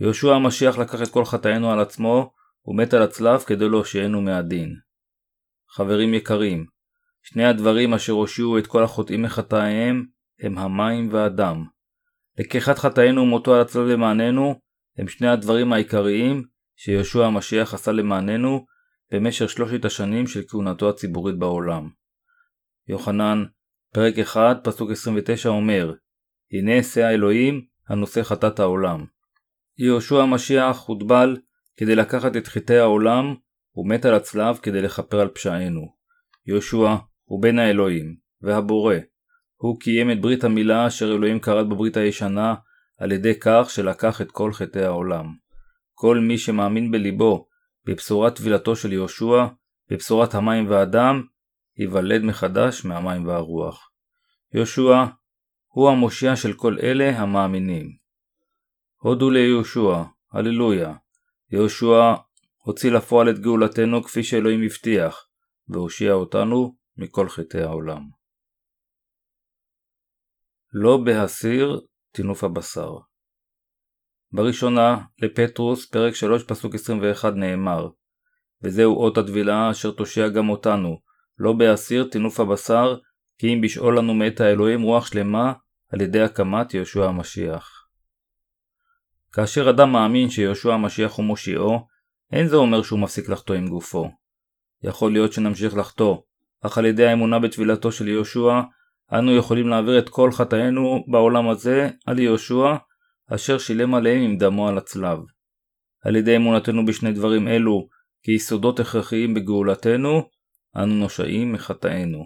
יהושע 0.00 0.34
המשיח 0.34 0.78
לקח 0.78 1.02
את 1.02 1.08
כל 1.08 1.24
חטאינו 1.24 1.72
על 1.72 1.80
עצמו 1.80 2.32
ומת 2.66 2.94
על 2.94 3.02
הצלב 3.02 3.40
כדי 3.40 3.68
להושיענו 3.68 4.22
מהדין. 4.22 4.74
חברים 5.70 6.14
יקרים, 6.14 6.66
שני 7.22 7.44
הדברים 7.44 7.94
אשר 7.94 8.12
הושיעו 8.12 8.58
את 8.58 8.66
כל 8.66 8.82
החוטאים 8.82 9.22
מחטאיהם 9.22 10.06
הם 10.40 10.58
המים 10.58 11.08
והדם. 11.12 11.64
לקיחת 12.38 12.78
חטאינו 12.78 13.22
ומותו 13.22 13.54
על 13.54 13.60
הצלב 13.60 13.86
למעננו 13.86 14.60
הם 14.98 15.08
שני 15.08 15.28
הדברים 15.28 15.72
העיקריים 15.72 16.53
שיהושע 16.76 17.26
המשיח 17.26 17.74
עשה 17.74 17.92
למעננו 17.92 18.66
במשך 19.12 19.50
שלושת 19.50 19.84
השנים 19.84 20.26
של 20.26 20.40
כהונתו 20.48 20.88
הציבורית 20.88 21.38
בעולם. 21.38 21.88
יוחנן, 22.88 23.44
פרק 23.94 24.18
1, 24.18 24.64
פסוק 24.64 24.90
29 24.90 25.48
אומר 25.48 25.94
הנה 26.52 26.82
שא 26.82 27.00
האלוהים 27.00 27.64
הנושא 27.88 28.22
חטאת 28.22 28.60
העולם. 28.60 29.04
יהושע 29.78 30.22
המשיח 30.22 30.80
הוטבל 30.86 31.36
כדי 31.76 31.96
לקחת 31.96 32.36
את 32.36 32.46
חטאי 32.46 32.78
העולם 32.78 33.34
ומת 33.76 34.04
על 34.04 34.14
הצלב 34.14 34.58
כדי 34.62 34.82
לכפר 34.82 35.20
על 35.20 35.28
פשענו. 35.28 35.94
יהושע 36.46 36.96
הוא 37.24 37.42
בן 37.42 37.58
האלוהים 37.58 38.16
והבורא. 38.42 38.94
הוא 39.56 39.80
קיים 39.80 40.10
את 40.10 40.20
ברית 40.20 40.44
המילה 40.44 40.86
אשר 40.86 41.14
אלוהים 41.14 41.40
כרת 41.40 41.68
בברית 41.68 41.96
הישנה 41.96 42.54
על 42.98 43.12
ידי 43.12 43.40
כך 43.40 43.70
שלקח 43.70 44.20
את 44.20 44.30
כל 44.30 44.52
חטאי 44.52 44.84
העולם. 44.84 45.43
כל 45.94 46.18
מי 46.18 46.38
שמאמין 46.38 46.90
בליבו 46.90 47.48
בבשורת 47.84 48.36
טבילתו 48.36 48.76
של 48.76 48.92
יהושע, 48.92 49.46
בבשורת 49.90 50.34
המים 50.34 50.70
והדם, 50.70 51.22
ייוולד 51.78 52.22
מחדש 52.22 52.84
מהמים 52.84 53.26
והרוח. 53.26 53.90
יהושע 54.54 55.04
הוא 55.66 55.90
המושיע 55.90 56.36
של 56.36 56.52
כל 56.52 56.76
אלה 56.82 57.18
המאמינים. 57.18 57.96
הודו 59.00 59.30
ליהושע, 59.30 60.02
הללויה. 60.32 60.94
יהושע 61.50 62.14
הוציא 62.56 62.90
לפועל 62.90 63.30
את 63.30 63.38
גאולתנו 63.38 64.02
כפי 64.02 64.24
שאלוהים 64.24 64.62
הבטיח, 64.62 65.28
והושיע 65.68 66.12
אותנו 66.12 66.76
מכל 66.96 67.28
חטאי 67.28 67.62
העולם. 67.62 68.02
לא 70.72 70.98
בהסיר 71.04 71.80
טינוף 72.12 72.44
הבשר. 72.44 72.90
בראשונה, 74.34 74.98
לפטרוס, 75.18 75.86
פרק 75.86 76.14
3, 76.14 76.42
פסוק 76.42 76.74
21 76.74 77.32
נאמר 77.36 77.88
וזהו 78.62 78.96
אות 78.96 79.18
הטבילה 79.18 79.70
אשר 79.70 79.90
תושיע 79.90 80.28
גם 80.28 80.48
אותנו, 80.48 80.98
לא 81.38 81.52
בהסיר 81.52 82.04
טינוף 82.04 82.40
הבשר, 82.40 82.96
כי 83.38 83.54
אם 83.54 83.60
בשאול 83.60 83.98
לנו 83.98 84.14
מאת 84.14 84.40
האלוהים 84.40 84.82
רוח 84.82 85.06
שלמה, 85.06 85.52
על 85.92 86.00
ידי 86.00 86.20
הקמת 86.20 86.74
יהושע 86.74 87.04
המשיח. 87.04 87.70
כאשר 89.32 89.70
אדם 89.70 89.92
מאמין 89.92 90.30
שיהושע 90.30 90.74
המשיח 90.74 91.12
הוא 91.12 91.24
מושיעו, 91.24 91.86
אין 92.32 92.46
זה 92.46 92.56
אומר 92.56 92.82
שהוא 92.82 93.00
מפסיק 93.00 93.28
לחטוא 93.28 93.54
עם 93.54 93.68
גופו. 93.68 94.10
יכול 94.82 95.12
להיות 95.12 95.32
שנמשיך 95.32 95.76
לחטוא, 95.76 96.16
אך 96.60 96.78
על 96.78 96.86
ידי 96.86 97.06
האמונה 97.06 97.38
בטבילתו 97.38 97.92
של 97.92 98.08
יהושע, 98.08 98.60
אנו 99.12 99.36
יכולים 99.36 99.68
להעביר 99.68 99.98
את 99.98 100.08
כל 100.08 100.32
חטאינו 100.32 101.04
בעולם 101.10 101.48
הזה 101.48 101.90
על 102.06 102.18
יהושע, 102.18 102.74
אשר 103.30 103.58
שילם 103.58 103.94
עליהם 103.94 104.22
עם 104.22 104.36
דמו 104.36 104.68
על 104.68 104.78
הצלב. 104.78 105.18
על 106.04 106.16
ידי 106.16 106.36
אמונתנו 106.36 106.86
בשני 106.86 107.12
דברים 107.12 107.48
אלו, 107.48 107.88
כיסודות 108.22 108.80
הכרחיים 108.80 109.34
בגאולתנו, 109.34 110.28
אנו 110.76 110.94
נושעים 110.94 111.52
מחטאינו. 111.52 112.24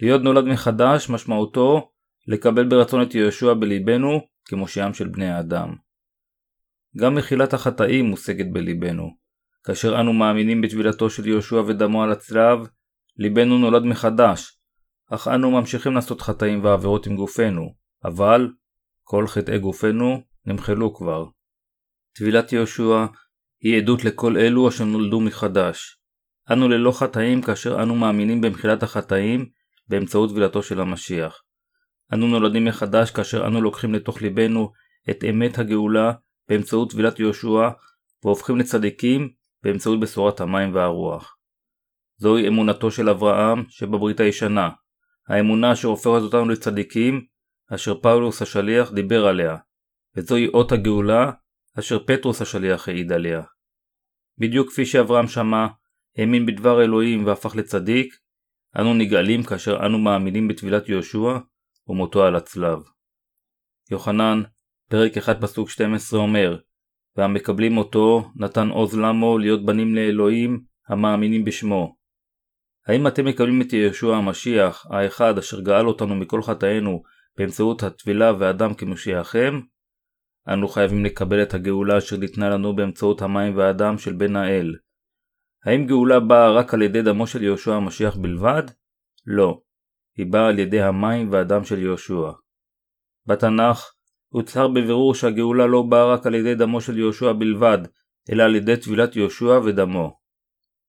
להיות 0.00 0.22
נולד 0.22 0.44
מחדש 0.44 1.10
משמעותו 1.10 1.90
לקבל 2.28 2.68
ברצון 2.68 3.02
את 3.02 3.14
יהושע 3.14 3.54
בליבנו 3.54 4.20
כמושיעם 4.44 4.94
של 4.94 5.08
בני 5.08 5.30
האדם. 5.30 5.74
גם 6.96 7.14
מחילת 7.14 7.54
החטאים 7.54 8.04
מושגת 8.04 8.46
בליבנו. 8.52 9.16
כאשר 9.64 10.00
אנו 10.00 10.12
מאמינים 10.12 10.60
בטבילתו 10.60 11.10
של 11.10 11.26
יהושע 11.26 11.56
ודמו 11.56 12.02
על 12.02 12.12
הצלב, 12.12 12.58
ליבנו 13.16 13.58
נולד 13.58 13.82
מחדש, 13.82 14.58
אך 15.10 15.28
אנו 15.28 15.50
ממשיכים 15.50 15.92
לעשות 15.92 16.20
חטאים 16.20 16.64
ועבירות 16.64 17.06
עם 17.06 17.16
גופנו, 17.16 17.74
אבל 18.04 18.48
כל 19.02 19.26
חטאי 19.26 19.58
גופנו 19.58 20.22
נמחלו 20.46 20.94
כבר. 20.94 21.26
טבילת 22.14 22.52
יהושע 22.52 23.06
היא 23.60 23.76
עדות 23.76 24.04
לכל 24.04 24.36
אלו 24.36 24.68
אשר 24.68 24.84
נולדו 24.84 25.20
מחדש. 25.20 25.98
אנו 26.52 26.68
ללא 26.68 26.92
חטאים 26.92 27.42
כאשר 27.42 27.82
אנו 27.82 27.94
מאמינים 27.94 28.40
במחילת 28.40 28.82
החטאים 28.82 29.46
באמצעות 29.88 30.30
טבילתו 30.30 30.62
של 30.62 30.80
המשיח. 30.80 31.42
אנו 32.12 32.26
נולדים 32.26 32.64
מחדש 32.64 33.10
כאשר 33.10 33.46
אנו 33.46 33.60
לוקחים 33.60 33.94
לתוך 33.94 34.22
ליבנו 34.22 34.72
את 35.10 35.24
אמת 35.30 35.58
הגאולה 35.58 36.12
באמצעות 36.48 36.90
טבילת 36.90 37.20
יהושע 37.20 37.68
והופכים 38.24 38.58
לצדיקים 38.58 39.30
באמצעות 39.62 40.00
בשורת 40.00 40.40
המים 40.40 40.74
והרוח. 40.74 41.36
זוהי 42.16 42.48
אמונתו 42.48 42.90
של 42.90 43.08
אברהם 43.08 43.64
שבברית 43.68 44.20
הישנה, 44.20 44.70
האמונה 45.28 45.72
אשר 45.72 45.88
הופכת 45.88 46.22
אותנו 46.22 46.48
לצדיקים, 46.48 47.26
אשר 47.74 48.00
פאולוס 48.00 48.42
השליח 48.42 48.92
דיבר 48.92 49.26
עליה, 49.26 49.56
וזוהי 50.16 50.48
אות 50.48 50.72
הגאולה 50.72 51.30
אשר 51.78 51.98
פטרוס 52.06 52.42
השליח 52.42 52.88
העיד 52.88 53.12
עליה. 53.12 53.42
בדיוק 54.38 54.68
כפי 54.68 54.86
שאברהם 54.86 55.26
שמע, 55.26 55.66
האמין 56.18 56.46
בדבר 56.46 56.82
אלוהים 56.82 57.26
והפך 57.26 57.56
לצדיק, 57.56 58.14
אנו 58.80 58.94
נגאלים 58.94 59.42
כאשר 59.42 59.86
אנו 59.86 59.98
מאמינים 59.98 60.48
בטבילת 60.48 60.88
יהושע 60.88 61.38
ומותו 61.88 62.24
על 62.24 62.36
הצלב. 62.36 62.78
יוחנן, 63.90 64.42
פרק 64.90 65.16
1 65.16 65.40
פסוק 65.40 65.70
12 65.70 66.20
אומר 66.20 66.58
והמקבלים 67.16 67.76
אותו 67.76 68.30
נתן 68.36 68.68
עוז 68.68 68.98
למו 68.98 69.38
להיות 69.38 69.66
בנים 69.66 69.94
לאלוהים 69.94 70.64
המאמינים 70.88 71.44
בשמו. 71.44 71.96
האם 72.86 73.06
אתם 73.06 73.24
מקבלים 73.24 73.62
את 73.62 73.72
יהושע 73.72 74.16
המשיח, 74.16 74.86
האחד 74.90 75.38
אשר 75.38 75.60
גאל 75.60 75.86
אותנו 75.86 76.14
מכל 76.14 76.42
חטאינו 76.42 77.02
באמצעות 77.38 77.82
הטבילה 77.82 78.32
והדם 78.38 78.74
כמשיעכם? 78.74 79.60
אנו 80.48 80.68
חייבים 80.68 81.04
לקבל 81.04 81.42
את 81.42 81.54
הגאולה 81.54 81.98
אשר 81.98 82.16
ניתנה 82.16 82.50
לנו 82.50 82.76
באמצעות 82.76 83.22
המים 83.22 83.56
והדם 83.56 83.98
של 83.98 84.12
בן 84.12 84.36
האל. 84.36 84.74
האם 85.64 85.86
גאולה 85.86 86.20
באה 86.20 86.50
רק 86.50 86.74
על 86.74 86.82
ידי 86.82 87.02
דמו 87.02 87.26
של 87.26 87.42
יהושע 87.42 87.74
המשיח 87.74 88.16
בלבד? 88.16 88.62
לא. 89.26 89.60
היא 90.16 90.26
באה 90.32 90.48
על 90.48 90.58
ידי 90.58 90.82
המים 90.82 91.32
והדם 91.32 91.64
של 91.64 91.78
יהושע. 91.78 92.30
בתנ"ך 93.26 93.92
הוצהר 94.28 94.68
בבירור 94.68 95.14
שהגאולה 95.14 95.66
לא 95.66 95.82
באה 95.82 96.14
רק 96.14 96.26
על 96.26 96.34
ידי 96.34 96.54
דמו 96.54 96.80
של 96.80 96.98
יהושע 96.98 97.32
בלבד, 97.32 97.78
אלא 98.30 98.42
על 98.42 98.54
ידי 98.54 98.76
טבילת 98.76 99.16
יהושע 99.16 99.60
ודמו. 99.64 100.18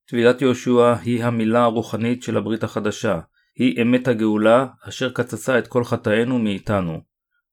טבילת 0.08 0.42
יהושע 0.42 0.94
היא 1.02 1.24
המילה 1.24 1.64
הרוחנית 1.64 2.24
של 2.24 2.38
הברית 2.38 2.64
החדשה, 2.64 3.20
היא 3.56 3.82
אמת 3.82 4.08
הגאולה 4.08 4.68
אשר 4.90 5.10
קצצה 5.10 5.60
את 5.60 5.68
כל 5.68 5.84
חטאינו 5.84 6.40
מאיתנו. 6.40 7.02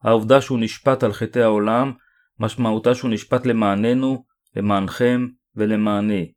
העובדה 0.02 0.40
שהוא 0.40 0.58
נשפט 0.58 1.02
על 1.02 1.12
חטאי 1.12 1.42
העולם, 1.42 1.92
משמעותה 2.38 2.94
שהוא 2.94 3.10
נשפט 3.10 3.46
למעננו, 3.46 4.24
למענכם 4.56 5.26
ולמעני. 5.56 6.32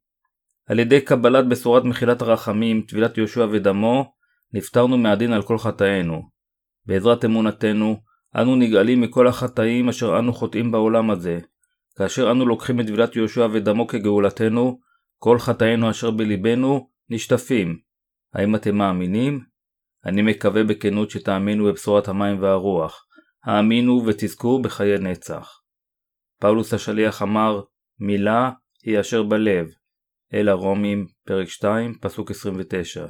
על 0.68 0.80
ידי 0.80 1.02
קבלת 1.02 1.48
בשורת 1.48 1.84
מחילת 1.84 2.22
הרחמים, 2.22 2.82
טבילת 2.82 3.18
יהושע 3.18 3.48
ודמו, 3.52 4.14
נפטרנו 4.54 4.98
מהדין 4.98 5.34
על 5.34 5.42
כל 5.42 5.58
חטאינו. 5.58 6.30
בעזרת 6.86 7.26
אמונתנו, 7.26 7.98
אנו 8.36 8.56
נגאלים 8.56 9.02
מכל 9.02 9.28
החטאים 9.28 9.90
אשר 9.90 10.20
אנו 10.20 10.34
חוטאים 10.34 10.72
בעולם 10.72 11.12
הזה. 11.12 11.40
כאשר 11.98 12.32
אנו 12.32 12.46
לוקחים 12.46 12.80
את 12.80 12.86
טבילת 12.86 13.16
יהושע 13.16 13.48
ודמו 13.54 13.88
כגאולתנו, 13.88 14.80
כל 15.18 15.40
חטאינו 15.40 15.90
אשר 15.90 16.12
בלבנו 16.12 16.90
נשטפים. 17.10 17.80
האם 18.34 18.56
אתם 18.56 18.76
מאמינים? 18.76 19.53
אני 20.06 20.22
מקווה 20.22 20.64
בכנות 20.64 21.10
שתאמינו 21.10 21.66
בבשורת 21.66 22.08
המים 22.08 22.42
והרוח. 22.42 23.06
האמינו 23.44 24.04
ותזכו 24.06 24.62
בחיי 24.62 24.98
נצח. 24.98 25.62
פאולוס 26.40 26.74
השליח 26.74 27.22
אמר, 27.22 27.62
מילה 28.00 28.52
היא 28.84 29.00
אשר 29.00 29.24
בלב. 29.24 29.68
אל 30.34 30.50
הרומים, 30.50 31.08
פרק 31.26 31.48
2, 31.48 31.94
פסוק 32.02 32.32
29. 32.32 33.08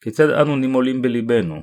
כיצד 0.00 0.30
אנו 0.30 0.56
נימולים 0.56 1.02
בליבנו? 1.02 1.62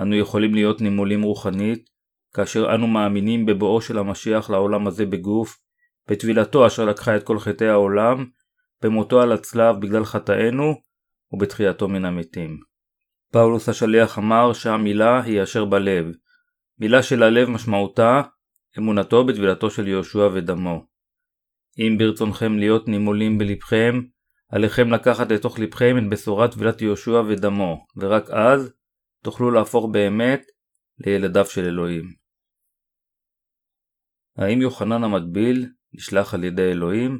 אנו 0.00 0.16
יכולים 0.16 0.54
להיות 0.54 0.80
נימולים 0.80 1.22
רוחנית, 1.22 1.88
כאשר 2.34 2.74
אנו 2.74 2.86
מאמינים 2.86 3.46
בבואו 3.46 3.80
של 3.80 3.98
המשיח 3.98 4.50
לעולם 4.50 4.86
הזה 4.86 5.06
בגוף, 5.06 5.58
בטבילתו 6.10 6.66
אשר 6.66 6.84
לקחה 6.84 7.16
את 7.16 7.22
כל 7.22 7.38
חטאי 7.38 7.68
העולם, 7.68 8.26
במותו 8.82 9.20
על 9.20 9.32
הצלב 9.32 9.76
בגלל 9.80 10.04
חטאינו, 10.04 10.74
ובתחייתו 11.32 11.88
מן 11.88 12.04
המתים. 12.04 12.69
פאולוס 13.32 13.68
השליח 13.68 14.18
אמר 14.18 14.52
שהמילה 14.52 15.22
היא 15.22 15.42
אשר 15.42 15.64
בלב. 15.64 16.06
מילה 16.78 17.02
של 17.02 17.22
הלב 17.22 17.48
משמעותה 17.48 18.22
אמונתו 18.78 19.26
בטבילתו 19.26 19.70
של 19.70 19.88
יהושע 19.88 20.28
ודמו. 20.34 20.86
אם 21.78 21.98
ברצונכם 21.98 22.58
להיות 22.58 22.88
נימולים 22.88 23.38
בלבכם, 23.38 23.94
עליכם 24.48 24.90
לקחת 24.90 25.30
לתוך 25.30 25.58
לבכם 25.58 25.94
את 25.98 26.10
בשורת 26.10 26.52
טבילת 26.52 26.82
יהושע 26.82 27.22
ודמו, 27.28 27.86
ורק 27.96 28.30
אז 28.30 28.72
תוכלו 29.24 29.50
להפוך 29.50 29.88
באמת 29.92 30.42
לילדיו 30.98 31.46
של 31.46 31.64
אלוהים. 31.64 32.04
האם 34.36 34.60
יוחנן 34.60 35.04
המטביל 35.04 35.66
נשלח 35.92 36.34
על 36.34 36.44
ידי 36.44 36.70
אלוהים? 36.72 37.18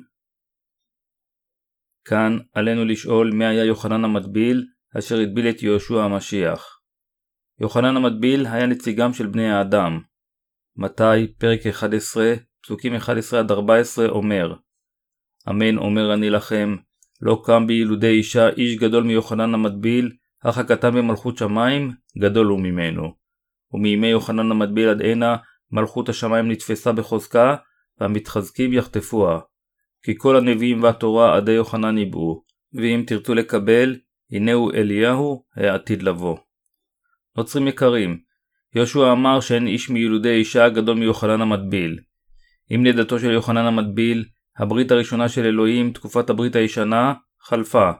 כאן 2.04 2.38
עלינו 2.52 2.84
לשאול 2.84 3.30
מי 3.34 3.46
היה 3.46 3.64
יוחנן 3.64 4.04
המטביל 4.04 4.66
אשר 4.98 5.20
הטביל 5.20 5.48
את 5.48 5.62
יהושע 5.62 6.02
המשיח. 6.02 6.80
יוחנן 7.60 7.96
המטביל 7.96 8.46
היה 8.46 8.66
נציגם 8.66 9.12
של 9.12 9.26
בני 9.26 9.50
האדם. 9.50 10.00
מתי, 10.76 11.32
פרק 11.38 11.66
11, 11.66 12.34
פסוקים 12.62 12.96
11-14 12.96 12.98
אומר 14.08 14.54
אמן 15.50 15.78
אומר 15.78 16.14
אני 16.14 16.30
לכם, 16.30 16.76
לא 17.20 17.42
קם 17.44 17.66
בילודי 17.66 18.10
אישה 18.10 18.48
איש 18.48 18.76
גדול 18.76 19.04
מיוחנן 19.04 19.54
המטביל, 19.54 20.12
אך 20.44 20.58
הקטן 20.58 20.90
במלכות 20.90 21.36
שמיים 21.38 21.90
גדול 22.18 22.46
הוא 22.46 22.60
ממנו. 22.60 23.14
ומימי 23.72 24.06
יוחנן 24.06 24.50
המטביל 24.50 24.88
עד 24.88 25.02
הנה 25.02 25.36
מלכות 25.72 26.08
השמיים 26.08 26.50
נתפסה 26.50 26.92
בחוזקה, 26.92 27.56
והמתחזקים 28.00 28.72
יחטפוה. 28.72 29.40
כי 30.02 30.14
כל 30.18 30.36
הנביאים 30.36 30.82
והתורה 30.82 31.36
עדי 31.36 31.52
יוחנן 31.52 31.94
ניבאו, 31.94 32.42
ואם 32.72 33.04
תרצו 33.06 33.34
לקבל, 33.34 33.96
הנה 34.32 34.52
הוא 34.52 34.72
אליהו 34.72 35.44
העתיד 35.56 36.02
לבוא. 36.02 36.36
נוצרים 37.36 37.68
יקרים, 37.68 38.20
יהושע 38.74 39.12
אמר 39.12 39.40
שאין 39.40 39.66
איש 39.66 39.90
מילודי 39.90 40.30
אישה 40.30 40.68
גדול 40.68 40.98
מיוחנן 40.98 41.40
המטביל. 41.40 41.98
עם 42.70 42.84
לידתו 42.84 43.18
של 43.18 43.30
יוחנן 43.30 43.64
המטביל, 43.64 44.24
הברית 44.58 44.90
הראשונה 44.90 45.28
של 45.28 45.44
אלוהים, 45.44 45.92
תקופת 45.92 46.30
הברית 46.30 46.56
הישנה, 46.56 47.14
חלפה. 47.40 47.90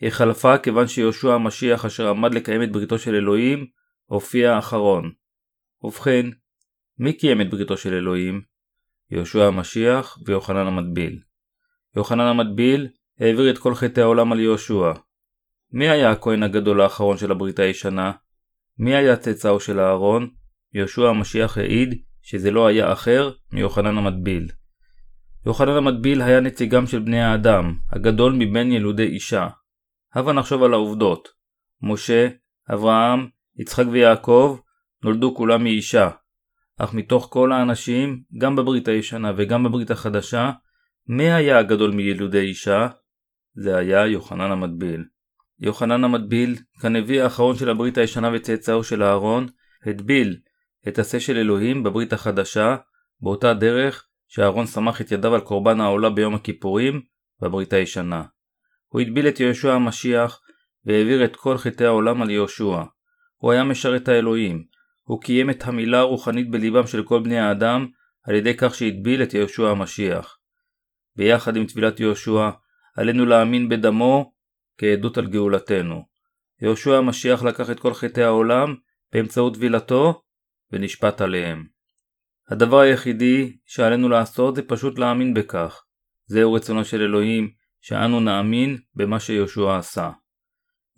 היא 0.00 0.10
חלפה 0.10 0.58
כיוון 0.58 0.88
שיהושע 0.88 1.34
המשיח 1.34 1.84
אשר 1.84 2.08
עמד 2.08 2.34
לקיים 2.34 2.62
את 2.62 2.72
בריתו 2.72 2.98
של 2.98 3.14
אלוהים, 3.14 3.66
הופיע 4.06 4.58
אחרון. 4.58 5.12
ובכן, 5.82 6.26
מי 6.98 7.12
קיים 7.12 7.40
את 7.40 7.50
בריתו 7.50 7.76
של 7.76 7.94
אלוהים? 7.94 8.42
יהושע 9.10 9.44
המשיח 9.44 10.18
ויוחנן 10.26 10.66
המטביל. 10.66 11.20
יוחנן 11.96 12.26
המטביל 12.26 12.88
העביר 13.20 13.50
את 13.50 13.58
כל 13.58 13.74
חטאי 13.74 14.02
העולם 14.02 14.32
על 14.32 14.40
יהושע. 14.40 14.92
מי 15.72 15.88
היה 15.88 16.10
הכהן 16.10 16.42
הגדול 16.42 16.80
האחרון 16.80 17.16
של 17.18 17.30
הברית 17.30 17.58
הישנה? 17.58 18.12
מי 18.78 18.94
היה 18.94 19.16
צאצאו 19.16 19.60
של 19.60 19.80
אהרון? 19.80 20.30
יהושע 20.74 21.08
המשיח 21.08 21.58
העיד 21.58 22.02
שזה 22.22 22.50
לא 22.50 22.66
היה 22.66 22.92
אחר 22.92 23.30
מיוחנן 23.52 23.98
המטביל. 23.98 24.48
יוחנן 25.46 25.76
המטביל 25.76 26.22
היה 26.22 26.40
נציגם 26.40 26.86
של 26.86 26.98
בני 26.98 27.22
האדם, 27.22 27.74
הגדול 27.92 28.32
מבין 28.32 28.72
ילודי 28.72 29.06
אישה. 29.06 29.48
הבה 30.14 30.32
נחשוב 30.32 30.62
על 30.62 30.72
העובדות. 30.72 31.28
משה, 31.82 32.28
אברהם, 32.72 33.28
יצחק 33.56 33.84
ויעקב 33.90 34.58
נולדו 35.04 35.34
כולם 35.34 35.64
מאישה. 35.64 36.10
אך 36.78 36.94
מתוך 36.94 37.28
כל 37.30 37.52
האנשים, 37.52 38.22
גם 38.38 38.56
בברית 38.56 38.88
הישנה 38.88 39.32
וגם 39.36 39.64
בברית 39.64 39.90
החדשה, 39.90 40.50
מי 41.08 41.32
היה 41.32 41.58
הגדול 41.58 41.90
מילודי 41.90 42.40
אישה? 42.40 42.88
זה 43.54 43.76
היה 43.76 44.06
יוחנן 44.06 44.50
המטביל. 44.50 45.04
יוחנן 45.60 46.04
המטביל, 46.04 46.56
כנביא 46.82 47.22
האחרון 47.22 47.56
של 47.56 47.70
הברית 47.70 47.98
הישנה 47.98 48.30
וצאצאו 48.34 48.84
של 48.84 49.02
אהרון, 49.02 49.46
הטביל 49.86 50.36
את 50.88 50.98
עשה 50.98 51.20
של 51.20 51.36
אלוהים 51.36 51.82
בברית 51.82 52.12
החדשה, 52.12 52.76
באותה 53.20 53.54
דרך 53.54 54.04
שאהרון 54.28 54.66
סמך 54.66 55.00
את 55.00 55.12
ידיו 55.12 55.34
על 55.34 55.40
קורבן 55.40 55.80
העולה 55.80 56.10
ביום 56.10 56.34
הכיפורים, 56.34 57.00
בברית 57.42 57.72
הישנה. 57.72 58.22
הוא 58.88 59.00
הטביל 59.00 59.28
את 59.28 59.40
יהושע 59.40 59.72
המשיח, 59.72 60.40
והעביר 60.84 61.24
את 61.24 61.36
כל 61.36 61.58
חטאי 61.58 61.86
העולם 61.86 62.22
על 62.22 62.30
יהושע. 62.30 62.82
הוא 63.36 63.52
היה 63.52 63.64
משרת 63.64 64.08
האלוהים. 64.08 64.64
הוא 65.02 65.20
קיים 65.20 65.50
את 65.50 65.66
המילה 65.66 65.98
הרוחנית 65.98 66.50
בליבם 66.50 66.86
של 66.86 67.02
כל 67.02 67.22
בני 67.22 67.38
האדם, 67.38 67.86
על 68.28 68.34
ידי 68.34 68.56
כך 68.56 68.74
שהטביל 68.74 69.22
את 69.22 69.34
יהושע 69.34 69.68
המשיח. 69.68 70.38
ביחד 71.16 71.56
עם 71.56 71.66
טבילת 71.66 72.00
יהושע, 72.00 72.50
עלינו 72.96 73.26
להאמין 73.26 73.68
בדמו 73.68 74.32
כעדות 74.78 75.18
על 75.18 75.26
גאולתנו. 75.26 76.04
יהושע 76.62 76.96
המשיח 76.96 77.42
לקח 77.42 77.70
את 77.70 77.80
כל 77.80 77.94
חטאי 77.94 78.22
העולם 78.22 78.74
באמצעות 79.12 79.54
טבילתו 79.54 80.22
ונשפט 80.72 81.20
עליהם. 81.20 81.66
הדבר 82.48 82.78
היחידי 82.78 83.56
שעלינו 83.66 84.08
לעשות 84.08 84.56
זה 84.56 84.62
פשוט 84.62 84.98
להאמין 84.98 85.34
בכך. 85.34 85.82
זהו 86.26 86.52
רצונו 86.52 86.84
של 86.84 87.02
אלוהים, 87.02 87.50
שאנו 87.80 88.20
נאמין 88.20 88.78
במה 88.94 89.20
שיהושע 89.20 89.76
עשה. 89.76 90.10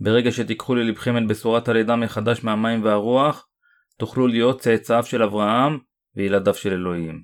ברגע 0.00 0.32
שתיקחו 0.32 0.74
ללבכם 0.74 1.16
את 1.16 1.28
בשורת 1.28 1.68
הלידה 1.68 1.96
מחדש 1.96 2.44
מהמים 2.44 2.84
והרוח, 2.84 3.48
תוכלו 3.96 4.26
להיות 4.26 4.60
צאצאיו 4.60 5.04
של 5.04 5.22
אברהם 5.22 5.78
וילדיו 6.16 6.54
של 6.54 6.72
אלוהים. 6.72 7.22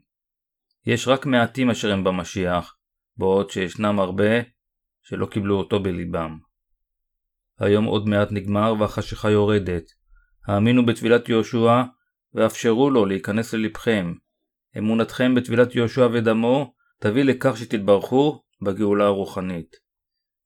יש 0.86 1.08
רק 1.08 1.26
מעטים 1.26 1.70
אשר 1.70 1.92
הם 1.92 2.04
במשיח, 2.04 2.76
בעוד 3.16 3.50
שישנם 3.50 4.00
הרבה 4.00 4.53
שלא 5.04 5.26
קיבלו 5.26 5.58
אותו 5.58 5.80
בליבם. 5.82 6.38
היום 7.58 7.84
עוד 7.84 8.08
מעט 8.08 8.28
נגמר 8.30 8.74
והחשיכה 8.78 9.30
יורדת. 9.30 9.84
האמינו 10.46 10.86
בתפילת 10.86 11.28
יהושע 11.28 11.82
ואפשרו 12.34 12.90
לו 12.90 13.06
להיכנס 13.06 13.54
ללבכם. 13.54 14.14
אמונתכם 14.78 15.34
בתפילת 15.34 15.74
יהושע 15.74 16.08
ודמו 16.12 16.74
תביא 17.00 17.24
לכך 17.24 17.56
שתתברכו 17.56 18.42
בגאולה 18.62 19.04
הרוחנית. 19.04 19.76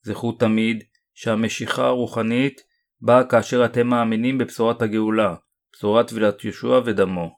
זכרו 0.02 0.32
תמיד 0.32 0.84
שהמשיכה 1.14 1.86
הרוחנית 1.86 2.60
באה 3.00 3.24
כאשר 3.24 3.64
אתם 3.64 3.86
מאמינים 3.86 4.38
בבשורת 4.38 4.82
הגאולה, 4.82 5.34
בשורת 5.72 6.08
טבילת 6.08 6.44
יהושע 6.44 6.80
ודמו. 6.84 7.30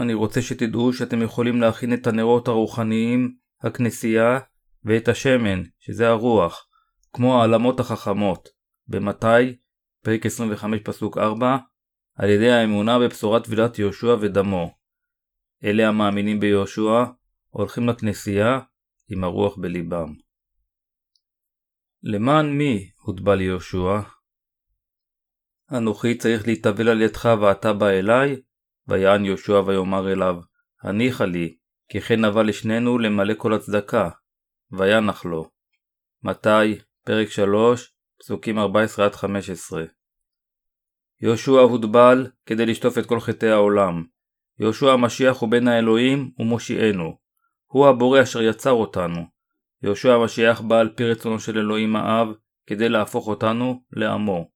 אני 0.00 0.14
רוצה 0.14 0.42
שתדעו 0.42 0.92
שאתם 0.92 1.22
יכולים 1.22 1.60
להכין 1.60 1.94
את 1.94 2.06
הנרות 2.06 2.48
הרוחניים, 2.48 3.34
הכנסייה 3.62 4.38
ואת 4.86 5.08
השמן, 5.08 5.62
שזה 5.78 6.08
הרוח, 6.08 6.68
כמו 7.12 7.40
העלמות 7.40 7.80
החכמות, 7.80 8.48
במתי, 8.88 9.56
פרק 10.02 10.26
25 10.26 10.80
פסוק 10.84 11.18
4, 11.18 11.56
על 12.14 12.30
ידי 12.30 12.50
האמונה 12.50 12.98
בבשורת 12.98 13.44
טבילת 13.44 13.78
יהושע 13.78 14.16
ודמו. 14.20 14.74
אלה 15.64 15.88
המאמינים 15.88 16.40
ביהושע 16.40 17.04
הולכים 17.50 17.88
לכנסייה 17.88 18.58
עם 19.08 19.24
הרוח 19.24 19.56
בליבם. 19.58 20.14
למען 22.02 22.50
מי 22.50 22.90
הוטבע 22.96 23.34
ליהושע? 23.34 24.00
אנוכי 25.72 26.18
צריך 26.18 26.46
להתאבל 26.46 26.88
על 26.88 27.02
ידך 27.02 27.28
ואתה 27.40 27.72
בא 27.72 27.88
אליי? 27.88 28.36
ויען 28.88 29.24
יהושע 29.24 29.62
ויאמר 29.66 30.12
אליו, 30.12 30.36
הניחה 30.82 31.24
לי, 31.24 31.56
כי 31.88 32.00
כן 32.00 32.24
נבע 32.24 32.42
לשנינו 32.42 32.98
למלא 32.98 33.34
כל 33.38 33.54
הצדקה. 33.54 34.10
וינח 34.72 35.24
לו. 35.24 35.50
מתי, 36.22 36.78
פרק 37.04 37.28
3, 37.28 37.94
פסוקים 38.18 38.58
14-15 38.58 38.62
יהושע 41.20 41.60
הוטבל 41.60 42.26
כדי 42.46 42.66
לשטוף 42.66 42.98
את 42.98 43.06
כל 43.06 43.20
חטאי 43.20 43.50
העולם. 43.50 44.04
יהושע 44.60 44.92
המשיח 44.92 45.36
הוא 45.36 45.50
בן 45.50 45.68
האלוהים 45.68 46.30
ומושיענו. 46.38 47.18
הוא 47.66 47.86
הבורא 47.86 48.22
אשר 48.22 48.42
יצר 48.42 48.72
אותנו. 48.72 49.22
יהושע 49.82 50.14
המשיח 50.14 50.60
בא 50.60 50.78
על 50.78 50.88
פי 50.96 51.04
רצונו 51.04 51.40
של 51.40 51.58
אלוהים 51.58 51.96
האב 51.96 52.28
כדי 52.66 52.88
להפוך 52.88 53.28
אותנו 53.28 53.82
לעמו. 53.92 54.50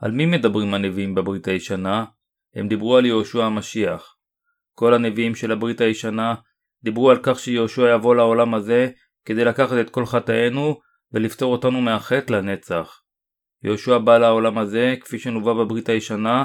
על 0.00 0.10
מי 0.10 0.26
מדברים 0.26 0.74
הנביאים 0.74 1.14
בברית 1.14 1.48
הישנה? 1.48 2.04
הם 2.54 2.68
דיברו 2.68 2.96
על 2.96 3.06
יהושע 3.06 3.44
המשיח. 3.44 4.16
כל 4.74 4.94
הנביאים 4.94 5.34
של 5.34 5.52
הברית 5.52 5.80
הישנה 5.80 6.34
דיברו 6.84 7.10
על 7.10 7.18
כך 7.22 7.38
שיהושע 7.38 7.94
יבוא 7.94 8.14
לעולם 8.14 8.54
הזה 8.54 8.90
כדי 9.24 9.44
לקחת 9.44 9.76
את 9.80 9.90
כל 9.90 10.06
חטאינו 10.06 10.80
ולפטור 11.12 11.52
אותנו 11.52 11.80
מהחטא 11.80 12.32
לנצח. 12.32 13.00
יהושע 13.64 13.98
בא 13.98 14.18
לעולם 14.18 14.58
הזה, 14.58 14.94
כפי 15.00 15.18
שנובע 15.18 15.52
בברית 15.54 15.88
הישנה, 15.88 16.44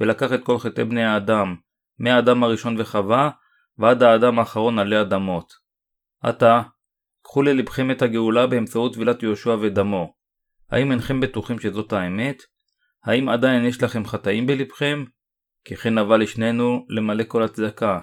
ולקח 0.00 0.32
את 0.32 0.44
כל 0.44 0.58
חטאי 0.58 0.84
בני 0.84 1.04
האדם, 1.04 1.56
מהאדם 1.98 2.42
הראשון 2.42 2.80
וחווה, 2.80 3.30
ועד 3.78 4.02
האדם 4.02 4.38
האחרון 4.38 4.78
עלי 4.78 5.00
אדמות. 5.00 5.52
עתה, 6.22 6.62
קחו 7.22 7.42
ללבכם 7.42 7.90
את 7.90 8.02
הגאולה 8.02 8.46
באמצעות 8.46 8.94
טבילת 8.94 9.22
יהושע 9.22 9.56
ודמו. 9.60 10.14
האם 10.70 10.92
אינכם 10.92 11.20
בטוחים 11.20 11.58
שזאת 11.58 11.92
האמת? 11.92 12.42
האם 13.04 13.28
עדיין 13.28 13.64
יש 13.64 13.82
לכם 13.82 14.04
חטאים 14.04 14.46
בלבכם? 14.46 15.04
כי 15.64 15.76
כן 15.76 15.98
נבע 15.98 16.16
לשנינו 16.16 16.86
למלא 16.88 17.24
כל 17.28 17.42
הצדקה. 17.42 18.00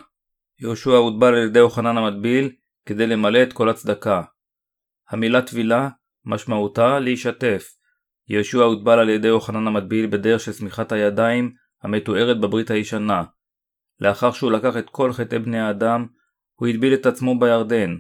יהושע 0.59 0.91
הוטבל 0.91 1.27
על 1.27 1.47
ידי 1.47 1.59
יוחנן 1.59 1.97
המטביל 1.97 2.51
כדי 2.85 3.07
למלא 3.07 3.43
את 3.43 3.53
כל 3.53 3.69
הצדקה. 3.69 4.21
המילה 5.09 5.41
טבילה 5.41 5.89
משמעותה 6.25 6.99
להישתף. 6.99 7.71
יהושע 8.27 8.63
הוטבל 8.63 8.99
על 8.99 9.09
ידי 9.09 9.27
יוחנן 9.27 9.67
המטביל 9.67 10.07
בדרך 10.07 10.39
של 10.41 10.53
שמיכת 10.53 10.91
הידיים 10.91 11.53
המתוארת 11.83 12.39
בברית 12.39 12.71
הישנה. 12.71 13.23
לאחר 13.99 14.31
שהוא 14.31 14.51
לקח 14.51 14.77
את 14.77 14.89
כל 14.89 15.13
חטאי 15.13 15.39
בני 15.39 15.59
האדם, 15.59 16.05
הוא 16.55 16.67
הטביל 16.67 16.93
את 16.93 17.05
עצמו 17.05 17.39
בירדן. 17.39 17.95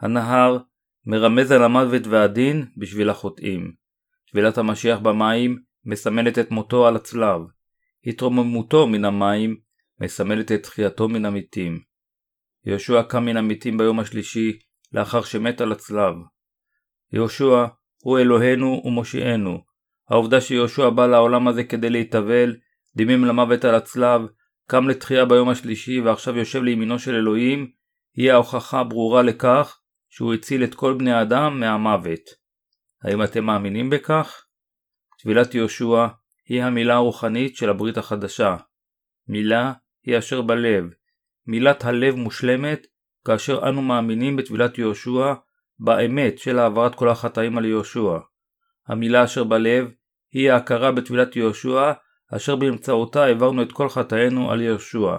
הנהר 0.00 0.58
מרמז 1.06 1.52
על 1.52 1.62
המוות 1.62 2.06
והדין 2.06 2.66
בשביל 2.76 3.10
החוטאים. 3.10 3.72
טבילת 4.30 4.58
המשיח 4.58 4.98
במים 4.98 5.62
מסמלת 5.84 6.38
את 6.38 6.50
מותו 6.50 6.86
על 6.86 6.96
הצלב. 6.96 7.40
התרוממותו 8.06 8.86
מן 8.86 9.04
המים 9.04 9.56
מסמלת 10.00 10.52
את 10.52 10.62
תחייתו 10.62 11.08
מן 11.08 11.24
המתים. 11.24 11.91
יהושע 12.66 13.02
קם 13.02 13.24
מן 13.24 13.36
המתים 13.36 13.78
ביום 13.78 14.00
השלישי 14.00 14.58
לאחר 14.92 15.22
שמת 15.22 15.60
על 15.60 15.72
הצלב. 15.72 16.14
יהושע 17.12 17.66
הוא 18.02 18.18
אלוהינו 18.18 18.82
ומושיענו. 18.84 19.64
העובדה 20.10 20.40
שיהושע 20.40 20.88
בא 20.90 21.06
לעולם 21.06 21.48
הזה 21.48 21.64
כדי 21.64 21.90
להתאבל, 21.90 22.56
דימים 22.96 23.24
למוות 23.24 23.64
על 23.64 23.74
הצלב, 23.74 24.20
קם 24.68 24.88
לתחייה 24.88 25.24
ביום 25.24 25.48
השלישי 25.48 26.00
ועכשיו 26.00 26.36
יושב 26.36 26.62
לימינו 26.62 26.98
של 26.98 27.14
אלוהים, 27.14 27.70
היא 28.16 28.32
ההוכחה 28.32 28.80
הברורה 28.80 29.22
לכך 29.22 29.78
שהוא 30.10 30.34
הציל 30.34 30.64
את 30.64 30.74
כל 30.74 30.94
בני 30.98 31.12
האדם 31.12 31.60
מהמוות. 31.60 32.20
האם 33.04 33.22
אתם 33.22 33.44
מאמינים 33.44 33.90
בכך? 33.90 34.44
טבילת 35.22 35.54
יהושע 35.54 36.06
היא 36.48 36.62
המילה 36.62 36.94
הרוחנית 36.94 37.56
של 37.56 37.70
הברית 37.70 37.96
החדשה. 37.96 38.56
מילה 39.28 39.72
היא 40.04 40.18
אשר 40.18 40.42
בלב. 40.42 40.84
מילת 41.46 41.84
הלב 41.84 42.14
מושלמת 42.14 42.86
כאשר 43.26 43.68
אנו 43.68 43.82
מאמינים 43.82 44.36
בטבילת 44.36 44.78
יהושע 44.78 45.34
באמת 45.78 46.38
של 46.38 46.58
העברת 46.58 46.94
כל 46.94 47.08
החטאים 47.08 47.58
על 47.58 47.64
יהושע. 47.64 48.18
המילה 48.88 49.24
אשר 49.24 49.44
בלב 49.44 49.88
היא 50.32 50.50
ההכרה 50.50 50.92
בטבילת 50.92 51.36
יהושע 51.36 51.92
אשר 52.36 52.56
באמצעותה 52.56 53.24
העברנו 53.24 53.62
את 53.62 53.72
כל 53.72 53.88
חטאינו 53.88 54.50
על 54.50 54.60
יהושע. 54.60 55.16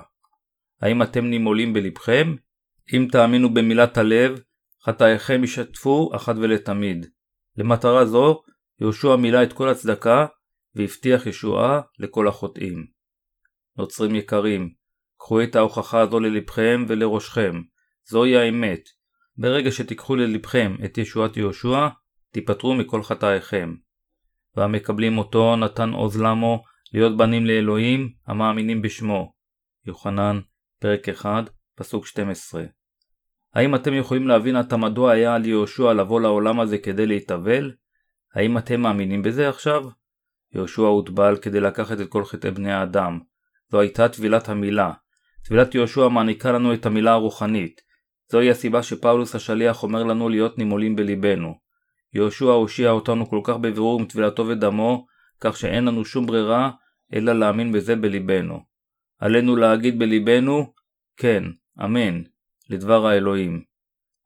האם 0.81 1.01
אתם 1.01 1.25
נימולים 1.25 1.73
בלבכם? 1.73 2.35
אם 2.93 3.07
תאמינו 3.11 3.53
במילת 3.53 3.97
הלב, 3.97 4.39
חטאיכם 4.85 5.43
ישתפו 5.43 6.11
אחת 6.15 6.35
ולתמיד. 6.35 7.05
למטרה 7.57 8.05
זו, 8.05 8.41
יהושע 8.81 9.15
מילא 9.15 9.43
את 9.43 9.53
כל 9.53 9.69
הצדקה 9.69 10.25
והבטיח 10.75 11.25
ישועה 11.25 11.81
לכל 11.99 12.27
החוטאים. 12.27 12.85
נוצרים 13.77 14.15
יקרים, 14.15 14.69
קחו 15.23 15.43
את 15.43 15.55
ההוכחה 15.55 15.99
הזו 15.99 16.19
ללבכם 16.19 16.85
ולראשכם, 16.87 17.61
זוהי 18.05 18.37
האמת. 18.37 18.89
ברגע 19.37 19.71
שתיקחו 19.71 20.15
ללבכם 20.15 20.75
את 20.85 20.97
ישועת 20.97 21.37
יהושע, 21.37 21.87
תיפטרו 22.31 22.75
מכל 22.75 23.03
חטאיכם. 23.03 23.75
והמקבלים 24.55 25.17
אותו 25.17 25.55
נתן 25.55 25.89
עוז 25.89 26.21
למו 26.21 26.63
להיות 26.93 27.17
בנים 27.17 27.45
לאלוהים 27.45 28.09
המאמינים 28.27 28.81
בשמו. 28.81 29.33
יוחנן, 29.85 30.39
פרק 30.79 31.09
1, 31.09 31.49
פסוק 31.75 32.05
12. 32.07 32.63
האם 33.53 33.75
אתם 33.75 33.93
יכולים 33.93 34.27
להבין 34.27 34.55
עתה 34.55 34.77
מדוע 34.77 35.11
היה 35.11 35.35
על 35.35 35.45
יהושע 35.45 35.93
לבוא 35.93 36.21
לעולם 36.21 36.59
הזה 36.59 36.77
כדי 36.77 37.05
להתאבל? 37.05 37.71
האם 38.35 38.57
אתם 38.57 38.81
מאמינים 38.81 39.21
בזה 39.21 39.49
עכשיו? 39.49 39.83
יהושע 40.53 40.81
הוטבל 40.81 41.37
כדי 41.41 41.59
לקחת 41.59 42.01
את 42.01 42.09
כל 42.09 42.25
חטאי 42.25 42.51
בני 42.51 42.73
האדם. 42.73 43.19
זו 43.71 43.79
הייתה 43.79 44.09
טבילת 44.09 44.49
המילה. 44.49 44.91
טבילת 45.45 45.75
יהושע 45.75 46.07
מעניקה 46.07 46.51
לנו 46.51 46.73
את 46.73 46.85
המילה 46.85 47.11
הרוחנית. 47.11 47.81
זוהי 48.31 48.49
הסיבה 48.49 48.83
שפאולוס 48.83 49.35
השליח 49.35 49.83
אומר 49.83 50.03
לנו 50.03 50.29
להיות 50.29 50.57
נימולים 50.57 50.95
בליבנו. 50.95 51.53
יהושע 52.13 52.45
הושיע 52.45 52.91
אותנו 52.91 53.29
כל 53.29 53.41
כך 53.43 53.53
בבירור 53.57 53.99
עם 53.99 54.05
טבילתו 54.05 54.47
ודמו, 54.47 55.05
כך 55.39 55.57
שאין 55.57 55.85
לנו 55.85 56.05
שום 56.05 56.25
ברירה 56.25 56.71
אלא 57.13 57.33
להאמין 57.33 57.71
בזה 57.71 57.95
בליבנו. 57.95 58.59
עלינו 59.19 59.55
להגיד 59.55 59.99
בליבנו, 59.99 60.73
כן, 61.17 61.43
אמן, 61.83 62.21
לדבר 62.69 63.05
האלוהים. 63.05 63.63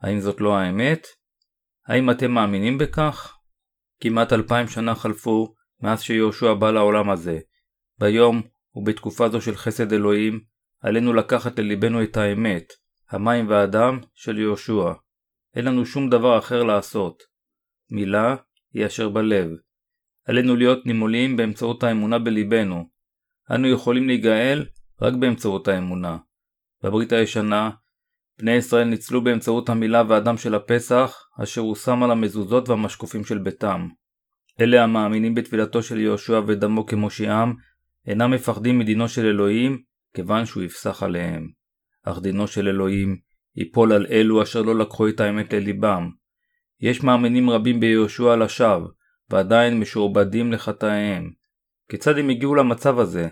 האם 0.02 0.20
זאת 0.20 0.42
לא 0.42 0.58
האמת? 0.58 1.08
האם 1.88 2.10
אתם 2.10 2.32
מאמינים 2.32 2.78
בכך? 2.78 3.38
כמעט 4.02 4.34
אלפיים 4.34 4.68
שנה 4.68 4.96
חלפו 4.96 5.54
מאז 5.82 6.02
שיהושע 6.02 6.54
בא 6.54 6.72
לעולם 6.72 7.10
הזה. 7.10 7.40
ביום 8.00 8.42
ובתקופה 8.76 9.30
זו 9.30 9.42
של 9.42 9.56
חסד 9.56 9.94
אלוהים, 9.94 10.40
עלינו 10.82 11.14
לקחת 11.14 11.60
לליבנו 11.60 12.04
את 12.04 12.18
האמת, 12.18 12.74
המים 13.10 13.50
והדם 13.50 14.00
של 14.14 14.40
יהושע. 14.40 14.94
אין 15.56 15.66
לנו 15.66 15.86
שום 15.86 16.10
דבר 16.10 16.40
אחר 16.40 16.64
לעשות. 16.64 17.24
מילה 17.92 18.36
היא 18.74 18.86
אשר 18.86 19.10
בלב. 19.10 19.50
עלינו 20.26 20.56
להיות 20.56 20.86
נימולים 20.86 21.38
באמצעות 21.38 21.84
האמונה 21.84 22.20
בליבנו. 22.20 22.90
אנו 23.52 23.68
יכולים 23.68 24.08
להיגאל 24.08 24.66
רק 25.02 25.14
באמצעות 25.14 25.68
האמונה. 25.68 26.18
בברית 26.84 27.12
הישנה, 27.12 27.70
בני 28.40 28.52
ישראל 28.52 28.84
ניצלו 28.88 29.24
באמצעות 29.24 29.70
המילה 29.70 30.04
והדם 30.08 30.38
של 30.38 30.56
הפסח, 30.56 31.18
אשר 31.44 31.62
הושם 31.62 32.04
על 32.04 32.12
המזוזות 32.12 32.70
והמשקופים 32.70 33.26
של 33.26 33.38
ביתם. 33.38 33.88
אלה 34.60 34.84
המאמינים 34.84 35.36
בטבילתו 35.36 35.84
של 35.84 36.00
יהושע 36.00 36.42
ודמו 36.48 36.86
כמושיעם, 36.86 37.54
אינם 38.08 38.32
מפחדים 38.32 38.80
מדינו 38.80 39.10
של 39.10 39.26
אלוהים, 39.26 39.82
כיוון 40.14 40.46
שהוא 40.46 40.64
יפסח 40.64 41.04
עליהם. 41.04 41.50
אך 42.04 42.20
דינו 42.20 42.48
של 42.48 42.68
אלוהים 42.68 43.18
ייפול 43.56 43.94
על 43.94 44.06
אלו 44.10 44.44
אשר 44.44 44.62
לא 44.62 44.76
לקחו 44.76 45.08
את 45.08 45.20
האמת 45.20 45.54
לליבם. 45.54 46.10
יש 46.80 47.04
מאמינים 47.04 47.50
רבים 47.50 47.80
ביהושע 47.80 48.36
לשווא, 48.36 48.88
ועדיין 49.30 49.80
משועבדים 49.80 50.52
לחטאיהם. 50.52 51.32
כיצד 51.90 52.18
הם 52.18 52.30
הגיעו 52.30 52.56
למצב 52.56 53.00
הזה? 53.00 53.28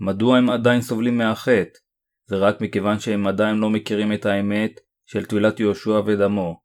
מדוע 0.00 0.38
הם 0.38 0.50
עדיין 0.50 0.80
סובלים 0.80 1.18
מהחטא? 1.18 1.78
זה 2.26 2.36
רק 2.36 2.60
מכיוון 2.60 2.98
שהם 2.98 3.26
עדיין 3.26 3.56
לא 3.56 3.70
מכירים 3.70 4.12
את 4.12 4.26
האמת 4.26 4.80
של 5.06 5.24
טבילת 5.24 5.60
יהושע 5.60 6.00
ודמו. 6.06 6.60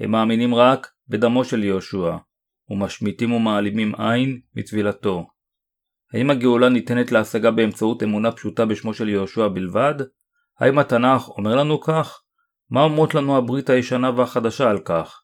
הם 0.00 0.10
מאמינים 0.10 0.54
רק 0.54 0.86
בדמו 1.08 1.44
של 1.44 1.64
יהושע, 1.64 2.16
ומשמיטים 2.70 3.32
ומעלימים 3.32 3.94
עין 3.94 4.40
מטבילתו. 4.54 5.26
האם 6.14 6.30
הגאולה 6.30 6.68
ניתנת 6.68 7.12
להשגה 7.12 7.50
באמצעות 7.50 8.02
אמונה 8.02 8.32
פשוטה 8.32 8.66
בשמו 8.66 8.94
של 8.94 9.08
יהושע 9.08 9.48
בלבד? 9.48 9.94
האם 10.58 10.78
התנ"ך 10.78 11.28
אומר 11.28 11.56
לנו 11.56 11.80
כך? 11.80 12.22
מה 12.70 12.82
אומרות 12.82 13.14
לנו 13.14 13.36
הברית 13.36 13.70
הישנה 13.70 14.10
והחדשה 14.10 14.70
על 14.70 14.78
כך? 14.78 15.22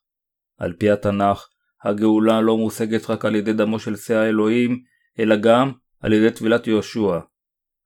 על 0.58 0.72
פי 0.72 0.90
התנ"ך, 0.90 1.46
הגאולה 1.84 2.40
לא 2.40 2.56
מושגת 2.56 3.10
רק 3.10 3.24
על 3.24 3.34
ידי 3.34 3.52
דמו 3.52 3.78
של 3.78 3.96
שא 3.96 4.14
האלוהים, 4.14 4.82
אלא 5.18 5.36
גם 5.36 5.72
על 6.00 6.12
ידי 6.12 6.30
טבילת 6.30 6.66
יהושע. 6.66 7.18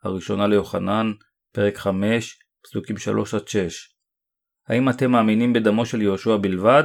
הראשונה 0.03 0.47
ליוחנן, 0.47 1.13
פרק 1.53 1.77
5, 1.77 2.39
פסוקים 2.63 2.97
3-6. 2.97 3.01
האם 4.69 4.89
אתם 4.89 5.11
מאמינים 5.11 5.53
בדמו 5.53 5.87
של 5.87 6.03
יהושע 6.03 6.37
בלבד? 6.37 6.85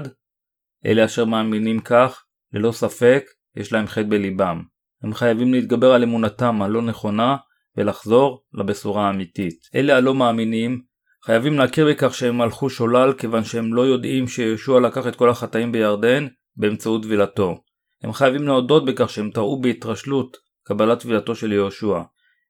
אלה 0.85 1.05
אשר 1.05 1.25
מאמינים 1.25 1.79
כך, 1.79 2.23
ללא 2.53 2.71
ספק, 2.71 3.23
יש 3.55 3.73
להם 3.73 3.87
חטא 3.87 4.03
בליבם. 4.09 4.63
הם 5.03 5.13
חייבים 5.13 5.53
להתגבר 5.53 5.91
על 5.91 6.03
אמונתם 6.03 6.61
הלא 6.61 6.81
נכונה 6.81 7.35
ולחזור 7.77 8.43
לבשורה 8.53 9.07
האמיתית. 9.07 9.59
אלה 9.75 9.97
הלא 9.97 10.15
מאמינים 10.15 10.81
חייבים 11.25 11.53
להכיר 11.53 11.87
בכך 11.89 12.13
שהם 12.13 12.41
הלכו 12.41 12.69
שולל 12.69 13.13
כיוון 13.13 13.43
שהם 13.43 13.73
לא 13.73 13.81
יודעים 13.81 14.27
שיהושע 14.27 14.79
לקח 14.79 15.07
את 15.07 15.15
כל 15.15 15.29
החטאים 15.29 15.71
בירדן 15.71 16.27
באמצעות 16.55 17.03
טבילתו. 17.03 17.63
הם 18.03 18.13
חייבים 18.13 18.43
להודות 18.43 18.85
בכך 18.85 19.09
שהם 19.09 19.31
טעו 19.31 19.61
בהתרשלות 19.61 20.37
קבלת 20.63 20.99
טבילתו 20.99 21.35
של 21.35 21.51
יהושע. 21.51 22.01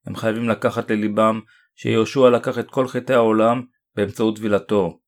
הם 0.05 0.15
חייבים 0.15 0.49
לקחת 0.49 0.91
לליבם 0.91 1.39
שיהושע 1.75 2.29
לקח 2.29 2.59
את 2.59 2.69
כל 2.69 2.87
חטאי 2.87 3.15
העולם 3.15 3.61
באמצעות 3.95 4.35
טבילתו. 4.35 4.99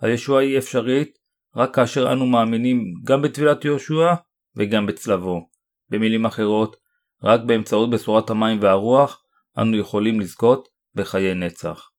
הישועה 0.00 0.42
היא 0.42 0.58
אפשרית 0.58 1.18
רק 1.56 1.74
כאשר 1.74 2.12
אנו 2.12 2.26
מאמינים 2.26 2.94
גם 3.04 3.22
בטבילת 3.22 3.64
יהושע 3.64 4.14
וגם 4.56 4.86
בצלבו. 4.86 5.48
במילים 5.90 6.24
אחרות, 6.24 6.76
רק 7.22 7.40
באמצעות 7.46 7.90
בשורת 7.90 8.30
המים 8.30 8.58
והרוח 8.62 9.24
אנו 9.58 9.76
יכולים 9.76 10.20
לזכות 10.20 10.68
בחיי 10.94 11.34
נצח. 11.34 11.90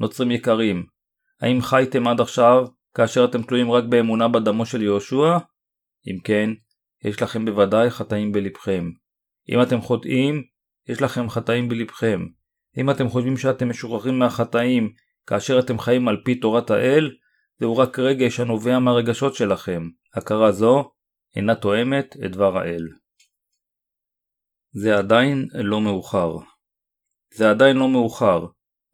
נוצרים 0.00 0.30
יקרים, 0.30 0.86
האם 1.40 1.62
חייתם 1.62 2.08
עד 2.08 2.20
עכשיו 2.20 2.66
כאשר 2.94 3.24
אתם 3.24 3.42
תלויים 3.42 3.70
רק 3.70 3.84
באמונה 3.84 4.28
בדמו 4.28 4.66
של 4.66 4.82
יהושע? 4.82 5.38
אם 6.06 6.18
כן, 6.24 6.50
יש 7.04 7.22
לכם 7.22 7.44
בוודאי 7.44 7.90
חטאים 7.90 8.32
בלבכם. 8.32 8.90
אם 9.48 9.62
אתם 9.62 9.80
חוטאים, 9.80 10.42
יש 10.88 11.02
לכם 11.02 11.28
חטאים 11.28 11.68
בלבכם. 11.68 12.26
אם 12.78 12.90
אתם 12.90 13.08
חושבים 13.08 13.36
שאתם 13.36 13.68
משוחררים 13.68 14.18
מהחטאים 14.18 14.92
כאשר 15.26 15.58
אתם 15.58 15.78
חיים 15.78 16.08
על 16.08 16.16
פי 16.24 16.34
תורת 16.34 16.70
האל, 16.70 17.10
זהו 17.60 17.76
רק 17.76 17.98
רגש 17.98 18.40
הנובע 18.40 18.78
מהרגשות 18.78 19.34
שלכם. 19.34 19.88
הכרה 20.14 20.52
זו 20.52 20.90
אינה 21.36 21.54
תואמת 21.54 22.16
את 22.24 22.30
דבר 22.30 22.58
האל. 22.58 22.82
זה 24.72 24.98
עדיין 24.98 25.48
לא 25.54 25.80
מאוחר. 25.80 26.36
זה 27.34 27.50
עדיין 27.50 27.76
לא 27.76 27.88
מאוחר, 27.88 28.46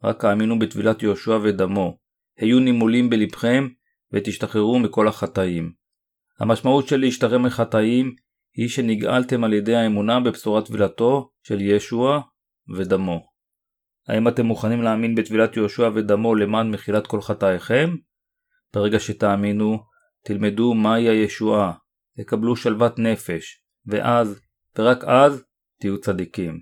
רק 0.03 0.25
האמינו 0.25 0.59
בטבילת 0.59 1.03
יהושע 1.03 1.39
ודמו, 1.43 1.97
היו 2.37 2.59
נימולים 2.59 3.09
בלבכם 3.09 3.67
ותשתחררו 4.13 4.79
מכל 4.79 5.07
החטאים. 5.07 5.73
המשמעות 6.39 6.87
של 6.87 6.97
להשתחרר 6.97 7.37
מחטאים 7.37 8.15
היא 8.55 8.69
שנגאלתם 8.69 9.43
על 9.43 9.53
ידי 9.53 9.75
האמונה 9.75 10.19
בבשורת 10.19 10.65
טבילתו 10.65 11.31
של 11.43 11.61
ישוע 11.61 12.21
ודמו. 12.75 13.21
האם 14.07 14.27
אתם 14.27 14.45
מוכנים 14.45 14.81
להאמין 14.81 15.15
בטבילת 15.15 15.57
יהושע 15.57 15.89
ודמו 15.95 16.35
למען 16.35 16.71
מחילת 16.71 17.07
כל 17.07 17.21
חטאיכם? 17.21 17.89
ברגע 18.73 18.99
שתאמינו, 18.99 19.79
תלמדו 20.23 20.73
מהי 20.73 21.09
הישועה, 21.09 21.71
תקבלו 22.17 22.55
שלוות 22.55 22.99
נפש, 22.99 23.63
ואז, 23.85 24.41
ורק 24.77 25.03
אז, 25.03 25.43
תהיו 25.85 26.01
צדיקים. 26.01 26.59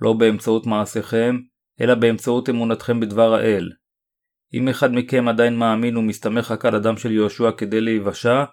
לא 0.00 0.12
באמצעות 0.12 0.66
מעשיכם, 0.66 1.38
אלא 1.80 1.94
באמצעות 1.94 2.48
אמונתכם 2.48 3.00
בדבר 3.00 3.34
האל. 3.34 3.72
אם 4.54 4.68
אחד 4.68 4.92
מכם 4.92 5.28
עדיין 5.28 5.56
מאמין 5.56 5.96
ומסתמך 5.96 6.50
רק 6.50 6.64
על 6.64 6.74
הדם 6.74 6.96
של 6.96 7.12
יהושע 7.12 7.50
כדי 7.50 7.80
להיוושע, 7.80 8.44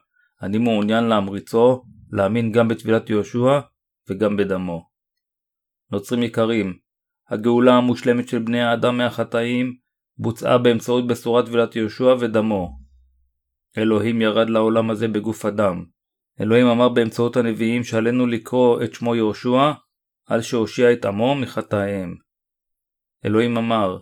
אני 0.42 0.58
מעוניין 0.58 1.04
להמריצו 1.04 1.84
להאמין 2.12 2.52
גם 2.52 2.68
בטבילת 2.68 3.10
יהושע 3.10 3.60
וגם 4.10 4.38
בדמו. 4.38 4.90
נוצרים 5.92 6.24
יקרים, 6.24 6.78
הגאולה 7.30 7.74
המושלמת 7.74 8.28
של 8.28 8.40
בני 8.40 8.62
האדם 8.62 8.98
מהחטאים 8.98 9.76
בוצעה 10.18 10.58
באמצעות 10.58 11.08
בשורת 11.08 11.46
טבילת 11.46 11.76
יהושע 11.76 12.16
ודמו. 12.20 12.78
אלוהים 13.78 14.22
ירד 14.22 14.50
לעולם 14.50 14.90
הזה 14.90 15.08
בגוף 15.08 15.46
אדם. 15.46 15.86
אלוהים 16.42 16.68
אמר 16.68 16.90
באמצעות 16.90 17.38
הנביאים 17.38 17.84
שעלינו 17.84 18.28
לקרוא 18.28 18.84
את 18.84 18.94
שמו 18.94 19.16
יהושע, 19.16 19.72
על 20.26 20.42
שהושיע 20.42 20.94
את 20.94 21.06
עמו 21.06 21.36
מחטאיהם. 21.36 22.16
אלוהים 23.26 23.58
אמר, 23.58 23.98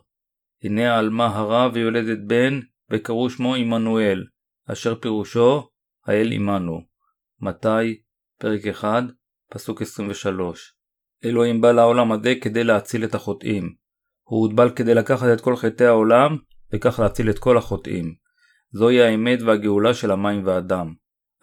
הנה 0.63 0.95
העלמה 0.95 1.26
הרה 1.26 1.69
ויולדת 1.74 2.19
בן, 2.28 2.59
וקראו 2.91 3.30
שמו 3.30 3.55
עמנואל, 3.55 4.24
אשר 4.71 4.95
פירושו 4.95 5.69
האל 6.05 6.32
עמנו. 6.32 6.82
מתי, 7.41 8.01
פרק 8.39 8.67
1, 8.67 9.03
פסוק 9.49 9.82
23. 9.82 10.76
אלוהים 11.26 11.61
בא 11.61 11.71
לעולם 11.71 12.11
הזה 12.11 12.34
כדי 12.41 12.63
להציל 12.63 13.03
את 13.03 13.15
החוטאים. 13.15 13.76
הוא 14.24 14.47
הוטבל 14.47 14.69
כדי 14.76 14.93
לקחת 14.93 15.28
את 15.34 15.41
כל 15.41 15.55
חטאי 15.55 15.88
העולם, 15.88 16.38
וכך 16.74 16.99
להציל 16.99 17.30
את 17.30 17.39
כל 17.39 17.57
החוטאים. 17.57 18.15
זוהי 18.71 19.01
האמת 19.01 19.41
והגאולה 19.41 19.93
של 19.93 20.11
המים 20.11 20.45
והדם. 20.45 20.93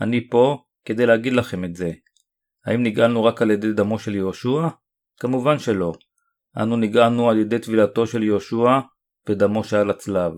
אני 0.01 0.29
פה 0.31 0.63
כדי 0.85 1.07
להגיד 1.07 1.33
לכם 1.33 1.65
את 1.65 1.75
זה. 1.75 1.91
האם 2.65 2.83
נגאלנו 2.83 3.25
רק 3.25 3.43
על 3.43 3.51
ידי 3.51 3.73
דמו 3.73 3.99
של 3.99 4.15
יהושע? 4.15 4.69
כמובן 5.21 5.59
שלא. 5.59 5.93
אנו 6.63 6.77
נגאלנו 6.77 7.31
על 7.31 7.39
ידי 7.39 7.59
טבילתו 7.59 8.07
של 8.07 8.23
יהושע 8.23 8.81
ודמו 9.29 9.65
שעל 9.65 9.91
הצלב. 9.91 10.33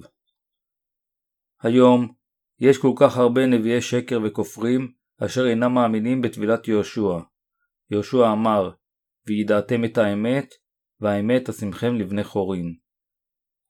היום 1.63 2.15
יש 2.61 2.79
כל 2.79 2.93
כך 2.97 3.17
הרבה 3.17 3.47
נביאי 3.47 3.81
שקר 3.81 4.19
וכופרים 4.25 4.93
אשר 5.25 5.47
אינם 5.47 5.75
מאמינים 5.75 6.23
בטבילת 6.23 6.69
יהושע. 6.69 7.19
יהושע 7.91 8.33
אמר, 8.33 8.71
וידעתם 9.27 9.85
את 9.85 9.99
האמת, 9.99 10.55
והאמת 11.01 11.51
תשימכם 11.51 11.95
לבני 11.95 12.25
חורין. 12.25 12.75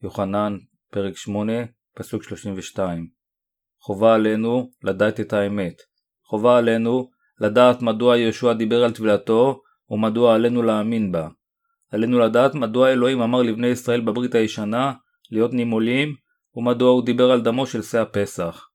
יוחנן, 0.02 0.56
פרק 0.90 1.16
8, 1.16 1.52
פסוק 1.94 2.22
32. 2.22 3.08
חובה 3.80 4.14
עלינו 4.14 4.70
לדעת 4.82 5.20
את 5.20 5.32
האמת. 5.32 5.74
חובה 6.24 6.58
עלינו 6.58 7.10
לדעת 7.42 7.82
מדוע 7.82 8.16
יהושע 8.16 8.52
דיבר 8.52 8.84
על 8.84 8.92
טבילתו, 8.92 9.62
ומדוע 9.90 10.34
עלינו 10.34 10.62
להאמין 10.62 11.12
בה. 11.12 11.28
עלינו 11.90 12.18
לדעת 12.18 12.54
מדוע 12.54 12.92
אלוהים 12.92 13.20
אמר 13.20 13.42
לבני 13.42 13.66
ישראל 13.66 14.00
בברית 14.00 14.34
הישנה 14.34 14.92
להיות 15.30 15.52
נימולים, 15.52 16.14
ומדוע 16.54 16.90
הוא 16.90 17.04
דיבר 17.04 17.30
על 17.30 17.40
דמו 17.40 17.66
של 17.66 17.82
שא 17.82 18.00
הפסח. 18.00 18.68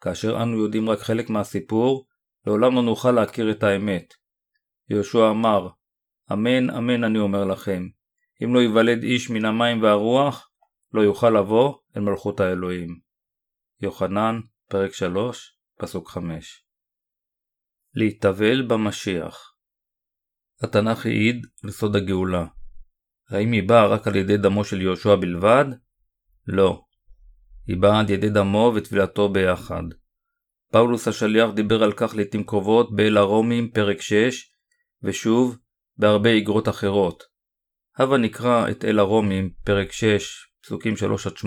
כאשר 0.00 0.42
אנו 0.42 0.58
יודעים 0.58 0.90
רק 0.90 0.98
חלק 0.98 1.30
מהסיפור, 1.30 2.06
לעולם 2.46 2.74
לא 2.74 2.82
נוכל 2.82 3.12
להכיר 3.12 3.50
את 3.50 3.62
האמת. 3.62 4.14
יהושע 4.90 5.30
אמר, 5.30 5.68
אמן 6.32 6.70
אמן 6.70 7.04
אני 7.04 7.18
אומר 7.18 7.44
לכם, 7.44 7.88
אם 8.44 8.54
לא 8.54 8.60
ייוולד 8.60 9.02
איש 9.02 9.30
מן 9.30 9.44
המים 9.44 9.82
והרוח, 9.82 10.50
לא 10.92 11.00
יוכל 11.00 11.30
לבוא 11.30 11.74
אל 11.96 12.02
מלכות 12.02 12.40
האלוהים. 12.40 12.98
יוחנן, 13.82 14.40
פרק 14.68 14.92
3, 14.92 15.56
פסוק 15.78 16.08
5 16.08 16.69
להתאבל 17.94 18.62
במשיח 18.62 19.50
התנ"ך 20.62 21.06
העיד 21.06 21.46
על 21.64 21.70
סוד 21.70 21.96
הגאולה. 21.96 22.46
האם 23.30 23.52
היא 23.52 23.68
באה 23.68 23.86
רק 23.86 24.06
על 24.06 24.16
ידי 24.16 24.36
דמו 24.36 24.64
של 24.64 24.80
יהושע 24.80 25.14
בלבד? 25.14 25.64
לא. 26.46 26.84
היא 27.66 27.76
באה 27.76 28.00
על 28.00 28.10
ידי 28.10 28.28
דמו 28.28 28.72
וטבילתו 28.76 29.28
ביחד. 29.28 29.82
פאולוס 30.72 31.08
השליח 31.08 31.50
דיבר 31.54 31.82
על 31.82 31.92
כך 31.92 32.14
לעיתים 32.14 32.44
קרובות 32.44 32.96
באל 32.96 33.16
הרומים 33.16 33.70
פרק 33.70 34.00
6, 34.00 34.52
ושוב 35.02 35.58
בהרבה 35.96 36.30
איגרות 36.30 36.68
אחרות. 36.68 37.22
הבה 37.96 38.16
נקרא 38.16 38.70
את 38.70 38.84
אל 38.84 38.98
הרומים 38.98 39.50
פרק 39.64 39.92
6, 39.92 40.48
פסוקים 40.62 40.94
3-8. 40.94 41.46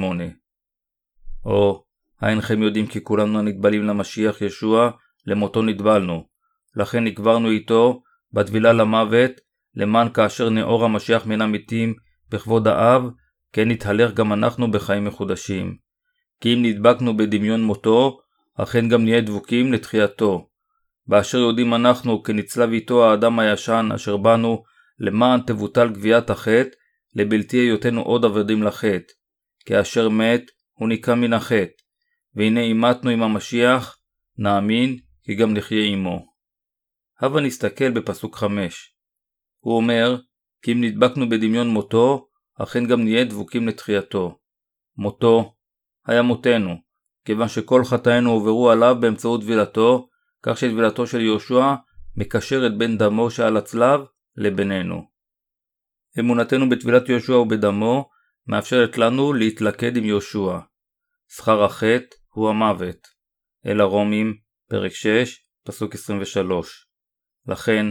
או, 1.45 1.85
האינכם 2.19 2.61
יודעים 2.61 2.87
כי 2.87 3.03
כולנו 3.03 3.39
הנטבלים 3.39 3.83
למשיח 3.83 4.41
ישוע, 4.41 4.91
למותו 5.25 5.61
נטבלנו. 5.61 6.32
לכן 6.75 7.03
נקברנו 7.03 7.49
איתו 7.49 8.01
בטבילה 8.33 8.73
למוות, 8.73 9.31
למען 9.75 10.09
כאשר 10.13 10.49
נאור 10.49 10.85
המשיח 10.85 11.25
מן 11.25 11.41
המתים 11.41 11.93
בכבוד 12.29 12.67
האב, 12.67 13.03
כן 13.53 13.69
נתהלך 13.69 14.13
גם 14.13 14.33
אנחנו 14.33 14.71
בחיים 14.71 15.05
מחודשים. 15.05 15.77
כי 16.41 16.53
אם 16.53 16.61
נדבקנו 16.61 17.17
בדמיון 17.17 17.63
מותו, 17.63 18.19
אכן 18.55 18.89
גם 18.89 19.03
נהיה 19.03 19.21
דבוקים 19.21 19.73
לתחייתו. 19.73 20.49
באשר 21.07 21.37
יודעים 21.37 21.73
אנחנו 21.73 22.23
כי 22.23 22.33
נצלב 22.33 22.71
איתו 22.71 23.09
האדם 23.09 23.39
הישן 23.39 23.89
אשר 23.95 24.17
בנו, 24.17 24.63
למען 24.99 25.41
תבוטל 25.41 25.89
גביית 25.89 26.29
החטא, 26.29 26.69
לבלתי 27.15 27.57
היותנו 27.57 28.01
עוד 28.01 28.25
עבדים 28.25 28.63
לחטא. 28.63 29.13
כאשר 29.65 30.09
מת, 30.09 30.51
הוא 30.73 30.89
נקרא 30.89 31.15
מן 31.15 31.33
החטא. 31.33 31.83
והנה 32.35 32.61
אימתנו 32.61 33.09
עם 33.09 33.23
המשיח, 33.23 33.97
נאמין 34.37 34.97
כי 35.23 35.35
גם 35.35 35.53
נחיה 35.53 35.85
עמו. 35.85 36.32
הבה 37.23 37.41
נסתכל 37.41 37.91
בפסוק 37.91 38.35
5. 38.35 38.95
הוא 39.59 39.77
אומר, 39.77 40.17
כי 40.61 40.71
אם 40.73 40.83
נדבקנו 40.83 41.29
בדמיון 41.29 41.67
מותו, 41.67 42.27
אכן 42.55 42.87
גם 42.87 43.03
נהיה 43.03 43.23
דבוקים 43.23 43.67
לתחייתו. 43.67 44.39
מותו 44.97 45.55
היה 46.05 46.21
מותנו, 46.21 46.75
כיוון 47.25 47.47
שכל 47.47 47.83
חטאינו 47.83 48.31
הועברו 48.31 48.69
עליו 48.71 48.95
באמצעות 48.99 49.41
טבילתו, 49.41 50.09
כך 50.41 50.57
שטבילתו 50.57 51.07
של 51.07 51.21
יהושע 51.21 51.73
מקשרת 52.15 52.77
בין 52.77 52.97
דמו 52.97 53.31
שעל 53.31 53.57
הצלב 53.57 54.01
לבינינו. 54.35 55.01
אמונתנו 56.19 56.69
בטבילת 56.69 57.09
יהושע 57.09 57.33
ובדמו 57.33 58.09
מאפשרת 58.47 58.97
לנו 58.97 59.33
להתלכד 59.33 59.97
עם 59.97 60.03
יהושע. 60.03 60.59
שכר 61.27 61.63
החטא 61.63 62.15
הוא 62.33 62.49
המוות. 62.49 63.07
אל 63.65 63.81
הרומים, 63.81 64.33
פרק 64.69 64.91
6, 64.91 65.45
פסוק 65.65 65.93
23. 65.93 66.92
לכן, 67.47 67.85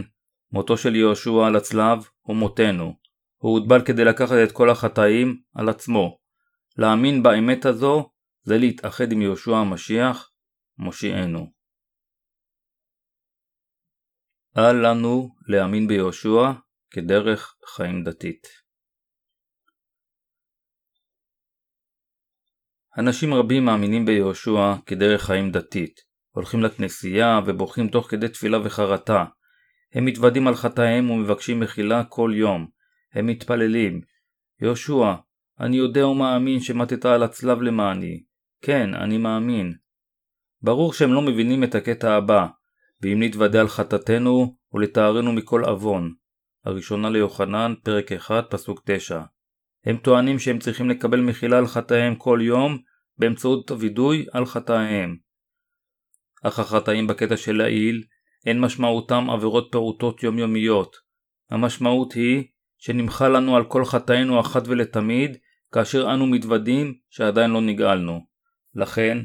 מותו 0.51 0.77
של 0.77 0.95
יהושע 0.95 1.47
על 1.47 1.55
הצלב 1.55 2.07
הוא 2.21 2.35
מותנו. 2.35 2.93
הוא 3.37 3.59
הוטבל 3.59 3.85
כדי 3.85 4.05
לקחת 4.05 4.35
את 4.43 4.51
כל 4.51 4.69
החטאים 4.69 5.41
על 5.55 5.69
עצמו. 5.69 6.19
להאמין 6.77 7.23
באמת 7.23 7.65
הזו 7.65 8.09
זה 8.43 8.57
להתאחד 8.57 9.11
עם 9.11 9.21
יהושע 9.21 9.55
המשיח, 9.55 10.31
מושיענו. 10.77 11.53
אל 14.57 14.87
לנו 14.87 15.35
להאמין 15.47 15.87
ביהושע 15.87 16.51
כדרך 16.91 17.55
חיים 17.65 18.03
דתית. 18.03 18.47
אנשים 22.97 23.33
רבים 23.33 23.65
מאמינים 23.65 24.05
ביהושע 24.05 24.73
כדרך 24.85 25.21
חיים 25.23 25.51
דתית, 25.51 25.99
הולכים 26.31 26.61
לכנסייה 26.63 27.39
ובוכים 27.45 27.87
תוך 27.87 28.09
כדי 28.09 28.29
תפילה 28.29 28.57
וחרטה. 28.65 29.25
הם 29.93 30.05
מתוודים 30.05 30.47
על 30.47 30.55
חטאיהם 30.55 31.09
ומבקשים 31.09 31.59
מחילה 31.59 32.03
כל 32.03 32.31
יום. 32.35 32.67
הם 33.13 33.27
מתפללים, 33.27 34.01
יהושע, 34.61 35.13
אני 35.59 35.77
יודע 35.77 36.07
ומאמין 36.07 36.59
שמטת 36.59 37.05
על 37.05 37.23
הצלב 37.23 37.61
למעני. 37.61 38.23
כן, 38.61 38.93
אני 38.93 39.17
מאמין. 39.17 39.73
ברור 40.61 40.93
שהם 40.93 41.13
לא 41.13 41.21
מבינים 41.21 41.63
את 41.63 41.75
הקטע 41.75 42.13
הבא, 42.13 42.47
ואם 43.01 43.23
נתוודה 43.23 43.61
על 43.61 43.67
חטאתנו 43.67 44.55
ולטהרנו 44.73 45.33
מכל 45.33 45.63
עוון. 45.63 46.13
הראשונה 46.65 47.09
ליוחנן, 47.09 47.73
פרק 47.83 48.11
1, 48.11 48.45
פסוק 48.49 48.81
9. 48.85 49.21
הם 49.85 49.97
טוענים 49.97 50.39
שהם 50.39 50.59
צריכים 50.59 50.89
לקבל 50.89 51.19
מחילה 51.19 51.57
על 51.57 51.67
חטאיהם 51.67 52.15
כל 52.15 52.39
יום 52.41 52.77
באמצעות 53.17 53.69
הווידוי 53.69 54.25
על 54.31 54.45
חטאיהם. 54.45 55.17
אך 56.43 56.59
החטאים 56.59 57.07
בקטע 57.07 57.37
של 57.37 57.57
לעיל 57.57 58.03
אין 58.45 58.59
משמעותם 58.59 59.29
עבירות 59.29 59.67
פעוטות 59.71 60.23
יומיומיות. 60.23 60.95
המשמעות 61.49 62.13
היא 62.13 62.43
שנמחה 62.77 63.27
לנו 63.27 63.55
על 63.55 63.63
כל 63.63 63.85
חטאינו 63.85 64.39
אחת 64.39 64.67
ולתמיד 64.67 65.37
כאשר 65.71 66.13
אנו 66.13 66.27
מתוודים 66.27 66.93
שעדיין 67.09 67.51
לא 67.51 67.61
נגאלנו. 67.61 68.19
לכן, 68.75 69.17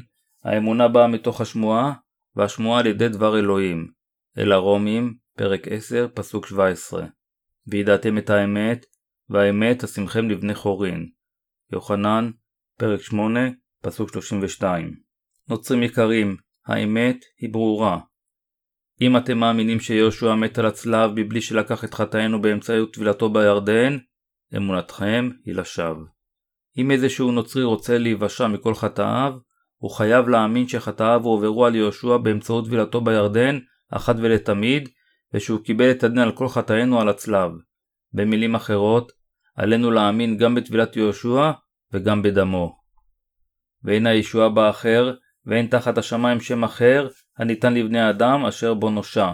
האמונה 0.43 0.87
באה 0.87 1.07
מתוך 1.07 1.41
השמועה, 1.41 1.93
והשמועה 2.35 2.79
על 2.79 2.85
ידי 2.85 3.09
דבר 3.09 3.39
אלוהים. 3.39 3.91
אל 4.37 4.51
הרומים, 4.51 5.15
פרק 5.37 5.67
10, 5.67 6.07
פסוק 6.13 6.45
17. 6.45 7.05
וידעתם 7.67 8.17
את 8.17 8.29
האמת, 8.29 8.85
והאמת 9.29 9.83
תשימכם 9.83 10.29
לבני 10.29 10.55
חורין. 10.55 11.09
יוחנן, 11.71 12.31
פרק 12.77 13.01
8, 13.01 13.39
פסוק 13.81 14.13
32. 14.13 14.95
נוצרים 15.49 15.83
יקרים, 15.83 16.37
האמת 16.67 17.17
היא 17.39 17.49
ברורה. 17.53 17.99
אם 19.01 19.17
אתם 19.17 19.37
מאמינים 19.37 19.79
שיהושע 19.79 20.35
מת 20.35 20.57
על 20.57 20.65
הצלב 20.65 21.11
מבלי 21.15 21.41
שלקח 21.41 21.83
את 21.83 21.93
חטאינו 21.93 22.41
באמצעות 22.41 22.93
טבילתו 22.93 23.29
בירדן, 23.29 23.97
אמונתכם 24.55 25.29
היא 25.45 25.55
לשווא. 25.55 26.05
אם 26.77 26.91
איזשהו 26.91 27.31
נוצרי 27.31 27.63
רוצה 27.63 27.97
להיוושע 27.97 28.47
מכל 28.47 28.75
חטאיו, 28.75 29.33
הוא 29.77 29.91
חייב 29.91 30.27
להאמין 30.27 30.67
שחטאיו 30.67 31.21
הועברו 31.23 31.65
על 31.65 31.75
יהושע 31.75 32.17
באמצעות 32.17 32.65
טבילתו 32.65 33.01
בירדן, 33.01 33.59
אחת 33.91 34.15
ולתמיד, 34.19 34.89
ושהוא 35.33 35.63
קיבל 35.63 35.91
את 35.91 36.03
הדין 36.03 36.19
על 36.19 36.31
כל 36.31 36.47
חטאינו 36.47 37.01
על 37.01 37.09
הצלב. 37.09 37.51
במילים 38.13 38.55
אחרות, 38.55 39.11
עלינו 39.55 39.91
להאמין 39.91 40.37
גם 40.37 40.55
בטבילת 40.55 40.95
יהושע 40.95 41.51
וגם 41.93 42.21
בדמו. 42.21 42.79
ואין 43.83 44.07
הישועה 44.07 44.49
באחר, 44.49 45.13
ואין 45.45 45.67
תחת 45.67 45.97
השמיים 45.97 46.39
שם 46.39 46.63
אחר, 46.63 47.07
הניתן 47.39 47.73
לבני 47.73 48.09
אדם 48.09 48.45
אשר 48.45 48.73
בו 48.73 48.89
נושע. 48.89 49.31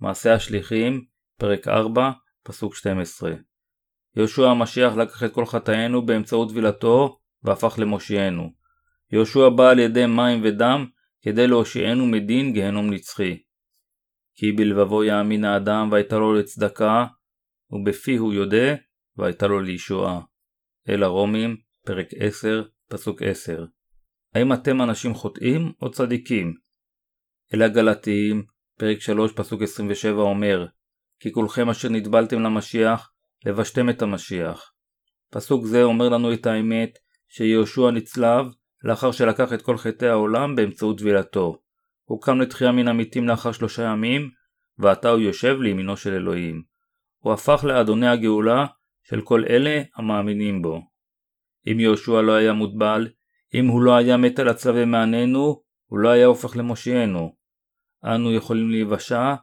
מעשה 0.00 0.34
השליחים, 0.34 1.04
פרק 1.38 1.68
4, 1.68 2.10
פסוק 2.42 2.74
12. 2.74 3.32
יהושע 4.16 4.50
המשיח 4.50 4.96
לקח 4.96 5.22
את 5.22 5.32
כל 5.32 5.46
חטאינו 5.46 6.06
באמצעות 6.06 6.48
טבילתו 6.48 7.18
והפך 7.42 7.78
למושיענו. 7.78 8.52
יהושע 9.12 9.48
בא 9.48 9.70
על 9.70 9.78
ידי 9.78 10.06
מים 10.06 10.40
ודם 10.44 10.86
כדי 11.22 11.46
להושיענו 11.46 12.06
מדין 12.06 12.52
גהנום 12.52 12.92
נצחי. 12.92 13.42
כי 14.34 14.52
בלבבו 14.52 15.04
יאמין 15.04 15.44
האדם 15.44 15.88
והייתה 15.92 16.16
לו 16.16 16.34
לצדקה, 16.34 17.06
ובפיהו 17.70 18.32
יודה 18.32 18.74
והייתה 19.16 19.46
לו 19.46 19.60
לישועה. 19.60 20.20
אל 20.88 21.02
הרומים, 21.02 21.56
פרק 21.86 22.06
10, 22.16 22.62
פסוק 22.88 23.22
10. 23.22 23.64
האם 24.34 24.52
אתם 24.52 24.82
אנשים 24.82 25.14
חוטאים 25.14 25.72
או 25.82 25.90
צדיקים? 25.90 26.61
אל 27.54 27.62
הגלתיים, 27.62 28.44
פרק 28.78 29.00
3, 29.00 29.32
פסוק 29.32 29.62
27 29.62 30.22
אומר, 30.22 30.66
כי 31.20 31.32
כולכם 31.32 31.70
אשר 31.70 31.88
נטבלתם 31.88 32.42
למשיח, 32.42 33.12
לבשתם 33.46 33.90
את 33.90 34.02
המשיח. 34.02 34.72
פסוק 35.30 35.66
זה 35.66 35.82
אומר 35.82 36.08
לנו 36.08 36.32
את 36.32 36.46
האמת 36.46 36.98
שיהושע 37.28 37.90
נצלב 37.90 38.46
לאחר 38.84 39.12
שלקח 39.12 39.52
את 39.52 39.62
כל 39.62 39.76
חטאי 39.76 40.08
העולם 40.08 40.56
באמצעות 40.56 40.98
טבילתו. 40.98 41.58
הוא 42.04 42.22
קם 42.22 42.40
לתחייה 42.40 42.72
מן 42.72 42.88
המתים 42.88 43.28
לאחר 43.28 43.52
שלושה 43.52 43.82
ימים, 43.82 44.30
ועתה 44.78 45.10
הוא 45.10 45.20
יושב 45.20 45.56
לימינו 45.60 45.96
של 45.96 46.14
אלוהים. 46.14 46.62
הוא 47.18 47.32
הפך 47.32 47.64
לאדוני 47.64 48.08
הגאולה 48.08 48.66
של 49.02 49.20
כל 49.20 49.44
אלה 49.50 49.82
המאמינים 49.96 50.62
בו. 50.62 50.80
אם 51.72 51.80
יהושע 51.80 52.20
לא 52.20 52.32
היה 52.32 52.52
מוטבל, 52.52 53.08
אם 53.54 53.66
הוא 53.66 53.82
לא 53.82 53.96
היה 53.96 54.16
מת 54.16 54.38
על 54.38 54.48
הצלב 54.48 54.74
ומעננו, 54.78 55.62
הוא 55.86 55.98
לא 55.98 56.08
היה 56.08 56.26
הופך 56.26 56.56
למושיענו. 56.56 57.41
אנו 58.04 58.32
יכולים 58.32 58.70
להיוושע 58.70 59.34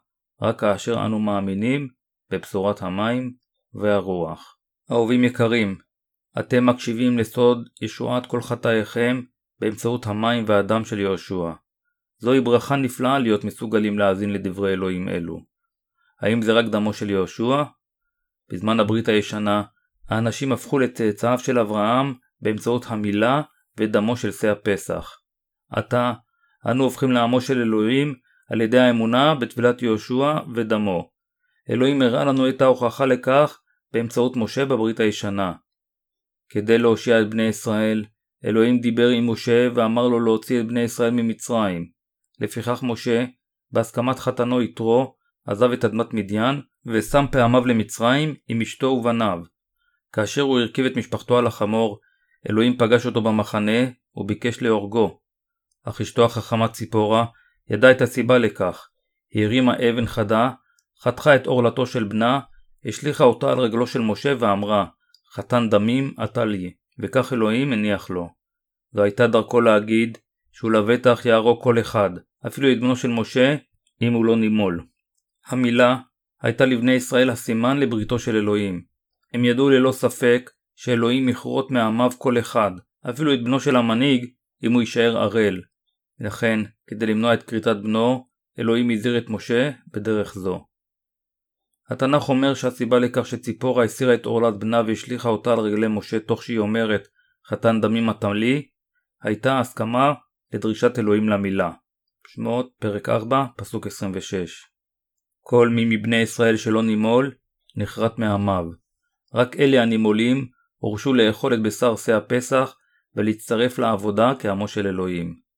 רק 0.41 0.59
כאשר 0.59 1.05
אנו 1.05 1.19
מאמינים 1.19 1.87
בבשורת 2.29 2.81
המים 2.81 3.33
והרוח. 3.73 4.57
אהובים 4.91 5.23
יקרים, 5.23 5.77
אתם 6.39 6.65
מקשיבים 6.65 7.17
לסוד 7.17 7.69
ישועת 7.81 8.25
כל 8.25 8.41
חטאיכם 8.41 9.21
באמצעות 9.59 10.07
המים 10.07 10.43
והדם 10.47 10.85
של 10.85 10.99
יהושע. 10.99 11.51
זוהי 12.17 12.41
ברכה 12.41 12.75
נפלאה 12.75 13.19
להיות 13.19 13.43
מסוגלים 13.43 13.99
להאזין 13.99 14.33
לדברי 14.33 14.73
אלוהים 14.73 15.09
אלו. 15.09 15.45
האם 16.21 16.41
זה 16.41 16.53
רק 16.53 16.65
דמו 16.65 16.93
של 16.93 17.09
יהושע? 17.09 17.63
בזמן 18.51 18.79
הברית 18.79 19.07
הישנה, 19.07 19.63
האנשים 20.09 20.51
הפכו 20.51 20.79
לצאצאיו 20.79 21.39
של 21.39 21.59
אברהם 21.59 22.13
באמצעות 22.41 22.85
המילה 22.87 23.41
ודמו 23.77 24.17
של 24.17 24.31
שא 24.31 24.47
הפסח. 24.47 25.19
עתה, 25.71 26.13
אנו 26.71 26.83
הופכים 26.83 27.11
לעמו 27.11 27.41
של 27.41 27.61
אלוהים 27.61 28.15
על 28.51 28.61
ידי 28.61 28.79
האמונה 28.79 29.35
בטבילת 29.35 29.81
יהושע 29.81 30.37
ודמו. 30.55 31.09
אלוהים 31.69 32.01
הראה 32.01 32.25
לנו 32.25 32.49
את 32.49 32.61
ההוכחה 32.61 33.05
לכך 33.05 33.59
באמצעות 33.93 34.35
משה 34.35 34.65
בברית 34.65 34.99
הישנה. 34.99 35.53
כדי 36.49 36.77
להושיע 36.77 37.21
את 37.21 37.29
בני 37.29 37.43
ישראל, 37.43 38.05
אלוהים 38.45 38.79
דיבר 38.79 39.07
עם 39.07 39.31
משה 39.31 39.67
ואמר 39.75 40.07
לו 40.07 40.19
להוציא 40.19 40.61
את 40.61 40.67
בני 40.67 40.81
ישראל 40.81 41.11
ממצרים. 41.11 41.89
לפיכך 42.39 42.83
משה, 42.83 43.25
בהסכמת 43.71 44.19
חתנו 44.19 44.61
יתרו, 44.61 45.15
עזב 45.47 45.71
את 45.71 45.85
אדמת 45.85 46.13
מדיין 46.13 46.61
ושם 46.85 47.25
פעמיו 47.31 47.65
למצרים 47.65 48.35
עם 48.47 48.61
אשתו 48.61 48.87
ובניו. 48.87 49.39
כאשר 50.13 50.41
הוא 50.41 50.59
הרכיב 50.59 50.85
את 50.85 50.97
משפחתו 50.97 51.37
על 51.37 51.47
החמור, 51.47 51.99
אלוהים 52.49 52.77
פגש 52.77 53.05
אותו 53.05 53.21
במחנה 53.21 53.81
וביקש 54.15 54.61
להורגו. 54.61 55.19
אך 55.83 56.01
אשתו 56.01 56.25
החכמה 56.25 56.67
ציפורה 56.67 57.25
ידעה 57.69 57.91
את 57.91 58.01
הסיבה 58.01 58.37
לכך. 58.37 58.89
היא 59.31 59.45
הרימה 59.45 59.73
אבן 59.75 60.05
חדה, 60.05 60.51
חתכה 61.01 61.35
את 61.35 61.47
עורלתו 61.47 61.85
של 61.85 62.03
בנה, 62.03 62.39
השליכה 62.85 63.23
אותה 63.23 63.51
על 63.51 63.59
רגלו 63.59 63.87
של 63.87 64.01
משה 64.01 64.33
ואמרה, 64.39 64.85
חתן 65.33 65.69
דמים 65.69 66.13
אתה 66.23 66.45
לי, 66.45 66.73
וכך 66.99 67.33
אלוהים 67.33 67.73
הניח 67.73 68.09
לו. 68.09 68.29
זו 68.93 69.03
הייתה 69.03 69.27
דרכו 69.27 69.61
להגיד 69.61 70.17
שהוא 70.51 70.71
לבטח 70.71 71.25
יהרוג 71.25 71.63
כל 71.63 71.79
אחד, 71.79 72.09
אפילו 72.47 72.71
את 72.71 72.79
בנו 72.79 72.95
של 72.95 73.07
משה, 73.07 73.55
אם 74.01 74.13
הוא 74.13 74.25
לא 74.25 74.35
נימול. 74.35 74.85
המילה 75.47 75.97
הייתה 76.41 76.65
לבני 76.65 76.91
ישראל 76.91 77.29
הסימן 77.29 77.77
לבריתו 77.79 78.19
של 78.19 78.35
אלוהים. 78.35 78.83
הם 79.33 79.45
ידעו 79.45 79.69
ללא 79.69 79.91
ספק 79.91 80.51
שאלוהים 80.75 81.29
יכרות 81.29 81.71
מעמיו 81.71 82.11
כל 82.17 82.39
אחד, 82.39 82.71
אפילו 83.09 83.33
את 83.33 83.43
בנו 83.43 83.59
של 83.59 83.75
המנהיג, 83.75 84.25
אם 84.63 84.73
הוא 84.73 84.81
יישאר 84.81 85.17
ערל. 85.17 85.61
לכן, 86.19 86.59
כדי 86.87 87.05
למנוע 87.05 87.33
את 87.33 87.43
כריתת 87.43 87.75
בנו, 87.83 88.27
אלוהים 88.59 88.89
הזהיר 88.89 89.17
את 89.17 89.29
משה 89.29 89.71
בדרך 89.87 90.33
זו. 90.33 90.65
התנ"ך 91.89 92.29
אומר 92.29 92.53
שהסיבה 92.53 92.99
לכך 92.99 93.25
שציפורה 93.25 93.83
הסירה 93.83 94.13
את 94.13 94.25
עורלת 94.25 94.59
בנה 94.59 94.81
והשליכה 94.87 95.29
אותה 95.29 95.53
על 95.53 95.59
רגלי 95.59 95.87
משה 95.87 96.19
תוך 96.19 96.43
שהיא 96.43 96.59
אומרת 96.59 97.07
חתן 97.47 97.81
דמים 97.81 98.09
אתה 98.09 98.33
לי, 98.33 98.67
הייתה 99.21 99.59
הסכמה 99.59 100.13
לדרישת 100.53 100.99
אלוהים 100.99 101.29
למילה. 101.29 101.71
שמות, 102.27 102.69
פרק 102.79 103.09
4, 103.09 103.45
פסוק 103.57 103.87
26. 103.87 104.65
כל 105.39 105.69
מי 105.69 105.85
מבני 105.85 106.15
ישראל 106.15 106.57
שלא 106.57 106.83
נימול, 106.83 107.31
נחרט 107.75 108.17
מעמיו. 108.17 108.65
רק 109.33 109.55
אלה 109.55 109.81
הנימולים 109.81 110.47
הורשו 110.77 111.13
לאכול 111.13 111.53
את 111.53 111.63
בשר 111.63 111.95
שא 111.95 112.11
הפסח 112.11 112.75
ולהצטרף 113.15 113.79
לעבודה 113.79 114.33
כעמו 114.39 114.67
של 114.67 114.87
אלוהים. 114.87 115.48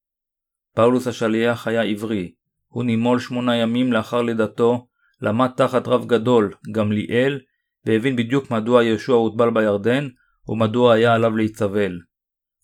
פאולוס 0.76 1.08
השליח 1.08 1.68
היה 1.68 1.82
עברי, 1.82 2.32
הוא 2.68 2.84
נימול 2.84 3.20
שמונה 3.20 3.56
ימים 3.56 3.94
לאחר 3.94 4.22
לידתו, 4.22 4.88
למד 5.22 5.50
תחת 5.58 5.88
רב 5.88 6.06
גדול, 6.06 6.54
גמליאל, 6.72 7.40
והבין 7.86 8.16
בדיוק 8.16 8.52
מדוע 8.52 8.84
יהושע 8.84 9.14
הוטבל 9.14 9.50
בירדן, 9.50 10.08
ומדוע 10.48 10.94
היה 10.94 11.14
עליו 11.14 11.36
להיצבל. 11.38 12.00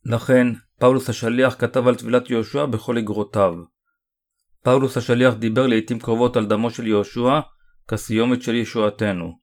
לכן, 0.06 0.48
פאולוס 0.80 1.10
השליח 1.10 1.56
כתב 1.60 1.88
על 1.88 1.96
טבילת 1.96 2.30
יהושע 2.30 2.66
בכל 2.66 2.98
אגרותיו. 2.98 3.54
פאולוס 4.64 4.98
השליח 4.98 5.34
דיבר 5.34 5.68
לעיתים 5.68 6.00
קרובות 6.00 6.38
על 6.38 6.46
דמו 6.46 6.70
של 6.70 6.88
יהושע 6.88 7.40
כסיומת 7.88 8.42
של 8.42 8.56
ישועתנו. 8.56 9.40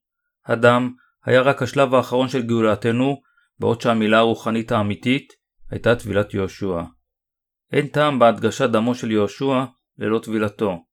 הדם 0.46 0.92
היה 1.24 1.40
רק 1.40 1.62
השלב 1.62 1.94
האחרון 1.94 2.28
של 2.28 2.42
גאולתנו, 2.42 3.20
בעוד 3.58 3.80
שהמילה 3.80 4.18
הרוחנית 4.18 4.72
האמיתית 4.72 5.32
הייתה 5.70 5.96
טבילת 5.96 6.34
יהושע. 6.34 6.82
אין 7.72 7.86
טעם 7.86 8.18
בהדגשת 8.18 8.70
דמו 8.70 8.94
של 8.94 9.10
יהושע 9.10 9.64
ללא 9.98 10.18
טבילתו. 10.18 10.84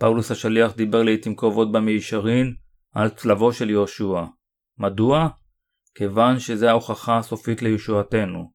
פאולוס 0.00 0.30
השליח 0.30 0.76
דיבר 0.76 1.02
לעיתים 1.02 1.36
קרובות 1.36 1.72
במישרין 1.72 2.54
על 2.94 3.08
צלבו 3.08 3.52
של 3.52 3.70
יהושע. 3.70 4.24
מדוע? 4.78 5.28
כיוון 5.94 6.38
שזו 6.38 6.66
ההוכחה 6.66 7.18
הסופית 7.18 7.62
לישועתנו. 7.62 8.52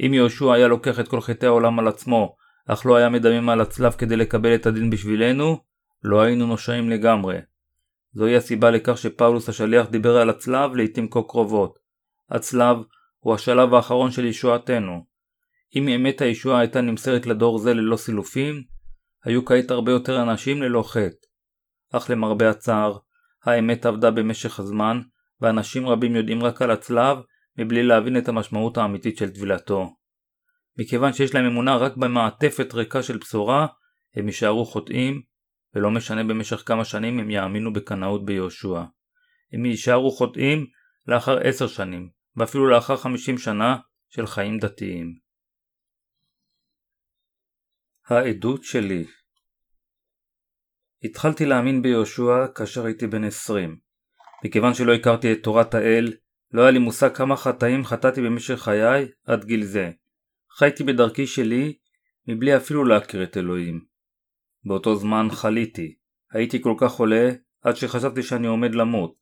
אם 0.00 0.14
יהושע 0.14 0.52
היה 0.52 0.68
לוקח 0.68 1.00
את 1.00 1.08
כל 1.08 1.20
חטאי 1.20 1.48
העולם 1.48 1.78
על 1.78 1.88
עצמו, 1.88 2.36
אך 2.66 2.86
לא 2.86 2.96
היה 2.96 3.08
מדמם 3.08 3.48
על 3.48 3.60
הצלב 3.60 3.92
כדי 3.92 4.16
לקבל 4.16 4.54
את 4.54 4.66
הדין 4.66 4.90
בשבילנו, 4.90 5.58
לא 6.02 6.22
היינו 6.22 6.46
נושעים 6.46 6.90
לגמרי. 6.90 7.38
זוהי 8.12 8.36
הסיבה 8.36 8.70
לכך 8.70 8.98
שפאולוס 8.98 9.48
השליח 9.48 9.86
דיבר 9.86 10.16
על 10.16 10.30
הצלב 10.30 10.74
לעיתים 10.74 11.10
כה 11.10 11.20
קרובות. 11.28 11.78
הצלב 12.30 12.76
הוא 13.18 13.34
השלב 13.34 13.74
האחרון 13.74 14.10
של 14.10 14.24
ישועתנו. 14.24 15.04
אם 15.76 15.88
אמת 15.88 16.20
הישועה 16.20 16.60
הייתה 16.60 16.80
נמסרת 16.80 17.26
לדור 17.26 17.58
זה 17.58 17.74
ללא 17.74 17.96
סילופים, 17.96 18.62
היו 19.24 19.44
כעת 19.44 19.70
הרבה 19.70 19.92
יותר 19.92 20.22
אנשים 20.22 20.62
ללא 20.62 20.82
חטא. 20.82 21.26
אך 21.92 22.10
למרבה 22.10 22.50
הצער, 22.50 22.98
האמת 23.44 23.86
עבדה 23.86 24.10
במשך 24.10 24.60
הזמן, 24.60 25.00
ואנשים 25.40 25.88
רבים 25.88 26.16
יודעים 26.16 26.42
רק 26.42 26.62
על 26.62 26.70
הצלב, 26.70 27.18
מבלי 27.58 27.82
להבין 27.82 28.18
את 28.18 28.28
המשמעות 28.28 28.78
האמיתית 28.78 29.16
של 29.16 29.30
טבילתו. 29.30 29.96
מכיוון 30.78 31.12
שיש 31.12 31.34
להם 31.34 31.44
אמונה 31.44 31.76
רק 31.76 31.96
במעטפת 31.96 32.74
ריקה 32.74 33.02
של 33.02 33.16
בשורה, 33.16 33.66
הם 34.16 34.26
יישארו 34.26 34.64
חוטאים, 34.64 35.22
ולא 35.74 35.90
משנה 35.90 36.24
במשך 36.24 36.62
כמה 36.66 36.84
שנים 36.84 37.18
הם 37.18 37.30
יאמינו 37.30 37.72
בקנאות 37.72 38.24
ביהושע. 38.24 38.82
הם 39.52 39.64
יישארו 39.66 40.10
חוטאים 40.10 40.66
לאחר 41.06 41.38
עשר 41.38 41.66
שנים, 41.66 42.08
ואפילו 42.36 42.68
לאחר 42.68 42.96
חמישים 42.96 43.38
שנה 43.38 43.76
של 44.10 44.26
חיים 44.26 44.58
דתיים. 44.58 45.23
העדות 48.08 48.64
שלי 48.64 49.04
התחלתי 51.04 51.46
להאמין 51.46 51.82
ביהושע 51.82 52.46
כאשר 52.54 52.84
הייתי 52.84 53.06
בן 53.06 53.24
עשרים. 53.24 53.76
מכיוון 54.44 54.74
שלא 54.74 54.94
הכרתי 54.94 55.32
את 55.32 55.42
תורת 55.42 55.74
האל, 55.74 56.12
לא 56.52 56.62
היה 56.62 56.70
לי 56.70 56.78
מושג 56.78 57.14
כמה 57.14 57.36
חטאים 57.36 57.84
חטאתי 57.84 58.22
במשך 58.22 58.54
חיי 58.54 59.08
עד 59.26 59.44
גיל 59.44 59.64
זה. 59.64 59.90
חייתי 60.58 60.84
בדרכי 60.84 61.26
שלי 61.26 61.76
מבלי 62.28 62.56
אפילו 62.56 62.84
להכיר 62.84 63.22
את 63.22 63.36
אלוהים. 63.36 63.84
באותו 64.64 64.96
זמן 64.96 65.28
חליתי. 65.30 65.94
הייתי 66.32 66.62
כל 66.62 66.74
כך 66.78 66.90
חולה 66.90 67.30
עד 67.62 67.76
שחשבתי 67.76 68.22
שאני 68.22 68.46
עומד 68.46 68.74
למות. 68.74 69.14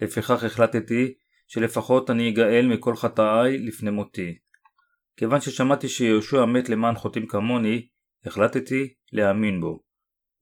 לפיכך 0.00 0.44
החלטתי 0.44 1.14
שלפחות 1.46 2.10
אני 2.10 2.28
אגאל 2.30 2.66
מכל 2.66 2.96
חטאיי 2.96 3.58
לפני 3.58 3.90
מותי. 3.90 4.38
כיוון 5.16 5.40
ששמעתי 5.40 5.88
שיהושע 5.88 6.44
מת 6.44 6.68
למען 6.68 6.94
חוטאים 6.94 7.26
כמוני, 7.26 7.88
החלטתי 8.24 8.94
להאמין 9.12 9.60
בו. 9.60 9.82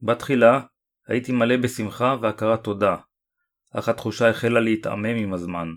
בתחילה 0.02 0.60
הייתי 1.06 1.32
מלא 1.32 1.56
בשמחה 1.56 2.16
והכרת 2.22 2.64
תודה, 2.64 2.96
אך 3.72 3.88
התחושה 3.88 4.30
החלה 4.30 4.60
להתעמם 4.60 5.16
עם 5.16 5.34
הזמן. 5.34 5.68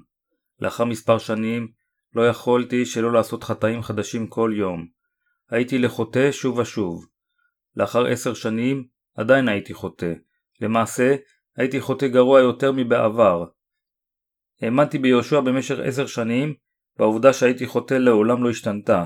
לאחר 0.60 0.86
מספר 0.86 1.18
שנים 1.18 1.72
לא 2.16 2.28
יכולתי 2.28 2.86
שלא 2.86 3.14
לעשות 3.14 3.43
חטאים 3.43 3.82
חדשים 3.82 4.28
כל 4.28 4.51
יום. 4.56 4.88
הייתי 5.49 5.78
לחוטא 5.78 6.32
שוב 6.32 6.58
ושוב. 6.58 7.06
לאחר 7.76 8.06
עשר 8.06 8.34
שנים 8.34 8.88
עדיין 9.16 9.47
הייתי 9.47 9.74
חוטא. 9.74 10.14
למעשה, 10.62 11.16
הייתי 11.58 11.82
חוטא 11.82 12.08
גרוע 12.08 12.39
יותר 12.39 12.72
מבעבר. 12.72 13.45
האמנתי 14.62 14.97
ביהושע 14.97 15.39
במשך 15.39 15.76
עשר 15.84 16.06
שנים, 16.06 16.54
והעובדה 16.99 17.34
שהייתי 17.34 17.68
חוטא 17.68 17.93
לעולם 17.93 18.43
לא 18.43 18.49
השתנתה. 18.49 19.06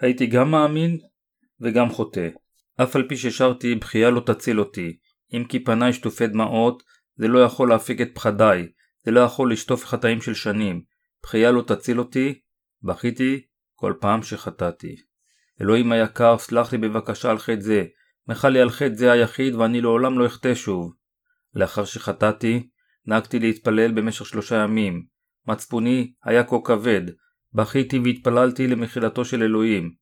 הייתי 0.00 0.26
גם 0.26 0.50
מאמין 0.50 0.98
וגם 1.60 1.90
חוטא. 1.90 2.28
אף 2.82 2.96
על 2.96 3.08
פי 3.08 3.16
ששרתי 3.16 3.74
בכייה 3.74 4.10
לא 4.10 4.20
תציל 4.20 4.60
אותי, 4.60 4.96
אם 5.32 5.44
כי 5.44 5.64
פניי 5.64 5.92
שטופי 5.92 6.26
דמעות, 6.26 6.82
זה 7.16 7.28
לא 7.28 7.38
יכול 7.38 7.68
להפיק 7.68 8.00
את 8.00 8.08
פחדיי, 8.14 8.68
זה 9.04 9.10
לא 9.10 9.20
יכול 9.20 9.52
לשטוף 9.52 9.84
חטאים 9.84 10.20
של 10.20 10.34
שנים. 10.34 10.82
בכייה 11.22 11.50
לא 11.50 11.62
תציל 11.62 11.98
אותי, 11.98 12.40
בכיתי 12.82 13.40
כל 13.74 13.94
פעם 14.00 14.22
שחטאתי. 14.22 14.96
אלוהים 15.60 15.92
היקר, 15.92 16.38
סלח 16.38 16.72
לי 16.72 16.78
בבקשה 16.78 17.30
על 17.30 17.38
חטא 17.38 17.60
זה, 17.60 17.84
מחל 18.28 18.48
לי 18.48 18.60
על 18.60 18.70
חטא 18.70 18.94
זה 18.94 19.12
היחיד 19.12 19.54
ואני 19.54 19.80
לעולם 19.80 20.18
לא 20.18 20.26
אחטא 20.26 20.54
שוב. 20.54 20.94
לאחר 21.54 21.84
שחטאתי, 21.84 22.68
נהגתי 23.06 23.38
להתפלל 23.38 23.92
במשך 23.92 24.26
שלושה 24.26 24.56
ימים. 24.56 25.04
מצפוני 25.46 26.12
היה 26.24 26.44
כה 26.44 26.56
כבד, 26.64 27.02
בכיתי 27.52 27.98
והתפללתי 27.98 28.66
למחילתו 28.66 29.24
של 29.24 29.42
אלוהים. 29.42 29.94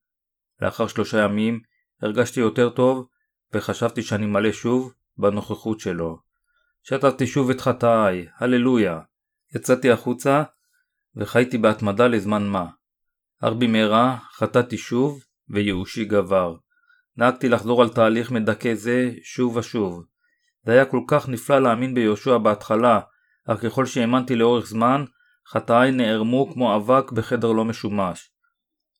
לאחר 0.63 0.87
שלושה 0.87 1.19
ימים 1.25 1.61
הרגשתי 2.03 2.41
יותר 2.41 2.71
טוב, 2.71 3.07
וחשבתי 3.55 4.03
שאני 4.03 4.27
מלא 4.27 4.53
שוב 4.53 4.93
בנוכחות 5.17 5.81
שלו. 5.81 6.19
שתתי 6.83 7.27
שוב 7.27 7.51
את 7.51 7.61
חטאיי, 7.61 8.27
הללויה. 8.39 9.01
יצאתי 9.55 9.91
החוצה, 9.91 10.43
וחייתי 11.17 11.59
בהתמדה 11.59 12.07
לזמן 12.07 12.47
מה. 12.47 12.67
אך 13.41 13.53
במהרה 13.53 14.19
חטאתי 14.33 14.79
שוב, 14.79 15.25
וייאושי 15.49 16.05
גבר. 16.05 16.57
נהגתי 17.17 17.49
לחזור 17.49 17.83
על 17.83 17.89
תהליך 17.89 18.31
מדכא 18.31 18.75
זה 18.75 19.11
שוב 19.23 19.57
ושוב. 19.57 20.05
זה 20.65 20.73
היה 20.73 20.85
כל 20.85 21.01
כך 21.09 21.29
נפלא 21.29 21.59
להאמין 21.59 21.95
ביהושע 21.95 22.39
בהתחלה, 22.39 23.01
אך 23.49 23.61
ככל 23.63 23.87
שהאמנתי 23.87 24.37
לאורך 24.37 24.67
זמן, 24.67 25.05
חטאיי 25.49 25.91
נערמו 25.91 26.51
כמו 26.53 26.77
אבק 26.77 27.13
בחדר 27.13 27.53
לא 27.53 27.65
משומש. 27.65 28.31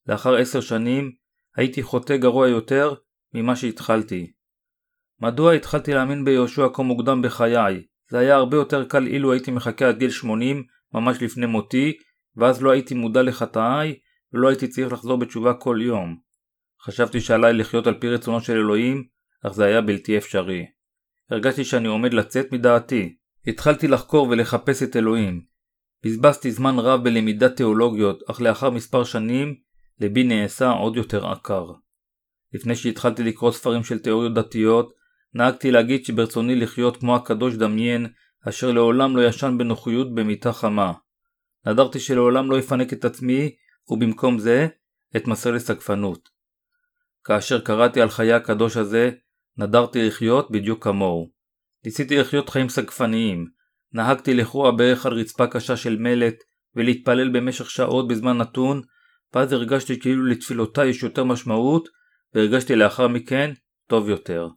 לאחר 0.07 0.35
עשר 0.35 0.61
שנים, 0.61 1.22
הייתי 1.57 1.83
חוטא 1.83 2.17
גרוע 2.17 2.49
יותר 2.49 2.95
ממה 3.35 3.57
שהתחלתי. 3.57 4.33
מדוע 5.21 5.53
התחלתי 5.53 5.95
להאמין 5.95 6.25
ביהושע 6.25 6.67
כה 6.75 6.83
מוקדם 6.83 7.23
בחיי? 7.23 7.83
זה 8.11 8.19
היה 8.19 8.35
הרבה 8.35 8.57
יותר 8.57 8.85
קל 8.85 9.07
אילו 9.07 9.33
הייתי 9.33 9.51
מחכה 9.51 9.89
עד 9.89 9.99
גיל 9.99 10.11
80, 10.11 10.65
ממש 10.95 11.23
לפני 11.23 11.47
מותי, 11.47 11.93
ואז 12.37 12.63
לא 12.63 12.71
הייתי 12.71 12.95
מודע 12.95 13.23
לחטאיי, 13.23 13.95
ולא 14.33 14.49
הייתי 14.49 14.69
צריך 14.69 14.93
לחזור 14.93 15.19
בתשובה 15.19 15.55
כל 15.55 15.79
יום. 15.83 16.17
חשבתי 16.83 17.21
שעליי 17.21 17.53
לחיות 17.53 17.87
על 17.87 17.95
פי 17.95 18.09
רצונו 18.09 18.41
של 18.41 18.53
אלוהים, 18.53 19.05
אך 19.47 19.53
זה 19.53 19.65
היה 19.65 19.81
בלתי 19.81 20.19
אפשרי. 20.19 20.67
הרגשתי 21.31 21.65
שאני 21.65 21.89
עומד 21.89 22.15
לצאת 22.15 22.53
מדעתי. 22.53 23.17
התחלתי 23.47 23.89
לחקור 23.89 24.29
ולחפש 24.29 24.83
את 24.83 24.97
אלוהים. 24.97 25.45
בזבזתי 26.05 26.51
זמן 26.51 26.79
רב 26.79 27.05
בלמידת 27.05 27.57
תיאולוגיות, 27.57 28.23
אך 28.31 28.41
לאחר 28.41 28.71
מספר 28.71 29.05
שנים, 29.05 29.55
לבי 30.03 30.25
נעשה 30.25 30.71
עוד 30.71 30.97
יותר 30.97 31.27
עקר. 31.27 31.67
לפני 32.53 32.77
שהתחלתי 32.77 33.23
לקרוא 33.23 33.53
ספרים 33.53 33.85
של 33.85 33.99
תיאוריות 33.99 34.35
דתיות, 34.35 34.93
נהגתי 35.35 35.71
להגיד 35.71 36.05
שברצוני 36.05 36.57
לחיות 36.57 36.97
כמו 36.97 37.17
הקדוש 37.17 37.55
דמיין, 37.55 38.07
אשר 38.49 38.73
לעולם 38.73 39.17
לא 39.17 39.27
ישן 39.27 39.59
בנוחיות 39.59 40.15
במיטה 40.15 40.53
חמה. 40.53 40.93
נדרתי 41.67 42.01
שלעולם 42.01 42.51
לא 42.51 42.59
אפנק 42.59 42.93
את 42.93 43.05
עצמי, 43.05 43.51
ובמקום 43.89 44.39
זה, 44.39 44.69
אתמסר 45.17 45.51
לסגפנות. 45.51 46.29
כאשר 47.25 47.61
קראתי 47.61 48.01
על 48.01 48.09
חיי 48.09 48.33
הקדוש 48.33 48.77
הזה, 48.77 49.11
נדרתי 49.57 50.07
לחיות 50.07 50.51
בדיוק 50.51 50.85
כמוהו. 50.85 51.31
ניסיתי 51.85 52.19
לחיות 52.19 52.49
חיים 52.49 52.69
סגפניים, 52.69 53.47
נהגתי 53.93 54.35
לכרוע 54.35 54.71
בערך 54.71 55.07
על 55.07 55.13
רצפה 55.13 55.47
קשה 55.47 55.77
של 55.77 55.99
מלט, 55.99 56.35
ולהתפלל 56.77 57.29
במשך 57.29 57.71
שעות 57.71 58.09
בזמן 58.09 58.39
נתון, 58.39 58.83
ואז 59.35 59.53
הרגשתי 59.53 60.01
כאילו 60.01 60.27
לתפילותיי 60.27 60.89
יש 60.89 61.03
יותר 61.03 61.25
משמעות, 61.25 61.89
והרגשתי 62.35 62.77
לאחר 62.77 63.09
מכן 63.09 63.53
טוב 63.87 64.09
יותר. 64.09 64.49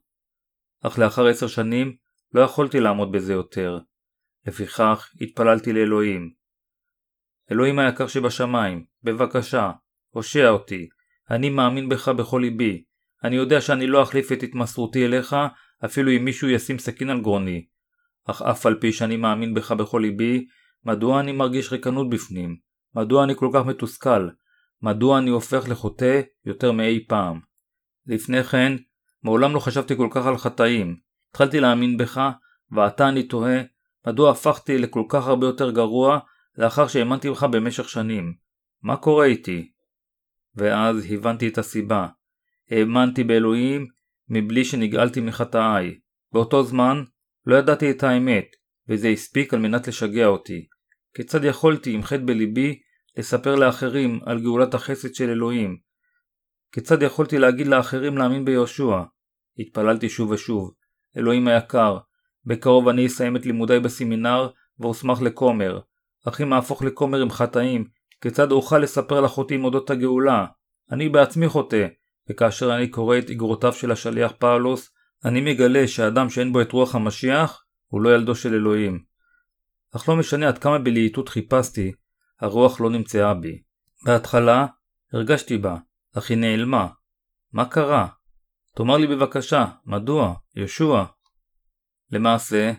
אך 0.83 0.99
לאחר 0.99 1.27
עשר 1.27 1.47
שנים 1.47 1.95
לא 2.33 2.41
יכולתי 2.41 2.79
לעמוד 2.79 3.11
בזה 3.11 3.33
יותר. 3.33 3.79
לפיכך 4.47 5.09
התפללתי 5.21 5.73
לאלוהים. 5.73 6.31
אלוהים 7.51 7.79
היקר 7.79 8.07
שבשמיים, 8.07 8.85
בבקשה, 9.03 9.71
הושע 10.09 10.49
אותי, 10.49 10.87
אני 11.29 11.49
מאמין 11.49 11.89
בך 11.89 12.07
בכל 12.07 12.39
ליבי. 12.43 12.83
אני 13.23 13.35
יודע 13.35 13.61
שאני 13.61 13.87
לא 13.87 14.03
אחליף 14.03 14.31
את 14.31 14.43
התמסרותי 14.43 15.05
אליך, 15.05 15.35
אפילו 15.85 16.11
אם 16.11 16.25
מישהו 16.25 16.49
ישים 16.49 16.79
סכין 16.79 17.09
על 17.09 17.21
גרוני. 17.21 17.65
אך 18.25 18.41
אף 18.41 18.65
על 18.65 18.75
פי 18.81 18.93
שאני 18.93 19.17
מאמין 19.17 19.53
בך 19.53 19.71
בכל 19.71 19.99
ליבי, 20.01 20.45
מדוע 20.85 21.19
אני 21.19 21.31
מרגיש 21.31 21.71
ריקנות 21.71 22.09
בפנים? 22.09 22.57
מדוע 22.95 23.23
אני 23.23 23.35
כל 23.35 23.49
כך 23.53 23.65
מתוסכל? 23.65 24.29
מדוע 24.81 25.17
אני 25.17 25.29
הופך 25.29 25.69
לחוטא 25.69 26.21
יותר 26.45 26.71
מאי 26.71 27.05
פעם? 27.07 27.39
לפני 28.07 28.43
כן, 28.43 28.73
מעולם 29.23 29.53
לא 29.53 29.59
חשבתי 29.59 29.95
כל 29.97 30.07
כך 30.11 30.25
על 30.25 30.37
חטאים. 30.37 30.95
התחלתי 31.29 31.59
להאמין 31.59 31.97
בך, 31.97 32.21
ועתה 32.71 33.09
אני 33.09 33.23
תוהה, 33.23 33.61
מדוע 34.07 34.31
הפכתי 34.31 34.77
לכל 34.77 35.03
כך 35.09 35.27
הרבה 35.27 35.45
יותר 35.47 35.71
גרוע 35.71 36.19
לאחר 36.57 36.87
שהאמנתי 36.87 37.29
בך 37.29 37.43
במשך 37.43 37.89
שנים? 37.89 38.33
מה 38.81 38.97
קורה 38.97 39.25
איתי? 39.25 39.71
ואז 40.55 41.11
הבנתי 41.11 41.47
את 41.47 41.57
הסיבה. 41.57 42.07
האמנתי 42.71 43.23
באלוהים 43.23 43.87
מבלי 44.29 44.65
שנגאלתי 44.65 45.21
מחטאיי. 45.21 45.99
באותו 46.31 46.63
זמן 46.63 47.03
לא 47.45 47.55
ידעתי 47.55 47.91
את 47.91 48.03
האמת, 48.03 48.45
וזה 48.89 49.07
הספיק 49.07 49.53
על 49.53 49.59
מנת 49.59 49.87
לשגע 49.87 50.25
אותי. 50.25 50.67
כיצד 51.13 51.43
יכולתי 51.43 51.93
עם 51.93 52.03
חטא 52.03 52.23
בליבי 52.25 52.79
לספר 53.17 53.55
לאחרים 53.55 54.19
על 54.25 54.39
גאולת 54.39 54.73
החסד 54.73 55.15
של 55.15 55.29
אלוהים? 55.29 55.77
כיצד 56.71 57.01
יכולתי 57.01 57.37
להגיד 57.37 57.67
לאחרים 57.67 58.17
להאמין 58.17 58.45
ביהושע? 58.45 59.01
התפללתי 59.59 60.09
שוב 60.09 60.31
ושוב. 60.31 60.71
אלוהים 61.17 61.47
היקר, 61.47 61.97
בקרוב 62.45 62.87
אני 62.87 63.07
אסיים 63.07 63.35
את 63.35 63.45
לימודיי 63.45 63.79
בסמינר 63.79 64.49
ואוסמך 64.79 65.21
לכומר. 65.21 65.79
אך 66.27 66.41
אם 66.41 66.53
אהפוך 66.53 66.83
לכומר 66.83 67.21
עם 67.21 67.29
חטאים, 67.29 67.85
כיצד 68.21 68.51
אוכל 68.51 68.79
לספר 68.79 69.21
לחוטאים 69.21 69.63
אודות 69.63 69.89
הגאולה? 69.89 70.45
אני 70.91 71.09
בעצמי 71.09 71.47
חוטא, 71.47 71.87
וכאשר 72.29 72.75
אני 72.75 72.87
קורא 72.87 73.17
את 73.17 73.29
איגרותיו 73.29 73.73
של 73.73 73.91
השליח 73.91 74.31
פאולוס, 74.39 74.89
אני 75.25 75.41
מגלה 75.41 75.87
שאדם 75.87 76.29
שאין 76.29 76.53
בו 76.53 76.61
את 76.61 76.71
רוח 76.71 76.95
המשיח, 76.95 77.63
הוא 77.87 78.01
לא 78.01 78.15
ילדו 78.15 78.35
של 78.35 78.53
אלוהים. 78.53 79.03
אך 79.95 80.09
לא 80.09 80.15
משנה 80.15 80.47
עד 80.47 80.57
כמה 80.57 80.79
בלהיטות 80.79 81.29
חיפשתי, 81.29 81.91
הרוח 82.39 82.81
לא 82.81 82.89
נמצאה 82.89 83.33
בי. 83.33 83.61
בהתחלה, 84.05 84.65
הרגשתי 85.13 85.57
בה, 85.57 85.77
אך 86.17 86.29
היא 86.29 86.37
נעלמה. 86.37 86.87
מה 87.53 87.65
קרה? 87.69 88.07
תאמר 88.75 88.97
לי 88.97 89.07
בבקשה, 89.07 89.65
מדוע? 89.85 90.35
ישוע. 90.55 91.05
למעשה, 92.11 92.71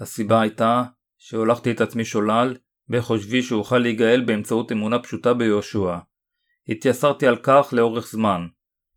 הסיבה 0.00 0.40
הייתה 0.40 0.82
שהולכתי 1.18 1.70
את 1.70 1.80
עצמי 1.80 2.04
שולל 2.04 2.56
בחושבי 2.88 3.42
שאוכל 3.42 3.78
להיגאל 3.78 4.24
באמצעות 4.26 4.72
אמונה 4.72 4.98
פשוטה 4.98 5.34
ביהושע. 5.34 5.98
התייסרתי 6.68 7.26
על 7.26 7.36
כך 7.42 7.68
לאורך 7.72 8.06
זמן. 8.06 8.46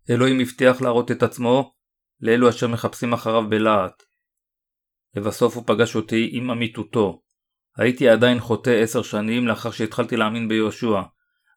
אלוהים 0.09 0.39
הבטיח 0.39 0.81
להראות 0.81 1.11
את 1.11 1.23
עצמו 1.23 1.73
לאלו 2.19 2.49
אשר 2.49 2.67
מחפשים 2.67 3.13
אחריו 3.13 3.49
בלהט. 3.49 4.03
לבסוף 5.15 5.55
הוא 5.55 5.63
פגש 5.67 5.95
אותי 5.95 6.29
עם 6.31 6.51
אמיתותו. 6.51 7.21
הייתי 7.77 8.09
עדיין 8.09 8.39
חוטא 8.39 8.69
עשר 8.69 9.01
שנים 9.01 9.47
לאחר 9.47 9.71
שהתחלתי 9.71 10.17
להאמין 10.17 10.47
ביהושע, 10.47 11.01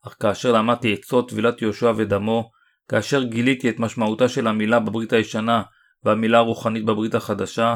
אך 0.06 0.16
כאשר 0.20 0.52
למדתי 0.52 0.92
עצות 0.92 1.28
טבילת 1.28 1.62
יהושע 1.62 1.92
ודמו, 1.96 2.50
כאשר 2.88 3.22
גיליתי 3.22 3.68
את 3.68 3.78
משמעותה 3.78 4.28
של 4.28 4.46
המילה 4.46 4.80
בברית 4.80 5.12
הישנה 5.12 5.62
והמילה 6.04 6.38
הרוחנית 6.38 6.84
בברית 6.84 7.14
החדשה, 7.14 7.74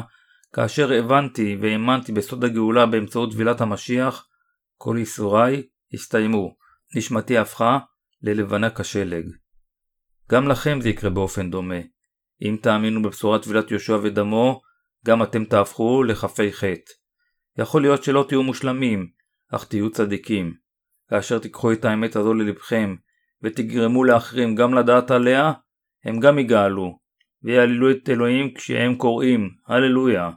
כאשר 0.53 0.93
הבנתי 0.93 1.57
והאמנתי 1.61 2.11
בסוד 2.11 2.43
הגאולה 2.43 2.85
באמצעות 2.85 3.31
טבילת 3.31 3.61
המשיח, 3.61 4.27
כל 4.77 4.95
ייסוריי 4.99 5.63
הסתיימו, 5.93 6.55
נשמתי 6.95 7.37
הפכה 7.37 7.79
ללבנה 8.21 8.69
כשלג. 8.69 9.25
גם 10.31 10.47
לכם 10.47 10.81
זה 10.81 10.89
יקרה 10.89 11.09
באופן 11.09 11.51
דומה. 11.51 11.79
אם 12.41 12.57
תאמינו 12.61 13.01
בבשורת 13.01 13.43
טבילת 13.43 13.71
יהושע 13.71 13.97
ודמו, 14.03 14.61
גם 15.05 15.23
אתם 15.23 15.45
תהפכו 15.45 16.03
לכפי 16.03 16.53
חטא. 16.53 16.91
יכול 17.57 17.81
להיות 17.81 18.03
שלא 18.03 18.25
תהיו 18.27 18.43
מושלמים, 18.43 19.07
אך 19.51 19.63
תהיו 19.63 19.91
צדיקים. 19.91 20.53
כאשר 21.09 21.39
תיקחו 21.39 21.71
את 21.71 21.85
האמת 21.85 22.15
הזו 22.15 22.33
ללבכם, 22.33 22.95
ותגרמו 23.41 24.03
לאחרים 24.03 24.55
גם 24.55 24.73
לדעת 24.73 25.11
עליה, 25.11 25.51
הם 26.03 26.19
גם 26.19 26.39
יגאלו, 26.39 26.99
ויעללו 27.43 27.91
את 27.91 28.09
אלוהים 28.09 28.53
כשהם 28.53 28.95
קוראים, 28.95 29.49
הללויה. 29.67 30.29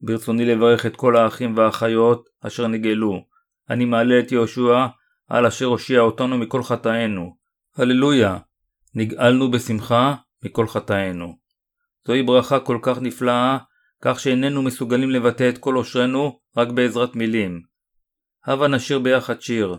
ברצוני 0.00 0.44
לברך 0.44 0.86
את 0.86 0.96
כל 0.96 1.16
האחים 1.16 1.56
והאחיות 1.56 2.28
אשר 2.40 2.66
נגאלו. 2.66 3.24
אני 3.70 3.84
מעלה 3.84 4.18
את 4.18 4.32
יהושע 4.32 4.86
על 5.28 5.46
אשר 5.46 5.64
הושיע 5.64 6.00
אותנו 6.00 6.38
מכל 6.38 6.62
חטאינו. 6.62 7.36
הללויה. 7.76 8.38
נגאלנו 8.94 9.50
בשמחה 9.50 10.14
מכל 10.44 10.66
חטאינו. 10.66 11.38
זוהי 12.06 12.22
ברכה 12.22 12.60
כל 12.60 12.78
כך 12.82 12.98
נפלאה, 13.00 13.58
כך 14.04 14.20
שאיננו 14.20 14.62
מסוגלים 14.62 15.10
לבטא 15.10 15.48
את 15.48 15.58
כל 15.58 15.74
עושרנו 15.74 16.40
רק 16.56 16.68
בעזרת 16.68 17.14
מילים. 17.14 17.62
הבה 18.44 18.68
נשיר 18.68 18.98
ביחד 18.98 19.40
שיר. 19.40 19.76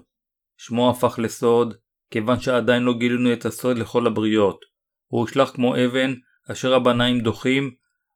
שמו 0.58 0.90
הפך 0.90 1.20
לסוד, 1.20 1.78
כיוון 2.12 2.40
שעדיין 2.40 2.84
לא 2.84 2.94
גילינו 3.00 3.34
את 3.34 3.46
הסוד 3.46 3.78
לכל 3.78 4.08
הבריות. 4.08 4.60
הוא 5.08 5.22
הושלך 5.22 5.50
כמו 5.50 5.76
אבן, 5.76 6.14
אשר 6.52 6.74
הבנאים 6.74 7.20
דוחים, 7.20 7.76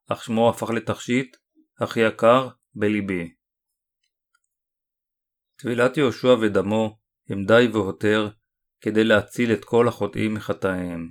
אך 0.10 0.24
שמו 0.24 0.50
הפך 0.50 0.70
לתכשיט, 0.70 1.38
הכי 1.80 2.00
יקר 2.00 2.50
בליבי. 2.76 3.34
טבילת 5.56 5.98
יהושע 5.98 6.36
ודמו 6.42 7.00
הם 7.30 7.46
די 7.46 7.68
והותר 7.74 8.30
כדי 8.82 9.04
להציל 9.04 9.54
את 9.54 9.66
כל 9.66 9.88
החוטאים 9.88 10.34
מחטאיהם. 10.34 11.10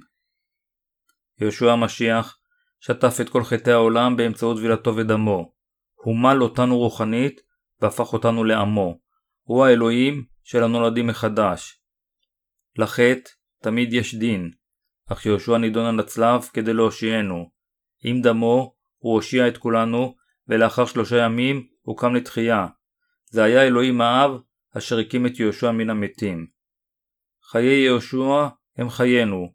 יהושע 1.41 1.73
המשיח 1.73 2.39
שטף 2.87 3.21
את 3.21 3.29
כל 3.29 3.45
חטאי 3.45 3.73
העולם 3.73 4.17
באמצעות 4.17 4.57
טבילתו 4.57 4.97
ודמו. 4.97 5.53
הוא 5.95 6.17
מל 6.17 6.43
אותנו 6.43 6.79
רוחנית 6.79 7.41
והפך 7.81 8.13
אותנו 8.13 8.45
לעמו. 8.45 8.99
הוא 9.43 9.65
האלוהים 9.65 10.25
של 10.45 10.63
הנולדים 10.63 11.07
מחדש. 11.07 11.81
לחטא 12.79 13.31
תמיד 13.63 13.93
יש 13.93 14.15
דין, 14.15 14.51
אך 15.07 15.27
יהושע 15.27 15.59
נידון 15.59 15.87
על 15.87 16.01
הצלב 16.01 16.49
כדי 16.53 16.73
להושיענו. 16.73 17.51
עם 18.05 18.21
דמו 18.21 18.75
הוא 18.99 19.15
הושיע 19.15 19.49
את 19.49 19.59
כולנו, 19.59 20.15
ולאחר 20.49 20.87
שלושה 20.87 21.17
ימים 21.17 21.67
הוא 21.83 21.99
קם 21.99 22.15
לתחייה. 22.15 22.67
זה 23.31 23.45
היה 23.45 23.67
אלוהים 23.67 24.01
האב 24.01 24.31
אשר 24.77 24.99
הקים 24.99 25.27
את 25.27 25.41
יהושע 25.41 25.71
מן 25.71 25.91
המתים. 25.91 26.47
חיי 27.51 27.85
יהושע 27.85 28.49
הם 28.77 28.91
חיינו, 28.91 29.53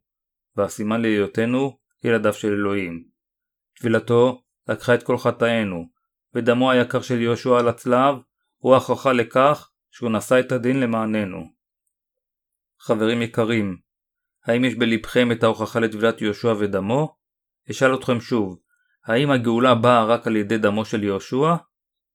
והסימן 0.56 1.02
להיותנו 1.02 1.78
ילדיו 2.03 2.34
של 2.34 2.48
אלוהים. 2.48 3.10
טבילתו 3.82 4.44
לקחה 4.70 4.95
את 4.95 5.03
כל 5.03 5.18
חטאינו, 5.18 5.90
ודמו 6.36 6.72
היקר 6.72 7.02
של 7.02 7.22
יהושע 7.22 7.60
על 7.60 7.68
הצלב 7.68 8.16
הוא 8.58 8.74
ההוכחה 8.74 9.14
לכך 9.14 9.72
שהוא 9.91 10.12
נשא 10.12 10.40
את 10.40 10.52
הדין 10.52 10.80
למעננו. 10.80 11.53
חברים 12.80 13.22
יקרים, 13.22 13.78
האם 14.45 14.66
יש 14.66 14.76
בלבכם 14.76 15.32
את 15.32 15.44
ההוכחה 15.44 15.80
לטבילת 15.80 16.22
יהושע 16.22 16.53
ודמו? 16.60 17.18
אשאל 17.72 17.95
אתכם 17.95 18.20
שוב, 18.20 18.62
האם 19.06 19.32
הגאולה 19.32 19.76
באה 19.76 20.06
רק 20.06 20.28
על 20.28 20.36
ידי 20.36 20.58
דמו 20.58 20.86
של 20.86 21.03
יהושע? 21.03 21.56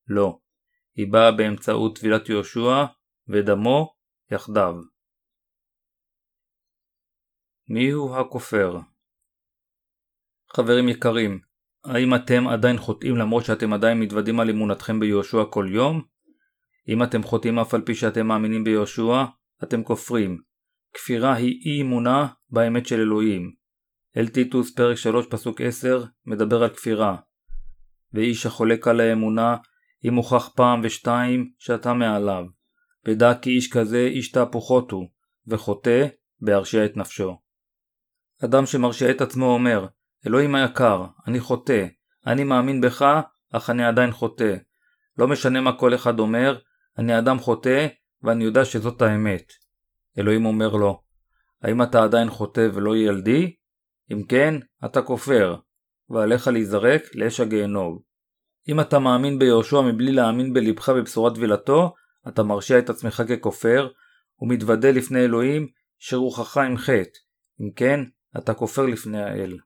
לא. 0.09 0.39
היא 0.95 1.13
באה 1.13 1.33
באמצעות 1.33 1.99
טבילת 1.99 2.29
יהושע 2.29 2.85
ודמו 3.29 3.95
יחדיו. 4.31 4.75
מיהו 7.69 8.17
הכופר? 8.17 8.79
חברים 10.57 10.89
יקרים, 10.89 11.46
האם 11.87 12.15
אתם 12.15 12.49
עדיין 12.49 12.79
חוטאים 12.79 13.17
למרות 13.17 13.45
שאתם 13.45 13.73
עדיין 13.73 14.01
מתוודים 14.01 14.41
על 14.41 14.51
אמונתכם 14.51 15.01
ביהושע 15.01 15.45
כל 15.51 15.67
יום? 15.71 16.03
אם 16.89 17.03
אתם 17.03 17.23
חוטאים 17.23 17.59
אף 17.59 17.75
על 17.75 17.81
פי 17.81 17.95
שאתם 17.95 18.27
מאמינים 18.27 18.65
ביהושע, 18.65 19.25
אתם 19.63 19.83
כופרים. 19.83 20.41
כפירה 20.95 21.35
היא 21.35 21.61
אי 21.65 21.83
אמונה 21.83 22.27
באמת 22.51 22.87
של 22.87 23.01
אלוהים. 23.01 23.53
אל 24.17 24.29
טיטוס 24.29 24.75
פרק 24.75 24.97
3 24.97 25.27
פסוק 25.31 25.61
10 25.61 26.05
מדבר 26.27 26.63
על 26.63 26.69
כפירה. 26.69 27.17
ואיש 28.13 28.47
החולק 28.47 28.89
על 28.89 29.01
האמונה 29.01 29.57
אם 30.05 30.15
הוכח 30.15 30.49
פעם 30.57 30.81
ושתיים 30.85 31.51
שאתה 31.59 31.95
מעליו. 31.95 32.45
ודע 33.09 33.35
כי 33.35 33.51
איש 33.51 33.73
כזה 33.73 34.07
איש 34.07 34.33
תהפוכות 34.33 34.91
הוא, 34.91 35.09
וחוטא 35.47 36.07
בהרשיע 36.41 36.85
את 36.85 36.97
נפשו. 36.97 37.39
אדם 38.45 38.67
שמרשיע 38.67 39.11
את 39.11 39.21
עצמו 39.21 39.47
אומר, 39.47 39.87
אלוהים 40.27 40.55
היקר, 40.55 41.05
אני 41.27 41.41
חוטא, 41.41 41.87
אני 42.27 42.45
מאמין 42.45 42.81
בך, 42.81 43.21
אך 43.53 43.71
אני 43.71 43.85
עדיין 43.85 44.11
חוטא. 44.11 44.57
לא 45.19 45.29
משנה 45.29 45.61
מה 45.61 45.79
כל 45.79 45.95
אחד 45.95 46.19
אומר, 46.19 46.59
אני 46.99 47.19
אדם 47.19 47.39
חוטא, 47.39 47.87
ואני 48.23 48.45
יודע 48.45 48.65
שזאת 48.65 49.03
האמת. 49.03 49.53
אלוהים 50.19 50.47
אומר 50.47 50.69
לו, 50.69 51.03
האם 51.63 51.83
אתה 51.83 52.03
עדיין 52.03 52.31
חוטא 52.31 52.69
ולא 52.75 52.97
ילדי? 52.97 53.55
אם 54.13 54.23
כן, 54.23 54.55
אתה 54.85 55.03
כופר, 55.03 55.57
ועליך 56.11 56.49
להיזרק 56.49 57.03
לאש 57.15 57.41
הגיהנוב. 57.41 58.03
אם 58.69 58.81
אתה 58.81 58.99
מאמין 58.99 59.39
ביהושע 59.39 59.81
מבלי 59.81 60.13
להאמין 60.13 60.53
בלבך 60.53 60.89
בבשורת 60.89 61.35
טבילתו, 61.35 61.95
אתה 62.29 62.43
מרשיע 62.43 62.79
את 62.79 62.91
עצמך 62.91 63.23
ככופר, 63.29 63.89
ומתוודה 64.41 64.91
לפני 64.91 65.25
אלוהים 65.25 65.69
שרוחך 65.99 66.57
עם 66.57 66.77
חטא. 66.77 67.19
אם 67.61 67.71
כן, 67.77 68.01
אתה 68.39 68.55
כופר 68.55 68.87
לפני 68.87 69.23
האל. 69.23 69.57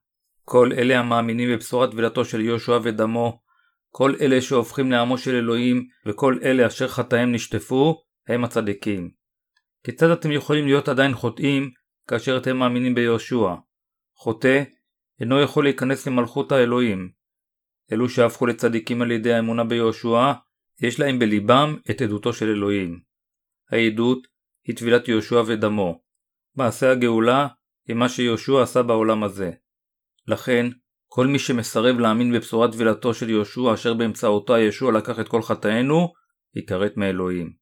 כל 0.53 0.73
אלה 0.73 0.99
המאמינים 0.99 1.53
בבשורת 1.53 1.91
טבילתו 1.91 2.25
של 2.25 2.41
יהושע 2.41 2.79
ודמו, 2.83 3.41
כל 3.89 4.15
אלה 4.21 4.41
שהופכים 4.41 4.93
לעמו 4.93 5.19
של 5.19 5.35
אלוהים, 5.35 5.89
וכל 6.07 6.39
אלה 6.43 6.67
אשר 6.67 6.89
חטאיהם 6.89 7.33
נשטפו, 7.33 8.03
הם 8.29 8.45
הצדיקים. 8.45 9.11
כיצד 9.85 10.11
אתם 10.11 10.33
יכולים 10.33 10.67
להיות 10.67 10.89
עדיין 10.89 11.15
חוטאים, 11.15 11.71
כאשר 12.09 12.37
אתם 12.37 12.57
מאמינים 12.57 12.95
ביהושע? 12.95 13.55
חוטא 14.15 14.63
אינו 15.21 15.41
יכול 15.41 15.65
להיכנס 15.65 16.07
למלכות 16.07 16.53
האלוהים. 16.53 17.11
אלו 17.93 18.09
שהפכו 18.09 18.47
לצדיקים 18.47 19.03
על 19.03 19.11
ידי 19.11 19.33
האמונה 19.33 19.65
ביהושע, 19.65 20.33
יש 20.81 21.01
להם 21.01 21.19
בליבם 21.19 21.77
את 21.91 22.01
עדותו 22.01 22.33
של 22.33 22.49
אלוהים. 22.49 23.01
העדות 23.71 24.27
היא 24.67 24.77
טבילת 24.77 25.09
יהושע 25.09 25.43
ודמו. 25.47 26.01
מעשה 26.57 26.93
הגאולה 26.93 27.49
היא 27.89 27.97
מה 27.97 28.09
שיהושע 28.09 28.63
עשה 28.63 28.83
בעולם 28.83 29.23
הזה. 29.23 29.51
לכן, 30.31 30.67
כל 31.09 31.27
מי 31.27 31.39
שמסרב 31.39 31.99
להאמין 31.99 32.33
בבשורת 32.33 32.73
טבילתו 32.73 33.15
של 33.15 33.31
יהושע 33.31 33.75
אשר 33.75 33.95
באמצעותה 33.95 34.59
ישוע 34.59 34.93
לקח 34.93 35.21
את 35.21 35.29
כל 35.29 35.43
חטאינו, 35.43 36.13
יכרת 36.55 36.97
מאלוהים. 36.97 37.53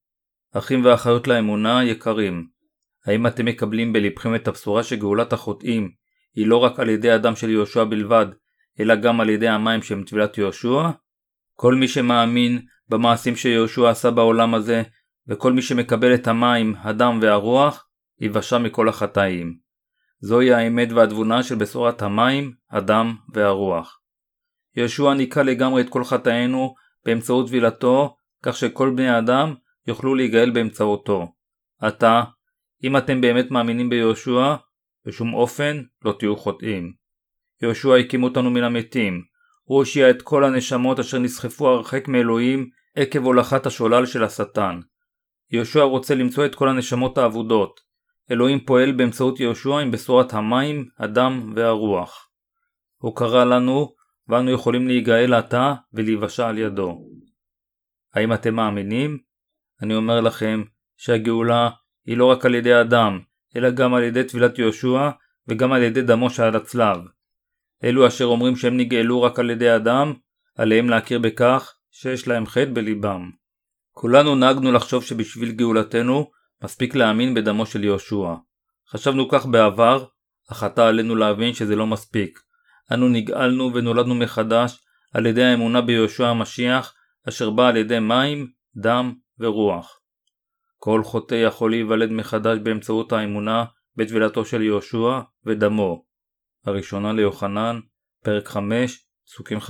אחים 0.55 0.85
ואחיות 0.85 1.29
לאמונה 1.29 1.85
יקרים, 1.85 2.47
האם 3.07 3.27
אתם 3.27 3.45
מקבלים 3.45 3.93
בלבכם 3.93 4.35
את 4.35 4.49
הבשורה 4.49 4.83
שגאולת 4.83 5.33
החוטאים 5.33 5.91
היא 6.35 6.47
לא 6.47 6.57
רק 6.57 6.81
על 6.81 6.89
ידי 6.89 7.11
הדם 7.11 7.37
של 7.37 7.51
יהושע 7.51 7.85
בלבד, 7.85 8.27
אלא 8.81 8.95
גם 8.95 9.21
על 9.21 9.29
ידי 9.29 9.49
המים 9.49 9.83
שהם 9.83 10.05
טבילת 10.05 10.39
יהושע? 10.39 10.91
כל 11.55 11.75
מי 11.75 11.89
שמאמין 11.89 12.61
במעשים 12.89 13.37
שיהושע 13.37 13.91
עשה 13.91 14.11
בעולם 14.11 14.55
הזה, 14.55 14.83
וכל 15.29 15.53
מי 15.53 15.63
שמקבל 15.63 16.15
את 16.15 16.27
המים, 16.27 16.75
הדם 16.79 17.19
והרוח, 17.23 17.85
יבשע 18.21 18.59
מכל 18.59 18.89
החטאים. 18.89 19.68
זוהי 20.21 20.53
האמת 20.53 20.93
והתבונה 20.93 21.43
של 21.43 21.55
בשורת 21.55 22.03
המים, 22.03 22.53
הדם 22.71 23.17
והרוח. 23.35 24.01
יהושע 24.77 25.15
ניקה 25.15 25.43
לגמרי 25.43 25.83
את 25.83 25.89
כל 25.89 26.05
חטאינו 26.05 26.75
באמצעות 27.05 27.47
טבילתו, 27.47 28.17
כך 28.43 28.57
שכל 28.57 28.91
בני 28.91 29.09
האדם 29.09 29.55
יוכלו 29.87 30.15
להיגאל 30.15 30.51
באמצעותו. 30.51 31.33
עתה, 31.81 32.23
אם 32.85 32.97
אתם 32.97 33.21
באמת 33.21 33.51
מאמינים 33.51 33.91
ביהושע, 33.91 34.55
בשום 35.07 35.35
אופן 35.35 35.83
לא 36.05 36.15
תהיו 36.19 36.37
חוטאים. 36.37 36.93
יהושע 37.63 37.97
הקים 37.97 38.23
אותנו 38.23 38.51
מן 38.51 38.63
המתים. 38.63 39.23
הוא 39.65 39.79
הושיע 39.79 40.11
את 40.11 40.23
כל 40.23 40.45
הנשמות 40.45 40.99
אשר 40.99 41.19
נסחפו 41.19 41.69
הרחק 41.69 42.09
מאלוהים 42.09 42.71
עקב 42.97 43.25
הולכת 43.25 43.67
השולל 43.67 44.07
של 44.07 44.25
השטן. 44.25 44.81
יהושע 45.51 45.83
רוצה 45.83 46.15
למצוא 46.15 46.47
את 46.47 46.55
כל 46.55 46.69
הנשמות 46.69 47.19
האבודות. 47.19 47.88
אלוהים 48.31 48.61
פועל 48.61 48.93
באמצעות 48.93 49.41
יהושע 49.41 49.79
עם 49.79 49.91
בשורת 49.91 50.33
המים, 50.35 50.89
הדם 50.99 51.53
והרוח. 51.57 52.31
הוא 52.99 53.17
קרא 53.17 53.45
לנו, 53.45 53.95
ואנו 54.29 54.51
יכולים 54.51 54.87
להיגאל 54.87 55.35
עתה 55.35 55.75
ולהיוושע 55.93 56.49
על 56.49 56.59
ידו. 56.59 56.99
האם 58.15 58.33
אתם 58.33 58.55
מאמינים? 58.55 59.19
אני 59.83 59.95
אומר 59.95 60.21
לכם 60.21 60.63
שהגאולה 60.97 61.71
היא 62.07 62.17
לא 62.17 62.25
רק 62.25 62.47
על 62.47 62.55
ידי 62.55 62.81
אדם, 62.81 63.21
אלא 63.57 63.71
גם 63.71 63.95
על 63.95 64.03
ידי 64.03 64.25
טבילת 64.25 64.59
יהושע 64.59 65.11
וגם 65.49 65.73
על 65.73 65.83
ידי 65.83 66.03
דמו 66.03 66.31
שעל 66.31 66.57
הצלב. 66.57 66.99
אלו 67.85 68.07
אשר 68.07 68.25
אומרים 68.25 68.57
שהם 68.57 68.77
נגאלו 68.77 69.23
רק 69.23 69.39
על 69.39 69.51
ידי 69.51 69.77
אדם, 69.77 70.13
עליהם 70.57 70.91
להכיר 70.91 71.19
בכך 71.19 71.75
שיש 71.91 72.29
להם 72.29 72.47
חטא 72.47 72.71
בליבם. 72.73 73.31
כולנו 73.93 74.35
נהגנו 74.35 74.73
לחשוב 74.73 75.05
שבשביל 75.05 75.53
גאולתנו 75.53 76.31
מספיק 76.65 76.95
להאמין 76.95 77.35
בדמו 77.35 77.67
של 77.67 77.85
יהושע. 77.85 78.35
חשבנו 78.91 79.29
כך 79.29 79.47
בעבר, 79.47 80.05
אך 80.53 80.63
עתה 80.63 80.89
עלינו 80.89 81.17
להבין 81.17 81.55
שזה 81.55 81.77
לא 81.77 81.87
מספיק. 81.87 82.39
אנו 82.93 83.09
נגאלנו 83.09 83.75
ונולדנו 83.75 84.15
מחדש 84.15 84.79
על 85.15 85.27
ידי 85.27 85.45
האמונה 85.45 85.81
ביהושע 85.81 86.27
המשיח, 86.27 86.95
אשר 87.29 87.51
בא 87.51 87.69
על 87.69 87.77
ידי 87.77 87.99
מים, 87.99 88.47
דם 88.77 89.15
ורוח. 89.39 90.01
כל 90.77 91.03
חוטא 91.05 91.35
יכול 91.35 91.71
להיוולד 91.71 92.11
מחדש 92.11 92.59
באמצעות 92.63 93.13
האמונה 93.13 93.65
בטבילתו 93.97 94.45
של 94.45 94.63
יהושע 94.63 95.21
ודמו. 95.47 96.05
הראשונה 96.67 97.13
ליוחנן, 97.13 97.81
פרק 98.25 98.49
5, 98.49 99.07
פסוקים 99.27 99.59
5-10 99.59 99.63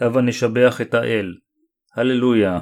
הבה 0.00 0.20
נשבח 0.20 0.80
את 0.80 0.94
האל. 0.94 1.34
הללויה, 1.96 2.58